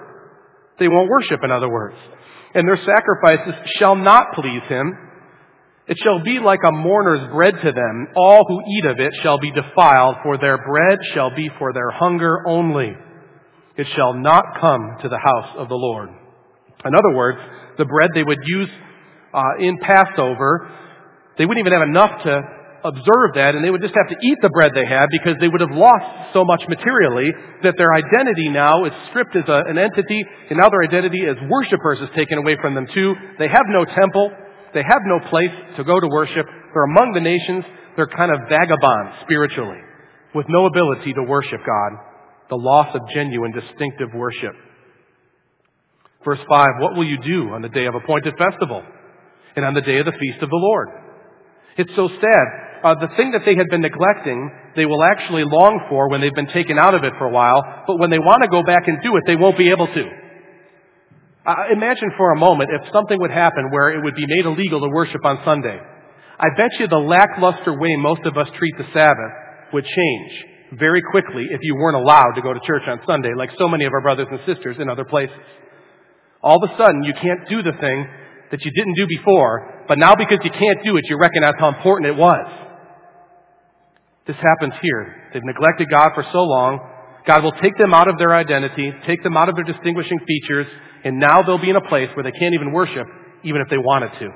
They 0.79 0.87
won't 0.87 1.09
worship, 1.09 1.39
in 1.43 1.51
other 1.51 1.69
words. 1.69 1.95
And 2.53 2.67
their 2.67 2.77
sacrifices 2.77 3.53
shall 3.77 3.95
not 3.95 4.33
please 4.33 4.61
Him. 4.67 4.93
It 5.87 5.97
shall 6.03 6.21
be 6.23 6.39
like 6.39 6.59
a 6.65 6.71
mourner's 6.71 7.31
bread 7.31 7.55
to 7.63 7.71
them. 7.71 8.07
All 8.15 8.43
who 8.47 8.59
eat 8.77 8.85
of 8.85 8.99
it 8.99 9.13
shall 9.23 9.39
be 9.39 9.51
defiled, 9.51 10.17
for 10.23 10.37
their 10.37 10.57
bread 10.57 10.99
shall 11.13 11.33
be 11.33 11.49
for 11.57 11.71
their 11.73 11.89
hunger 11.91 12.47
only. 12.47 12.93
It 13.77 13.87
shall 13.95 14.13
not 14.13 14.43
come 14.59 14.97
to 15.01 15.09
the 15.09 15.19
house 15.19 15.55
of 15.57 15.69
the 15.69 15.75
Lord. 15.75 16.09
In 16.83 16.93
other 16.93 17.15
words, 17.15 17.39
the 17.77 17.85
bread 17.85 18.09
they 18.13 18.23
would 18.23 18.39
use 18.45 18.69
uh, 19.33 19.41
in 19.59 19.77
Passover, 19.77 20.69
they 21.37 21.45
wouldn't 21.45 21.65
even 21.65 21.79
have 21.79 21.87
enough 21.87 22.23
to 22.23 22.41
observe 22.83 23.35
that, 23.35 23.55
and 23.55 23.63
they 23.63 23.69
would 23.69 23.81
just 23.81 23.95
have 23.95 24.09
to 24.09 24.17
eat 24.25 24.37
the 24.41 24.49
bread 24.49 24.71
they 24.75 24.85
had 24.85 25.07
because 25.11 25.35
they 25.39 25.47
would 25.47 25.61
have 25.61 25.71
lost 25.71 26.33
so 26.33 26.45
much 26.45 26.61
materially 26.67 27.31
that 27.63 27.75
their 27.77 27.93
identity 27.93 28.49
now 28.49 28.85
is 28.85 28.93
stripped 29.09 29.35
as 29.35 29.43
a, 29.47 29.63
an 29.67 29.77
entity, 29.77 30.23
and 30.49 30.59
now 30.59 30.69
their 30.69 30.83
identity 30.83 31.25
as 31.25 31.35
worshipers 31.49 31.99
is 31.99 32.09
taken 32.15 32.37
away 32.37 32.57
from 32.61 32.75
them 32.75 32.87
too. 32.93 33.15
They 33.39 33.47
have 33.47 33.65
no 33.67 33.85
temple. 33.85 34.31
They 34.73 34.83
have 34.83 35.01
no 35.05 35.29
place 35.29 35.53
to 35.77 35.83
go 35.83 35.99
to 35.99 36.07
worship. 36.07 36.45
They're 36.73 36.89
among 36.91 37.13
the 37.13 37.21
nations. 37.21 37.63
They're 37.95 38.07
kind 38.07 38.31
of 38.31 38.49
vagabonds 38.49 39.21
spiritually 39.23 39.79
with 40.35 40.45
no 40.49 40.65
ability 40.65 41.13
to 41.13 41.23
worship 41.23 41.61
God. 41.65 41.91
The 42.49 42.57
loss 42.57 42.93
of 42.93 43.01
genuine, 43.13 43.51
distinctive 43.51 44.09
worship. 44.13 44.53
Verse 46.23 46.39
5, 46.47 46.67
what 46.79 46.95
will 46.95 47.05
you 47.05 47.17
do 47.17 47.49
on 47.49 47.61
the 47.61 47.69
day 47.69 47.85
of 47.85 47.95
appointed 47.95 48.35
festival? 48.37 48.83
and 49.57 49.65
on 49.65 49.73
the 49.73 49.81
day 49.81 49.97
of 49.97 50.05
the 50.05 50.13
feast 50.13 50.37
of 50.41 50.49
the 50.49 50.55
Lord. 50.55 50.87
It's 51.77 51.89
so 51.95 52.07
sad. 52.07 52.47
Uh, 52.83 52.93
the 52.95 53.09
thing 53.17 53.31
that 53.31 53.41
they 53.45 53.55
had 53.55 53.67
been 53.69 53.81
neglecting, 53.81 54.51
they 54.75 54.85
will 54.85 55.03
actually 55.03 55.43
long 55.43 55.85
for 55.89 56.09
when 56.09 56.21
they've 56.21 56.35
been 56.35 56.53
taken 56.53 56.77
out 56.77 56.93
of 56.93 57.03
it 57.03 57.13
for 57.17 57.25
a 57.25 57.31
while, 57.31 57.63
but 57.87 57.97
when 57.97 58.09
they 58.09 58.19
want 58.19 58.43
to 58.43 58.49
go 58.49 58.61
back 58.61 58.87
and 58.87 59.01
do 59.01 59.15
it, 59.17 59.23
they 59.25 59.35
won't 59.35 59.57
be 59.57 59.69
able 59.69 59.87
to. 59.87 60.03
Uh, 61.47 61.55
imagine 61.71 62.11
for 62.17 62.31
a 62.33 62.37
moment 62.37 62.69
if 62.69 62.91
something 62.91 63.17
would 63.19 63.31
happen 63.31 63.71
where 63.71 63.89
it 63.89 64.03
would 64.03 64.15
be 64.15 64.27
made 64.27 64.45
illegal 64.45 64.81
to 64.81 64.89
worship 64.89 65.23
on 65.25 65.39
Sunday. 65.45 65.79
I 66.39 66.47
bet 66.55 66.69
you 66.79 66.87
the 66.87 66.97
lackluster 66.97 67.73
way 67.79 67.95
most 67.95 68.21
of 68.25 68.37
us 68.37 68.47
treat 68.59 68.77
the 68.77 68.85
Sabbath 68.93 69.73
would 69.73 69.85
change 69.85 70.31
very 70.77 71.01
quickly 71.09 71.47
if 71.49 71.59
you 71.63 71.75
weren't 71.75 71.95
allowed 71.95 72.33
to 72.35 72.41
go 72.41 72.53
to 72.53 72.59
church 72.67 72.83
on 72.87 72.99
Sunday, 73.07 73.31
like 73.35 73.49
so 73.57 73.67
many 73.67 73.85
of 73.85 73.93
our 73.93 74.01
brothers 74.01 74.27
and 74.29 74.39
sisters 74.45 74.75
in 74.79 74.89
other 74.89 75.05
places. 75.05 75.39
All 76.43 76.61
of 76.61 76.69
a 76.69 76.77
sudden, 76.77 77.03
you 77.03 77.13
can't 77.13 77.47
do 77.49 77.63
the 77.63 77.73
thing 77.79 78.05
that 78.51 78.63
you 78.63 78.71
didn't 78.71 78.95
do 78.95 79.07
before, 79.07 79.85
but 79.87 79.97
now 79.97 80.15
because 80.15 80.39
you 80.43 80.51
can't 80.51 80.83
do 80.83 80.97
it, 80.97 81.05
you 81.09 81.17
recognize 81.17 81.55
how 81.57 81.69
important 81.69 82.11
it 82.11 82.17
was. 82.17 82.66
This 84.27 84.35
happens 84.35 84.73
here. 84.81 85.15
They've 85.33 85.43
neglected 85.43 85.89
God 85.89 86.09
for 86.13 86.23
so 86.31 86.43
long. 86.43 86.79
God 87.25 87.43
will 87.43 87.53
take 87.63 87.77
them 87.77 87.93
out 87.93 88.09
of 88.09 88.17
their 88.17 88.35
identity, 88.35 88.91
take 89.05 89.23
them 89.23 89.35
out 89.35 89.49
of 89.49 89.55
their 89.55 89.63
distinguishing 89.63 90.19
features, 90.27 90.67
and 91.03 91.19
now 91.19 91.43
they'll 91.43 91.57
be 91.57 91.69
in 91.69 91.75
a 91.75 91.89
place 91.89 92.09
where 92.15 92.23
they 92.23 92.31
can't 92.31 92.53
even 92.53 92.71
worship, 92.71 93.07
even 93.43 93.61
if 93.61 93.69
they 93.69 93.77
wanted 93.77 94.11
to. 94.19 94.29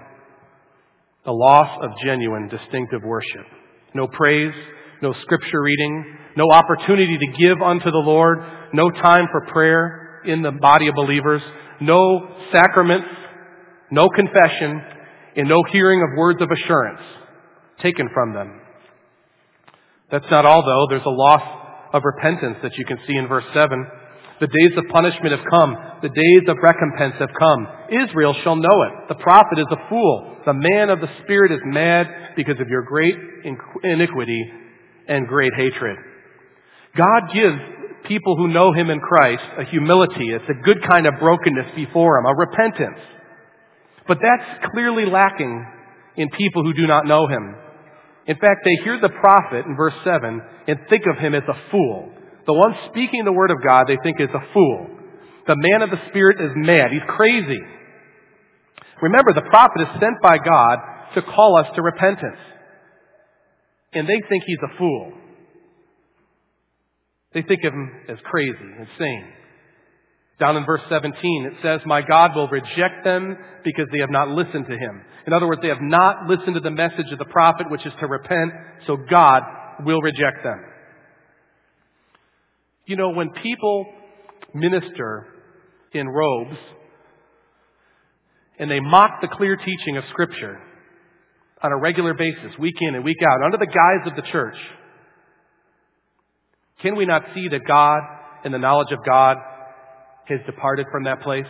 The 1.26 1.32
loss 1.32 1.80
of 1.84 1.92
genuine, 2.04 2.50
distinctive 2.50 3.02
worship. 3.04 3.46
No 3.94 4.08
praise, 4.08 4.54
no 5.02 5.14
scripture 5.22 5.62
reading, 5.62 6.18
no 6.38 6.50
opportunity 6.52 7.18
to 7.18 7.28
give 7.38 7.62
unto 7.62 7.92
the 7.92 7.98
Lord, 7.98 8.40
no 8.74 8.90
time 8.90 9.28
for 9.32 9.52
prayer 9.52 10.22
in 10.26 10.42
the 10.42 10.52
body 10.52 10.88
of 10.88 10.96
believers, 10.96 11.42
no 11.80 12.38
sacraments 12.52 13.08
no 13.92 14.08
confession, 14.10 14.82
and 15.36 15.50
no 15.50 15.62
hearing 15.72 16.02
of 16.02 16.18
words 16.18 16.42
of 16.42 16.48
assurance 16.50 17.02
taken 17.84 18.10
from 18.14 18.34
them. 18.34 18.61
That's 20.12 20.30
not 20.30 20.46
all, 20.46 20.64
though. 20.66 20.88
There's 20.90 21.06
a 21.06 21.10
loss 21.10 21.42
of 21.94 22.04
repentance 22.04 22.58
that 22.64 22.78
you 22.78 22.86
can 22.86 22.98
see 23.08 23.16
in 23.16 23.28
verse 23.28 23.46
7. 23.54 23.88
The 24.42 24.48
days 24.48 24.78
of 24.78 24.86
punishment 24.90 25.38
have 25.38 25.46
come. 25.50 25.76
The 26.02 26.10
days 26.10 26.44
of 26.48 26.58
recompense 26.62 27.16
have 27.20 27.30
come. 27.38 27.68
Israel 27.90 28.36
shall 28.44 28.56
know 28.56 28.82
it. 28.84 29.08
The 29.10 29.16
prophet 29.16 29.60
is 29.60 29.68
a 29.70 29.88
fool. 29.88 30.38
The 30.46 30.54
man 30.54 30.90
of 30.90 31.00
the 31.00 31.10
Spirit 31.24 31.52
is 31.52 31.60
mad 31.64 32.08
because 32.36 32.60
of 32.60 32.68
your 32.68 32.82
great 32.82 33.16
iniquity 33.84 34.44
and 35.08 35.28
great 35.28 35.54
hatred. 35.56 35.98
God 36.98 37.34
gives 37.34 37.58
people 38.08 38.36
who 38.36 38.48
know 38.48 38.74
Him 38.74 38.90
in 38.90 39.00
Christ 39.00 39.44
a 39.60 39.66
humility. 39.66 40.30
It's 40.30 40.50
a 40.50 40.64
good 40.66 40.80
kind 40.90 41.06
of 41.06 41.14
brokenness 41.20 41.76
before 41.76 42.18
Him, 42.18 42.26
a 42.26 42.36
repentance. 42.36 43.00
But 44.08 44.18
that's 44.22 44.72
clearly 44.74 45.06
lacking 45.06 45.66
in 46.18 46.30
people 46.30 46.64
who 46.64 46.74
do 46.74 46.88
not 46.88 47.06
know 47.06 47.28
Him. 47.28 47.56
In 48.28 48.36
fact, 48.36 48.62
they 48.64 48.76
hear 48.84 49.00
the 49.00 49.10
prophet 49.10 49.66
in 49.66 49.76
verse 49.76 49.96
7 50.04 50.42
and 50.68 50.80
think 50.90 51.04
of 51.12 51.18
him 51.18 51.34
as 51.34 51.44
a 51.48 51.72
fool. 51.72 52.12
The 52.46 52.54
one 52.54 52.76
speaking 52.90 53.26
the 53.26 53.32
word 53.32 53.52
of 53.52 53.58
God 53.64 53.88
they 53.88 53.98
think 54.04 54.20
is 54.20 54.30
a 54.34 54.54
fool. 54.54 54.88
The 55.48 55.56
man 55.58 55.82
of 55.82 55.90
the 55.90 56.02
Spirit 56.10 56.40
is 56.40 56.52
mad. 56.56 56.92
He's 56.92 57.02
crazy. 57.08 57.60
Remember, 59.02 59.34
the 59.34 59.42
prophet 59.50 59.82
is 59.82 59.88
sent 60.00 60.22
by 60.22 60.38
God 60.38 60.78
to 61.16 61.22
call 61.24 61.58
us 61.58 61.68
to 61.76 61.82
repentance. 61.82 62.40
And 63.94 64.08
they 64.08 64.22
think 64.30 64.44
he's 64.46 64.60
a 64.64 64.78
fool. 64.78 65.14
They 67.34 67.42
think 67.42 67.64
of 67.64 67.74
him 67.74 67.92
as 68.10 68.18
crazy, 68.24 68.56
insane. 68.80 69.34
Down 70.42 70.58
in 70.58 70.66
verse 70.66 70.82
17, 70.90 71.46
it 71.46 71.54
says, 71.62 71.82
My 71.86 72.02
God 72.02 72.32
will 72.36 72.48
reject 72.48 73.04
them 73.04 73.38
because 73.64 73.86
they 73.92 74.00
have 74.00 74.10
not 74.10 74.28
listened 74.28 74.66
to 74.68 74.74
him. 74.76 75.04
In 75.28 75.34
other 75.34 75.46
words, 75.46 75.62
they 75.62 75.68
have 75.68 75.82
not 75.82 76.28
listened 76.28 76.56
to 76.56 76.60
the 76.60 76.72
message 76.72 77.12
of 77.12 77.20
the 77.20 77.26
prophet, 77.26 77.70
which 77.70 77.86
is 77.86 77.94
to 78.00 78.08
repent, 78.08 78.52
so 78.88 78.98
God 79.08 79.44
will 79.86 80.02
reject 80.02 80.44
them. 80.44 80.66
You 82.88 82.96
know, 82.96 83.12
when 83.12 83.30
people 83.44 83.86
minister 84.56 85.28
in 85.94 86.10
robes 86.10 86.58
and 88.58 88.70
they 88.70 88.80
mock 88.80 89.22
the 89.22 89.28
clear 89.28 89.56
teaching 89.58 89.98
of 89.98 90.04
Scripture 90.10 90.60
on 91.62 91.72
a 91.72 91.78
regular 91.78 92.16
basis, 92.16 92.58
week 92.58 92.78
in 92.82 92.96
and 92.96 93.04
week 93.06 93.20
out, 93.22 93.46
under 93.46 93.60
the 93.60 93.68
guise 93.68 94.08
of 94.08 94.16
the 94.16 94.32
church, 94.32 94.58
can 96.82 96.96
we 96.96 97.06
not 97.06 97.22
see 97.36 97.48
that 97.48 97.62
God 97.68 98.00
and 98.44 98.52
the 98.52 98.58
knowledge 98.58 98.92
of 98.92 99.06
God 99.06 99.38
has 100.28 100.40
departed 100.46 100.86
from 100.92 101.04
that 101.06 101.22
place? 101.22 101.46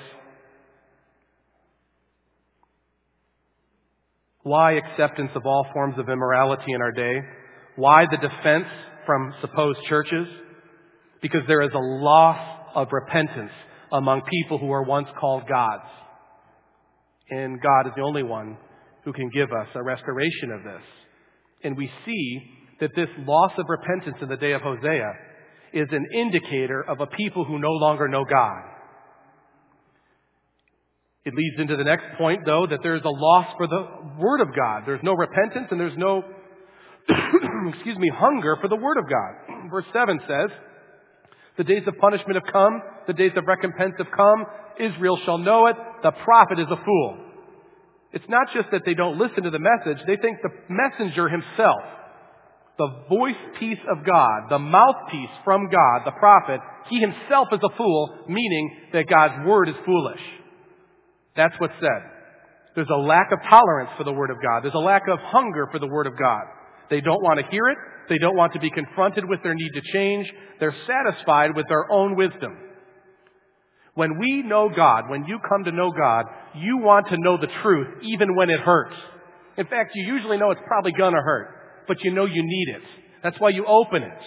Why 4.43 4.74
acceptance 4.74 5.32
of 5.36 5.45
all 5.45 5.67
forms 5.74 5.99
of 5.99 6.09
immorality 6.09 6.74
in 6.74 6.82
our 6.82 6.91
day? 6.91 7.22
Why 7.76 8.05
the 8.09 8.17
defense 8.17 8.65
from 9.05 9.34
supposed 9.41 9.80
churches? 9.88 10.28
Because 11.22 11.41
there 11.47 11.61
is 11.61 11.72
a 11.74 11.80
loss 11.80 12.39
of 12.74 12.88
repentance 12.91 13.51
among 13.91 14.22
people 14.30 14.57
who 14.57 14.67
were 14.67 14.84
once 14.84 15.07
called 15.19 15.43
God's. 15.47 15.89
And 17.30 17.61
God 17.61 17.88
is 17.88 17.93
the 17.95 18.01
only 18.01 18.24
one 18.24 18.57
who 19.05 19.13
can 19.13 19.30
give 19.30 19.49
us 19.51 19.67
a 19.76 19.84
restoration 19.84 20.51
of 20.51 20.63
this. 20.63 20.82
And 21.63 21.78
we 21.78 21.89
see 22.05 22.41
that 22.80 22.91
this 22.95 23.09
loss 23.19 23.51
of 23.57 23.65
repentance 23.69 24.17
in 24.22 24.30
the 24.30 24.38
day 24.38 24.53
of 24.53 24.61
Hosea 24.61 25.13
is 25.74 25.88
an 25.91 26.05
indicator 26.13 26.84
of 26.84 26.99
a 26.99 27.07
people 27.07 27.45
who 27.45 27.59
no 27.59 27.72
longer 27.72 28.07
know 28.07 28.26
God. 28.26 28.63
It 31.24 31.36
leads 31.36 31.59
into 31.59 31.78
the 31.78 31.84
next 31.84 32.05
point, 32.17 32.41
though, 32.45 32.65
that 32.67 32.80
there's 32.82 33.03
a 33.03 33.09
loss 33.09 33.45
for 33.57 33.67
the 33.67 33.86
Word 34.17 34.41
of 34.41 34.47
God. 34.55 34.84
There's 34.88 35.03
no 35.03 35.13
repentance 35.13 35.67
and 35.69 35.80
there's 35.80 35.97
no, 35.97 36.24
excuse 37.74 37.97
me, 37.97 38.09
hunger 38.13 38.57
for 38.59 38.67
the 38.67 38.76
Word 38.76 38.97
of 38.97 39.05
God. 39.07 39.69
Verse 39.72 39.86
7 39.93 40.19
says, 40.28 40.49
The 41.57 41.63
days 41.63 41.84
of 41.86 41.95
punishment 41.99 42.36
have 42.43 42.51
come, 42.51 42.82
the 43.05 43.13
days 43.13 43.32
of 43.36 43.45
recompense 43.45 43.93
have 43.99 44.11
come. 44.15 44.45
Israel 44.80 45.19
shall 45.24 45.38
know 45.38 45.67
it. 45.67 45.76
The 46.01 46.11
prophet 46.11 46.59
is 46.59 46.67
a 46.72 46.84
fool. 46.84 47.17
It's 48.13 48.26
not 48.28 48.47
just 48.53 48.69
that 48.72 48.82
they 48.86 48.95
don't 48.95 49.19
listen 49.19 49.43
to 49.43 49.51
the 49.51 49.59
message, 49.59 50.03
they 50.07 50.17
think 50.17 50.39
the 50.41 50.49
messenger 50.69 51.30
himself, 51.30 51.80
the 52.82 53.15
voice 53.15 53.38
piece 53.59 53.77
of 53.91 54.03
God, 54.03 54.49
the 54.49 54.57
mouthpiece 54.57 55.29
from 55.45 55.69
God, 55.69 56.01
the 56.03 56.17
prophet, 56.17 56.59
he 56.89 56.99
himself 56.99 57.49
is 57.51 57.59
a 57.61 57.77
fool, 57.77 58.25
meaning 58.27 58.75
that 58.91 59.07
God's 59.07 59.45
word 59.45 59.69
is 59.69 59.75
foolish. 59.86 60.21
That's 61.36 61.53
what's 61.59 61.77
said. 61.79 62.01
There's 62.75 62.89
a 62.89 62.97
lack 62.97 63.32
of 63.32 63.38
tolerance 63.47 63.91
for 63.99 64.03
the 64.03 64.11
Word 64.11 64.32
of 64.32 64.38
God. 64.41 64.63
There's 64.63 64.73
a 64.73 64.79
lack 64.79 65.03
of 65.07 65.19
hunger 65.19 65.67
for 65.71 65.77
the 65.77 65.88
Word 65.88 66.07
of 66.07 66.17
God. 66.17 66.41
They 66.89 67.01
don't 67.01 67.21
want 67.21 67.39
to 67.39 67.45
hear 67.51 67.67
it. 67.67 67.77
They 68.09 68.17
don't 68.17 68.36
want 68.36 68.53
to 68.53 68.59
be 68.59 68.71
confronted 68.71 69.25
with 69.29 69.43
their 69.43 69.53
need 69.53 69.71
to 69.75 69.82
change. 69.93 70.27
They're 70.59 70.75
satisfied 70.88 71.55
with 71.55 71.67
their 71.69 71.91
own 71.91 72.15
wisdom. 72.15 72.57
When 73.93 74.17
we 74.17 74.41
know 74.41 74.71
God, 74.73 75.09
when 75.09 75.25
you 75.25 75.38
come 75.47 75.65
to 75.65 75.71
know 75.71 75.91
God, 75.91 76.25
you 76.55 76.77
want 76.77 77.09
to 77.09 77.17
know 77.17 77.38
the 77.38 77.51
truth 77.61 77.99
even 78.03 78.36
when 78.36 78.49
it 78.49 78.59
hurts. 78.61 78.95
In 79.57 79.67
fact, 79.67 79.91
you 79.93 80.05
usually 80.05 80.38
know 80.38 80.49
it's 80.49 80.61
probably 80.65 80.93
going 80.93 81.13
to 81.13 81.21
hurt, 81.21 81.61
but 81.91 82.01
you 82.05 82.13
know 82.13 82.23
you 82.23 82.41
need 82.41 82.69
it. 82.69 82.83
That's 83.21 83.35
why 83.37 83.49
you 83.49 83.65
open 83.65 84.01
it. 84.01 84.21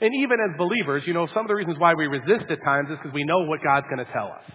And 0.00 0.10
even 0.24 0.38
as 0.40 0.56
believers, 0.56 1.02
you 1.04 1.12
know, 1.12 1.28
some 1.34 1.44
of 1.44 1.48
the 1.48 1.54
reasons 1.54 1.76
why 1.78 1.92
we 1.92 2.06
resist 2.06 2.48
at 2.48 2.64
times 2.64 2.88
is 2.88 2.96
because 2.96 3.12
we 3.12 3.24
know 3.24 3.40
what 3.44 3.60
God's 3.62 3.84
going 3.94 3.98
to 3.98 4.10
tell 4.10 4.28
us. 4.28 4.50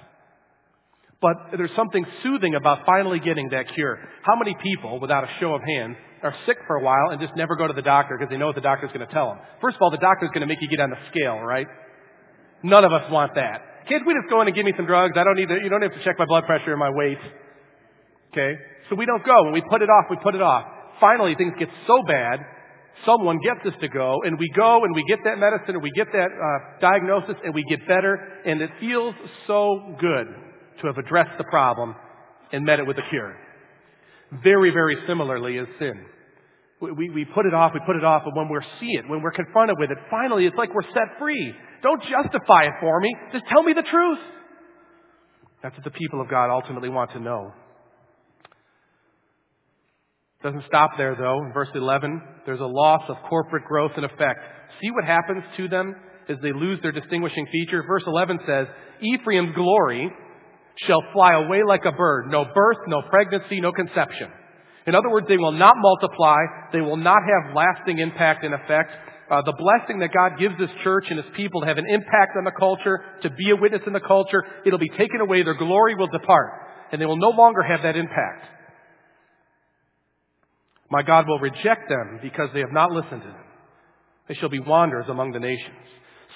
But 1.22 1.56
there's 1.56 1.76
something 1.76 2.04
soothing 2.24 2.56
about 2.56 2.88
finally 2.88 3.20
getting 3.20 3.50
that 3.50 3.72
cure. 3.76 4.00
How 4.24 4.36
many 4.36 4.58
people, 4.64 5.00
without 5.00 5.24
a 5.24 5.30
show 5.40 5.54
of 5.54 5.62
hands, 5.62 5.96
are 6.24 6.34
sick 6.48 6.58
for 6.66 6.78
a 6.78 6.82
while 6.82 7.12
and 7.12 7.22
just 7.22 7.36
never 7.36 7.56
go 7.56 7.68
to 7.68 7.74
the 7.74 7.84
doctor 7.84 8.18
because 8.18 8.32
they 8.32 8.38
know 8.38 8.48
what 8.48 8.56
the 8.56 8.62
doctor's 8.62 8.92
going 8.92 9.06
to 9.06 9.14
tell 9.14 9.28
them? 9.28 9.38
First 9.62 9.76
of 9.76 9.84
all, 9.84 9.92
the 9.92 10.02
doctor's 10.02 10.30
going 10.30 10.42
to 10.42 10.48
make 10.48 10.58
you 10.60 10.68
get 10.68 10.80
on 10.80 10.90
the 10.90 10.98
scale, 11.12 11.38
right? 11.38 11.68
None 12.64 12.84
of 12.84 12.92
us 12.94 13.12
want 13.12 13.36
that. 13.36 13.62
Can't 13.88 14.08
we 14.08 14.16
just 14.16 14.28
go 14.28 14.42
in 14.42 14.48
and 14.48 14.56
give 14.56 14.66
me 14.66 14.74
some 14.76 14.88
drugs? 14.88 15.14
I 15.16 15.24
don't 15.24 15.38
need 15.38 15.50
to, 15.50 15.60
you 15.62 15.70
don't 15.70 15.84
have 15.84 15.94
to 15.94 16.04
check 16.04 16.18
my 16.18 16.26
blood 16.26 16.46
pressure 16.48 16.74
or 16.74 16.78
my 16.78 16.90
weight. 16.90 17.22
Okay? 18.32 18.58
So 18.90 18.96
we 18.96 19.06
don't 19.06 19.24
go. 19.24 19.44
When 19.44 19.54
we 19.54 19.62
put 19.62 19.84
it 19.84 19.90
off, 19.90 20.08
we 20.10 20.18
put 20.18 20.34
it 20.34 20.42
off. 20.42 20.73
Finally, 21.04 21.36
things 21.36 21.52
get 21.60 21.68
so 21.86 22.02
bad, 22.08 22.40
someone 23.06 23.38
gets 23.44 23.60
us 23.66 23.74
to 23.82 23.90
go, 23.90 24.22
and 24.24 24.40
we 24.40 24.50
go 24.56 24.86
and 24.86 24.96
we 24.96 25.04
get 25.04 25.20
that 25.26 25.38
medicine 25.38 25.76
and 25.76 25.84
we 25.84 25.92
get 25.92 26.08
that 26.14 26.30
uh, 26.32 26.80
diagnosis 26.80 27.36
and 27.44 27.54
we 27.54 27.62
get 27.70 27.86
better, 27.90 28.16
and 28.46 28.62
it 28.62 28.70
feels 28.80 29.14
so 29.46 29.98
good 30.00 30.28
to 30.80 30.88
have 30.88 30.98
addressed 30.98 31.38
the 31.38 31.44
problem 31.44 31.94
and 32.54 32.64
met 32.64 32.80
it 32.80 32.88
with 32.88 32.98
a 33.00 33.02
cure. 33.10 33.36
Very, 34.42 34.70
very 34.70 34.96
similarly 35.06 35.58
is 35.58 35.68
sin. 35.78 36.06
We, 36.80 37.10
we 37.10 37.26
put 37.26 37.46
it 37.46 37.54
off, 37.54 37.74
we 37.74 37.82
put 37.86 37.98
it 37.98 38.06
off, 38.06 38.22
but 38.24 38.34
when 38.34 38.48
we 38.48 38.58
see 38.80 38.96
it, 38.96 39.04
when 39.10 39.22
we're 39.22 39.32
confronted 39.32 39.76
with 39.80 39.92
it, 39.92 39.98
finally 40.10 40.46
it's 40.46 40.56
like 40.56 40.74
we're 40.74 40.88
set 40.94 41.20
free. 41.20 41.54
Don't 41.82 42.02
justify 42.04 42.64
it 42.64 42.76
for 42.80 43.02
me. 43.02 43.14
Just 43.34 43.44
tell 43.50 43.62
me 43.62 43.74
the 43.74 43.84
truth. 43.84 44.20
That's 45.62 45.76
what 45.76 45.84
the 45.84 45.92
people 45.92 46.22
of 46.22 46.30
God 46.30 46.50
ultimately 46.50 46.88
want 46.88 47.12
to 47.12 47.20
know. 47.20 47.52
Doesn't 50.44 50.66
stop 50.68 50.92
there 50.98 51.16
though. 51.16 51.44
In 51.46 51.54
verse 51.54 51.70
11, 51.74 52.22
there's 52.46 52.60
a 52.60 52.66
loss 52.66 53.04
of 53.08 53.16
corporate 53.30 53.64
growth 53.66 53.92
and 53.96 54.06
effect. 54.06 54.40
See 54.82 54.92
what 54.92 55.06
happens 55.06 55.44
to 55.58 55.70
them 55.70 55.96
as 56.28 56.38
they 56.42 56.52
lose 56.52 56.80
their 56.82 56.92
distinguishing 56.92 57.48
feature? 57.52 57.84
Verse 57.88 58.04
11 58.06 58.40
says, 58.46 58.68
Ephraim's 59.02 59.56
glory 59.56 60.12
shall 60.86 61.02
fly 61.14 61.34
away 61.34 61.62
like 61.66 61.86
a 61.86 61.92
bird. 61.92 62.30
No 62.30 62.46
birth, 62.54 62.78
no 62.88 63.02
pregnancy, 63.10 63.62
no 63.62 63.72
conception. 63.72 64.28
In 64.86 64.96
other 64.96 65.10
words, 65.10 65.28
they 65.30 65.38
will 65.38 65.54
not 65.54 65.76
multiply. 65.78 66.40
They 66.74 66.82
will 66.82 66.98
not 66.98 67.20
have 67.24 67.56
lasting 67.56 68.00
impact 68.00 68.44
and 68.44 68.54
effect. 68.54 68.92
Uh, 69.32 69.42
the 69.44 69.54
blessing 69.54 70.00
that 70.00 70.12
God 70.14 70.38
gives 70.38 70.56
this 70.60 70.70
church 70.84 71.06
and 71.10 71.18
His 71.18 71.32
people 71.38 71.62
to 71.62 71.68
have 71.68 71.78
an 71.78 71.88
impact 71.88 72.36
on 72.38 72.44
the 72.44 72.52
culture, 72.52 73.00
to 73.22 73.30
be 73.30 73.52
a 73.52 73.56
witness 73.56 73.82
in 73.88 73.94
the 73.94 74.02
culture, 74.02 74.44
it'll 74.66 74.80
be 74.80 74.90
taken 74.90 75.22
away. 75.22 75.44
Their 75.44 75.54
glory 75.54 75.96
will 75.96 76.08
depart. 76.08 76.52
And 76.92 77.02
they 77.02 77.06
will 77.06 77.18
no 77.18 77.30
longer 77.30 77.64
have 77.64 77.82
that 77.84 77.96
impact. 77.96 78.46
My 80.94 81.02
God 81.02 81.28
will 81.28 81.40
reject 81.40 81.90
them 81.90 82.20
because 82.22 82.50
they 82.54 82.60
have 82.60 82.72
not 82.72 82.92
listened 82.92 83.24
to 83.24 83.28
Him. 83.28 83.46
They 84.28 84.36
shall 84.36 84.50
be 84.50 84.60
wanderers 84.60 85.08
among 85.10 85.32
the 85.32 85.40
nations. 85.40 85.88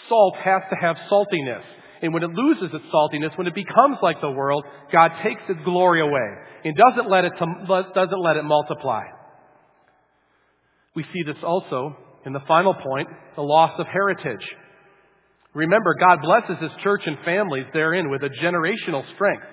Salt 0.10 0.36
has 0.44 0.64
to 0.72 0.76
have 0.82 0.96
saltiness. 1.12 1.62
And 2.02 2.12
when 2.12 2.24
it 2.24 2.32
loses 2.32 2.72
its 2.74 2.86
saltiness, 2.92 3.38
when 3.38 3.46
it 3.46 3.54
becomes 3.54 3.98
like 4.02 4.20
the 4.20 4.32
world, 4.32 4.66
God 4.92 5.12
takes 5.24 5.42
its 5.48 5.60
glory 5.64 6.02
away 6.02 6.30
and 6.66 6.76
doesn't 6.76 7.08
let 7.08 7.26
it, 7.26 7.34
doesn't 7.38 8.20
let 8.20 8.38
it 8.38 8.46
multiply. 8.46 9.04
We 10.96 11.04
see 11.14 11.22
this 11.24 11.38
also 11.44 11.96
in 12.26 12.34
the 12.34 12.42
final 12.48 12.74
point, 12.74 13.10
the 13.36 13.44
loss 13.44 13.80
of 13.80 13.86
heritage. 13.86 14.44
Remember, 15.54 15.94
God 16.00 16.18
blesses 16.24 16.58
His 16.60 16.72
church 16.84 17.04
and 17.06 17.20
families 17.24 17.66
therein 17.74 18.10
with 18.10 18.24
a 18.24 18.30
generational 18.30 19.04
strength. 19.14 19.46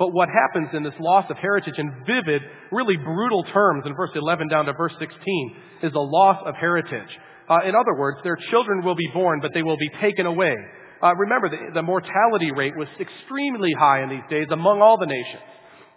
But 0.00 0.14
what 0.14 0.30
happens 0.30 0.70
in 0.72 0.82
this 0.82 0.94
loss 0.98 1.26
of 1.28 1.36
heritage 1.36 1.74
in 1.76 1.92
vivid, 2.06 2.40
really 2.72 2.96
brutal 2.96 3.44
terms 3.52 3.84
in 3.84 3.94
verse 3.94 4.08
11 4.14 4.48
down 4.48 4.64
to 4.64 4.72
verse 4.72 4.94
16 4.98 5.56
is 5.82 5.92
a 5.92 6.00
loss 6.00 6.38
of 6.46 6.54
heritage. 6.54 7.10
Uh, 7.50 7.58
in 7.68 7.74
other 7.74 7.94
words, 7.98 8.16
their 8.24 8.38
children 8.50 8.82
will 8.82 8.94
be 8.94 9.08
born, 9.12 9.40
but 9.42 9.50
they 9.52 9.62
will 9.62 9.76
be 9.76 9.90
taken 10.00 10.24
away. 10.24 10.54
Uh, 11.02 11.14
remember, 11.16 11.50
the, 11.50 11.58
the 11.74 11.82
mortality 11.82 12.50
rate 12.50 12.72
was 12.78 12.88
extremely 12.98 13.74
high 13.78 14.02
in 14.02 14.08
these 14.08 14.24
days 14.30 14.46
among 14.50 14.80
all 14.80 14.96
the 14.96 15.04
nations. 15.04 15.42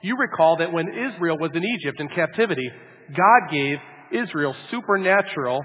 You 0.02 0.18
recall 0.18 0.58
that 0.58 0.74
when 0.74 0.90
Israel 0.90 1.38
was 1.40 1.52
in 1.56 1.64
Egypt 1.64 2.02
in 2.02 2.10
captivity, 2.10 2.70
God 3.16 3.52
gave 3.54 3.78
Israel 4.12 4.54
supernatural 4.70 5.62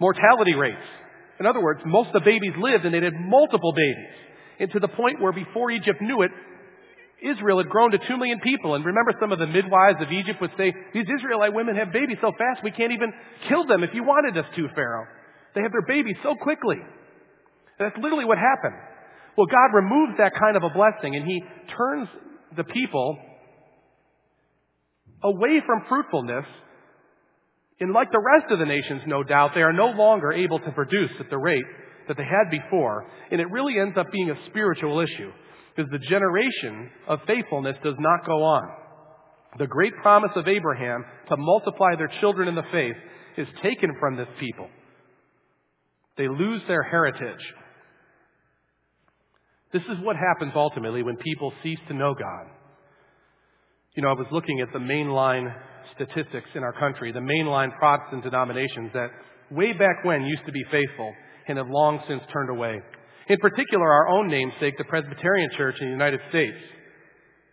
mortality 0.00 0.54
rates. 0.54 0.76
In 1.40 1.46
other 1.46 1.62
words, 1.62 1.80
most 1.86 2.08
of 2.08 2.12
the 2.12 2.20
babies 2.20 2.52
lived 2.60 2.84
and 2.84 2.92
they 2.92 3.02
had 3.02 3.14
multiple 3.18 3.72
babies. 3.72 4.12
And 4.60 4.70
to 4.72 4.80
the 4.80 4.88
point 4.88 5.22
where 5.22 5.32
before 5.32 5.70
Egypt 5.70 6.02
knew 6.02 6.20
it, 6.22 6.30
Israel 7.24 7.58
had 7.58 7.68
grown 7.68 7.90
to 7.92 7.98
two 8.06 8.16
million 8.16 8.40
people. 8.40 8.74
And 8.74 8.84
remember 8.84 9.12
some 9.18 9.32
of 9.32 9.38
the 9.38 9.46
midwives 9.46 9.98
of 10.00 10.12
Egypt 10.12 10.40
would 10.40 10.52
say, 10.58 10.72
these 10.92 11.06
Israelite 11.08 11.54
women 11.54 11.76
have 11.76 11.92
babies 11.92 12.18
so 12.20 12.32
fast 12.36 12.62
we 12.62 12.70
can't 12.70 12.92
even 12.92 13.12
kill 13.48 13.66
them 13.66 13.82
if 13.82 13.90
you 13.94 14.04
wanted 14.04 14.36
us 14.36 14.46
to, 14.54 14.68
Pharaoh. 14.74 15.06
They 15.54 15.62
have 15.62 15.72
their 15.72 15.86
babies 15.86 16.16
so 16.22 16.34
quickly. 16.34 16.76
That's 17.78 17.96
literally 17.96 18.24
what 18.24 18.38
happened. 18.38 18.76
Well, 19.36 19.46
God 19.46 19.74
removes 19.74 20.18
that 20.18 20.32
kind 20.38 20.56
of 20.56 20.62
a 20.62 20.70
blessing 20.70 21.16
and 21.16 21.26
He 21.26 21.42
turns 21.76 22.08
the 22.56 22.64
people 22.64 23.18
away 25.22 25.62
from 25.66 25.84
fruitfulness. 25.88 26.44
And 27.80 27.92
like 27.92 28.12
the 28.12 28.20
rest 28.20 28.52
of 28.52 28.58
the 28.58 28.66
nations, 28.66 29.02
no 29.06 29.22
doubt, 29.22 29.52
they 29.54 29.62
are 29.62 29.72
no 29.72 29.88
longer 29.88 30.32
able 30.32 30.60
to 30.60 30.70
produce 30.72 31.10
at 31.18 31.30
the 31.30 31.38
rate 31.38 31.64
that 32.06 32.16
they 32.16 32.24
had 32.24 32.50
before. 32.50 33.06
And 33.32 33.40
it 33.40 33.50
really 33.50 33.78
ends 33.80 33.96
up 33.98 34.12
being 34.12 34.30
a 34.30 34.36
spiritual 34.50 35.00
issue 35.00 35.32
because 35.74 35.90
the 35.90 35.98
generation 35.98 36.90
of 37.08 37.20
faithfulness 37.26 37.76
does 37.82 37.96
not 37.98 38.26
go 38.26 38.42
on. 38.42 38.70
The 39.58 39.66
great 39.66 39.94
promise 40.02 40.30
of 40.36 40.48
Abraham 40.48 41.04
to 41.28 41.36
multiply 41.36 41.96
their 41.96 42.10
children 42.20 42.48
in 42.48 42.54
the 42.54 42.64
faith 42.72 42.96
is 43.36 43.46
taken 43.62 43.94
from 44.00 44.16
this 44.16 44.28
people. 44.40 44.68
They 46.16 46.28
lose 46.28 46.62
their 46.68 46.82
heritage. 46.82 47.40
This 49.72 49.82
is 49.82 49.96
what 50.02 50.16
happens 50.16 50.52
ultimately 50.54 51.02
when 51.02 51.16
people 51.16 51.52
cease 51.62 51.78
to 51.88 51.94
know 51.94 52.14
God. 52.14 52.46
You 53.96 54.02
know, 54.02 54.08
I 54.08 54.12
was 54.12 54.26
looking 54.30 54.60
at 54.60 54.72
the 54.72 54.78
mainline 54.78 55.52
statistics 55.94 56.48
in 56.54 56.62
our 56.62 56.72
country, 56.72 57.12
the 57.12 57.20
mainline 57.20 57.76
Protestant 57.78 58.22
denominations 58.22 58.90
that 58.94 59.10
way 59.50 59.72
back 59.72 60.04
when 60.04 60.24
used 60.24 60.46
to 60.46 60.52
be 60.52 60.64
faithful 60.70 61.12
and 61.48 61.58
have 61.58 61.68
long 61.68 62.00
since 62.08 62.22
turned 62.32 62.50
away. 62.50 62.80
In 63.28 63.38
particular, 63.38 63.90
our 63.90 64.08
own 64.08 64.28
namesake, 64.28 64.76
the 64.76 64.84
Presbyterian 64.84 65.50
Church 65.56 65.76
in 65.80 65.86
the 65.86 65.92
United 65.92 66.20
States, 66.28 66.56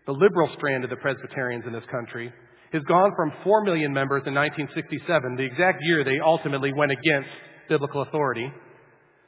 the 0.05 0.11
liberal 0.11 0.49
strand 0.57 0.83
of 0.83 0.89
the 0.89 0.97
Presbyterians 0.97 1.63
in 1.65 1.71
this 1.71 1.83
country, 1.89 2.31
has 2.73 2.83
gone 2.83 3.11
from 3.15 3.31
4 3.43 3.63
million 3.63 3.93
members 3.93 4.23
in 4.25 4.33
1967, 4.33 5.35
the 5.35 5.43
exact 5.43 5.79
year 5.83 6.03
they 6.03 6.19
ultimately 6.19 6.73
went 6.73 6.91
against 6.91 7.29
biblical 7.69 8.01
authority. 8.01 8.51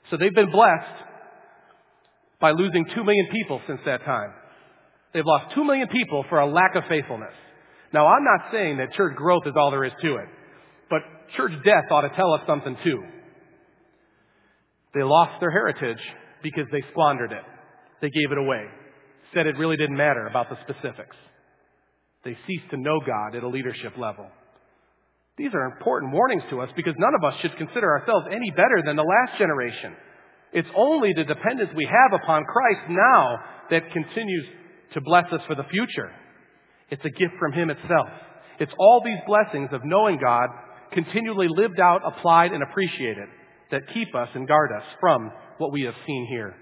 So 0.09 0.17
they've 0.17 0.33
been 0.33 0.51
blessed 0.51 1.03
by 2.41 2.51
losing 2.51 2.85
2 2.93 3.03
million 3.03 3.27
people 3.31 3.61
since 3.67 3.79
that 3.85 4.03
time. 4.03 4.33
They've 5.13 5.25
lost 5.25 5.55
2 5.55 5.63
million 5.63 5.87
people 5.87 6.25
for 6.27 6.39
a 6.39 6.45
lack 6.45 6.75
of 6.75 6.83
faithfulness. 6.89 7.33
Now, 7.93 8.07
I'm 8.07 8.23
not 8.23 8.51
saying 8.51 8.77
that 8.77 8.93
church 8.93 9.15
growth 9.15 9.43
is 9.45 9.53
all 9.55 9.71
there 9.71 9.83
is 9.85 9.93
to 10.01 10.15
it, 10.15 10.27
but 10.89 11.01
church 11.37 11.53
death 11.63 11.85
ought 11.91 12.01
to 12.01 12.09
tell 12.15 12.33
us 12.33 12.41
something 12.47 12.75
too. 12.83 13.03
They 14.93 15.03
lost 15.03 15.39
their 15.39 15.51
heritage 15.51 16.01
because 16.43 16.65
they 16.71 16.83
squandered 16.91 17.31
it. 17.31 17.43
They 18.01 18.09
gave 18.09 18.31
it 18.31 18.37
away. 18.37 18.65
Said 19.33 19.47
it 19.47 19.57
really 19.57 19.77
didn't 19.77 19.97
matter 19.97 20.27
about 20.27 20.49
the 20.49 20.57
specifics. 20.61 21.15
They 22.23 22.37
ceased 22.47 22.69
to 22.71 22.77
know 22.77 22.99
God 23.05 23.35
at 23.35 23.43
a 23.43 23.47
leadership 23.47 23.97
level. 23.97 24.27
These 25.37 25.53
are 25.53 25.65
important 25.65 26.13
warnings 26.13 26.43
to 26.51 26.61
us 26.61 26.69
because 26.75 26.93
none 26.97 27.15
of 27.15 27.23
us 27.23 27.39
should 27.41 27.57
consider 27.57 27.89
ourselves 27.97 28.27
any 28.31 28.51
better 28.51 28.83
than 28.85 28.95
the 28.95 29.03
last 29.03 29.37
generation. 29.39 29.95
It's 30.53 30.69
only 30.75 31.13
the 31.13 31.23
dependence 31.23 31.71
we 31.75 31.85
have 31.85 32.19
upon 32.21 32.43
Christ 32.43 32.81
now 32.89 33.37
that 33.71 33.91
continues 33.91 34.45
to 34.93 35.01
bless 35.01 35.25
us 35.31 35.41
for 35.47 35.55
the 35.55 35.63
future. 35.71 36.11
It's 36.91 37.03
a 37.03 37.09
gift 37.09 37.33
from 37.39 37.53
Him 37.53 37.71
itself. 37.71 38.09
It's 38.59 38.71
all 38.77 39.01
these 39.03 39.17
blessings 39.25 39.69
of 39.71 39.81
knowing 39.83 40.19
God 40.21 40.49
continually 40.91 41.47
lived 41.49 41.79
out, 41.79 42.01
applied, 42.05 42.51
and 42.51 42.61
appreciated 42.61 43.27
that 43.71 43.81
keep 43.93 44.13
us 44.13 44.29
and 44.35 44.47
guard 44.47 44.69
us 44.77 44.85
from 44.99 45.31
what 45.57 45.71
we 45.71 45.83
have 45.83 45.95
seen 46.05 46.27
here. 46.29 46.55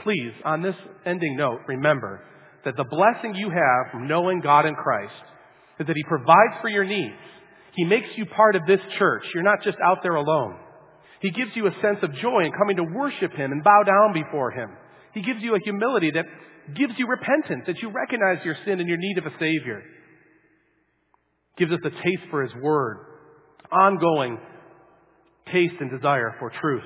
Please, 0.00 0.32
on 0.44 0.62
this 0.62 0.74
ending 1.06 1.36
note, 1.36 1.60
remember 1.68 2.22
that 2.64 2.76
the 2.76 2.84
blessing 2.84 3.34
you 3.34 3.50
have 3.50 3.92
from 3.92 4.08
knowing 4.08 4.40
God 4.40 4.66
in 4.66 4.74
Christ 4.74 5.12
is 5.78 5.86
that 5.86 5.96
He 5.96 6.04
provides 6.04 6.60
for 6.60 6.68
your 6.68 6.84
needs. 6.84 7.14
He 7.74 7.84
makes 7.84 8.08
you 8.16 8.26
part 8.26 8.56
of 8.56 8.62
this 8.66 8.80
church. 8.98 9.24
You're 9.34 9.42
not 9.42 9.62
just 9.62 9.78
out 9.84 9.98
there 10.02 10.14
alone. 10.14 10.56
He 11.20 11.30
gives 11.30 11.52
you 11.54 11.66
a 11.66 11.72
sense 11.80 11.98
of 12.02 12.12
joy 12.14 12.44
in 12.44 12.52
coming 12.52 12.76
to 12.76 12.84
worship 12.84 13.32
Him 13.32 13.52
and 13.52 13.62
bow 13.62 13.82
down 13.86 14.12
before 14.12 14.50
Him. 14.50 14.70
He 15.14 15.22
gives 15.22 15.42
you 15.42 15.54
a 15.54 15.60
humility 15.62 16.10
that 16.12 16.26
gives 16.74 16.94
you 16.98 17.06
repentance, 17.06 17.64
that 17.66 17.80
you 17.80 17.90
recognize 17.90 18.44
your 18.44 18.56
sin 18.64 18.80
and 18.80 18.88
your 18.88 18.98
need 18.98 19.18
of 19.18 19.26
a 19.26 19.32
Savior. 19.38 19.82
Gives 21.58 21.72
us 21.72 21.80
a 21.84 21.90
taste 21.90 22.22
for 22.30 22.42
His 22.42 22.52
Word, 22.60 22.98
ongoing 23.70 24.38
taste 25.52 25.74
and 25.80 25.90
desire 25.90 26.34
for 26.38 26.50
truth. 26.60 26.84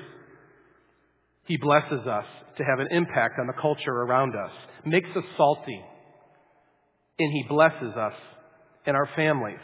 He 1.47 1.57
blesses 1.57 2.05
us 2.05 2.25
to 2.57 2.63
have 2.63 2.79
an 2.79 2.87
impact 2.91 3.39
on 3.39 3.47
the 3.47 3.61
culture 3.61 3.91
around 3.91 4.35
us, 4.35 4.51
makes 4.85 5.09
us 5.15 5.23
salty, 5.37 5.81
and 7.19 7.31
He 7.31 7.45
blesses 7.49 7.95
us 7.95 8.13
and 8.85 8.95
our 8.95 9.09
families 9.15 9.59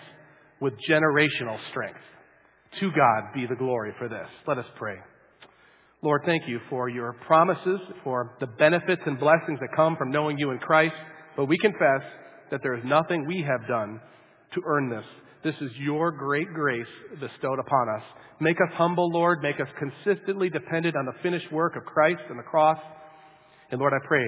with 0.62 0.74
generational 0.90 1.58
strength. 1.72 2.00
To 2.80 2.90
God 2.92 3.34
be 3.36 3.46
the 3.46 3.56
glory 3.56 3.94
for 4.00 4.10
this. 4.10 4.28
Let 4.48 4.58
us 4.58 4.66
pray. 4.78 4.96
Lord, 6.02 6.22
thank 6.26 6.44
you 6.48 6.60
for 6.70 6.90
your 6.90 7.14
promises, 7.28 7.80
for 8.04 8.36
the 8.40 8.48
benefits 8.48 9.02
and 9.06 9.20
blessings 9.20 9.60
that 9.60 9.70
come 9.76 9.96
from 9.96 10.12
knowing 10.12 10.38
you 10.38 10.52
in 10.52 10.60
Christ. 10.60 10.96
But 11.38 11.46
we 11.46 11.58
confess 11.58 12.02
that 12.52 12.62
there 12.64 12.76
is 12.76 12.84
nothing 12.86 13.26
we 13.26 13.42
have 13.42 13.68
done 13.68 14.00
to 14.54 14.62
earn 14.66 14.90
this. 14.90 15.06
This 15.44 15.56
is 15.60 15.72
your 15.78 16.12
great 16.12 16.48
grace 16.54 16.88
bestowed 17.20 17.60
upon 17.60 17.90
us. 17.90 18.04
Make 18.40 18.58
us 18.58 18.74
humble, 18.76 19.10
Lord. 19.12 19.42
Make 19.42 19.60
us 19.60 19.68
consistently 19.78 20.50
dependent 20.50 20.96
on 20.96 21.06
the 21.06 21.14
finished 21.22 21.52
work 21.52 21.76
of 21.76 21.84
Christ 21.84 22.22
and 22.30 22.40
the 22.40 22.44
cross. 22.44 22.78
And 23.72 23.80
Lord, 23.80 23.94
I 23.94 24.08
pray 24.08 24.26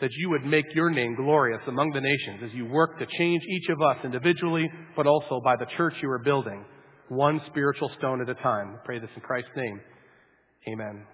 that 0.00 0.10
you 0.12 0.30
would 0.30 0.44
make 0.44 0.66
your 0.74 0.90
name 0.90 1.16
glorious 1.16 1.60
among 1.66 1.90
the 1.92 2.00
nations 2.00 2.40
as 2.44 2.54
you 2.54 2.66
work 2.66 2.98
to 2.98 3.06
change 3.18 3.42
each 3.48 3.68
of 3.70 3.80
us 3.82 3.96
individually, 4.04 4.70
but 4.94 5.06
also 5.06 5.40
by 5.42 5.56
the 5.56 5.66
church 5.76 5.94
you 6.02 6.10
are 6.10 6.18
building, 6.18 6.64
one 7.08 7.40
spiritual 7.48 7.90
stone 7.98 8.20
at 8.20 8.28
a 8.28 8.34
time. 8.34 8.74
I 8.74 8.84
pray 8.84 8.98
this 8.98 9.10
in 9.16 9.22
Christ's 9.22 9.50
name. 9.56 9.80
Amen. 10.68 11.04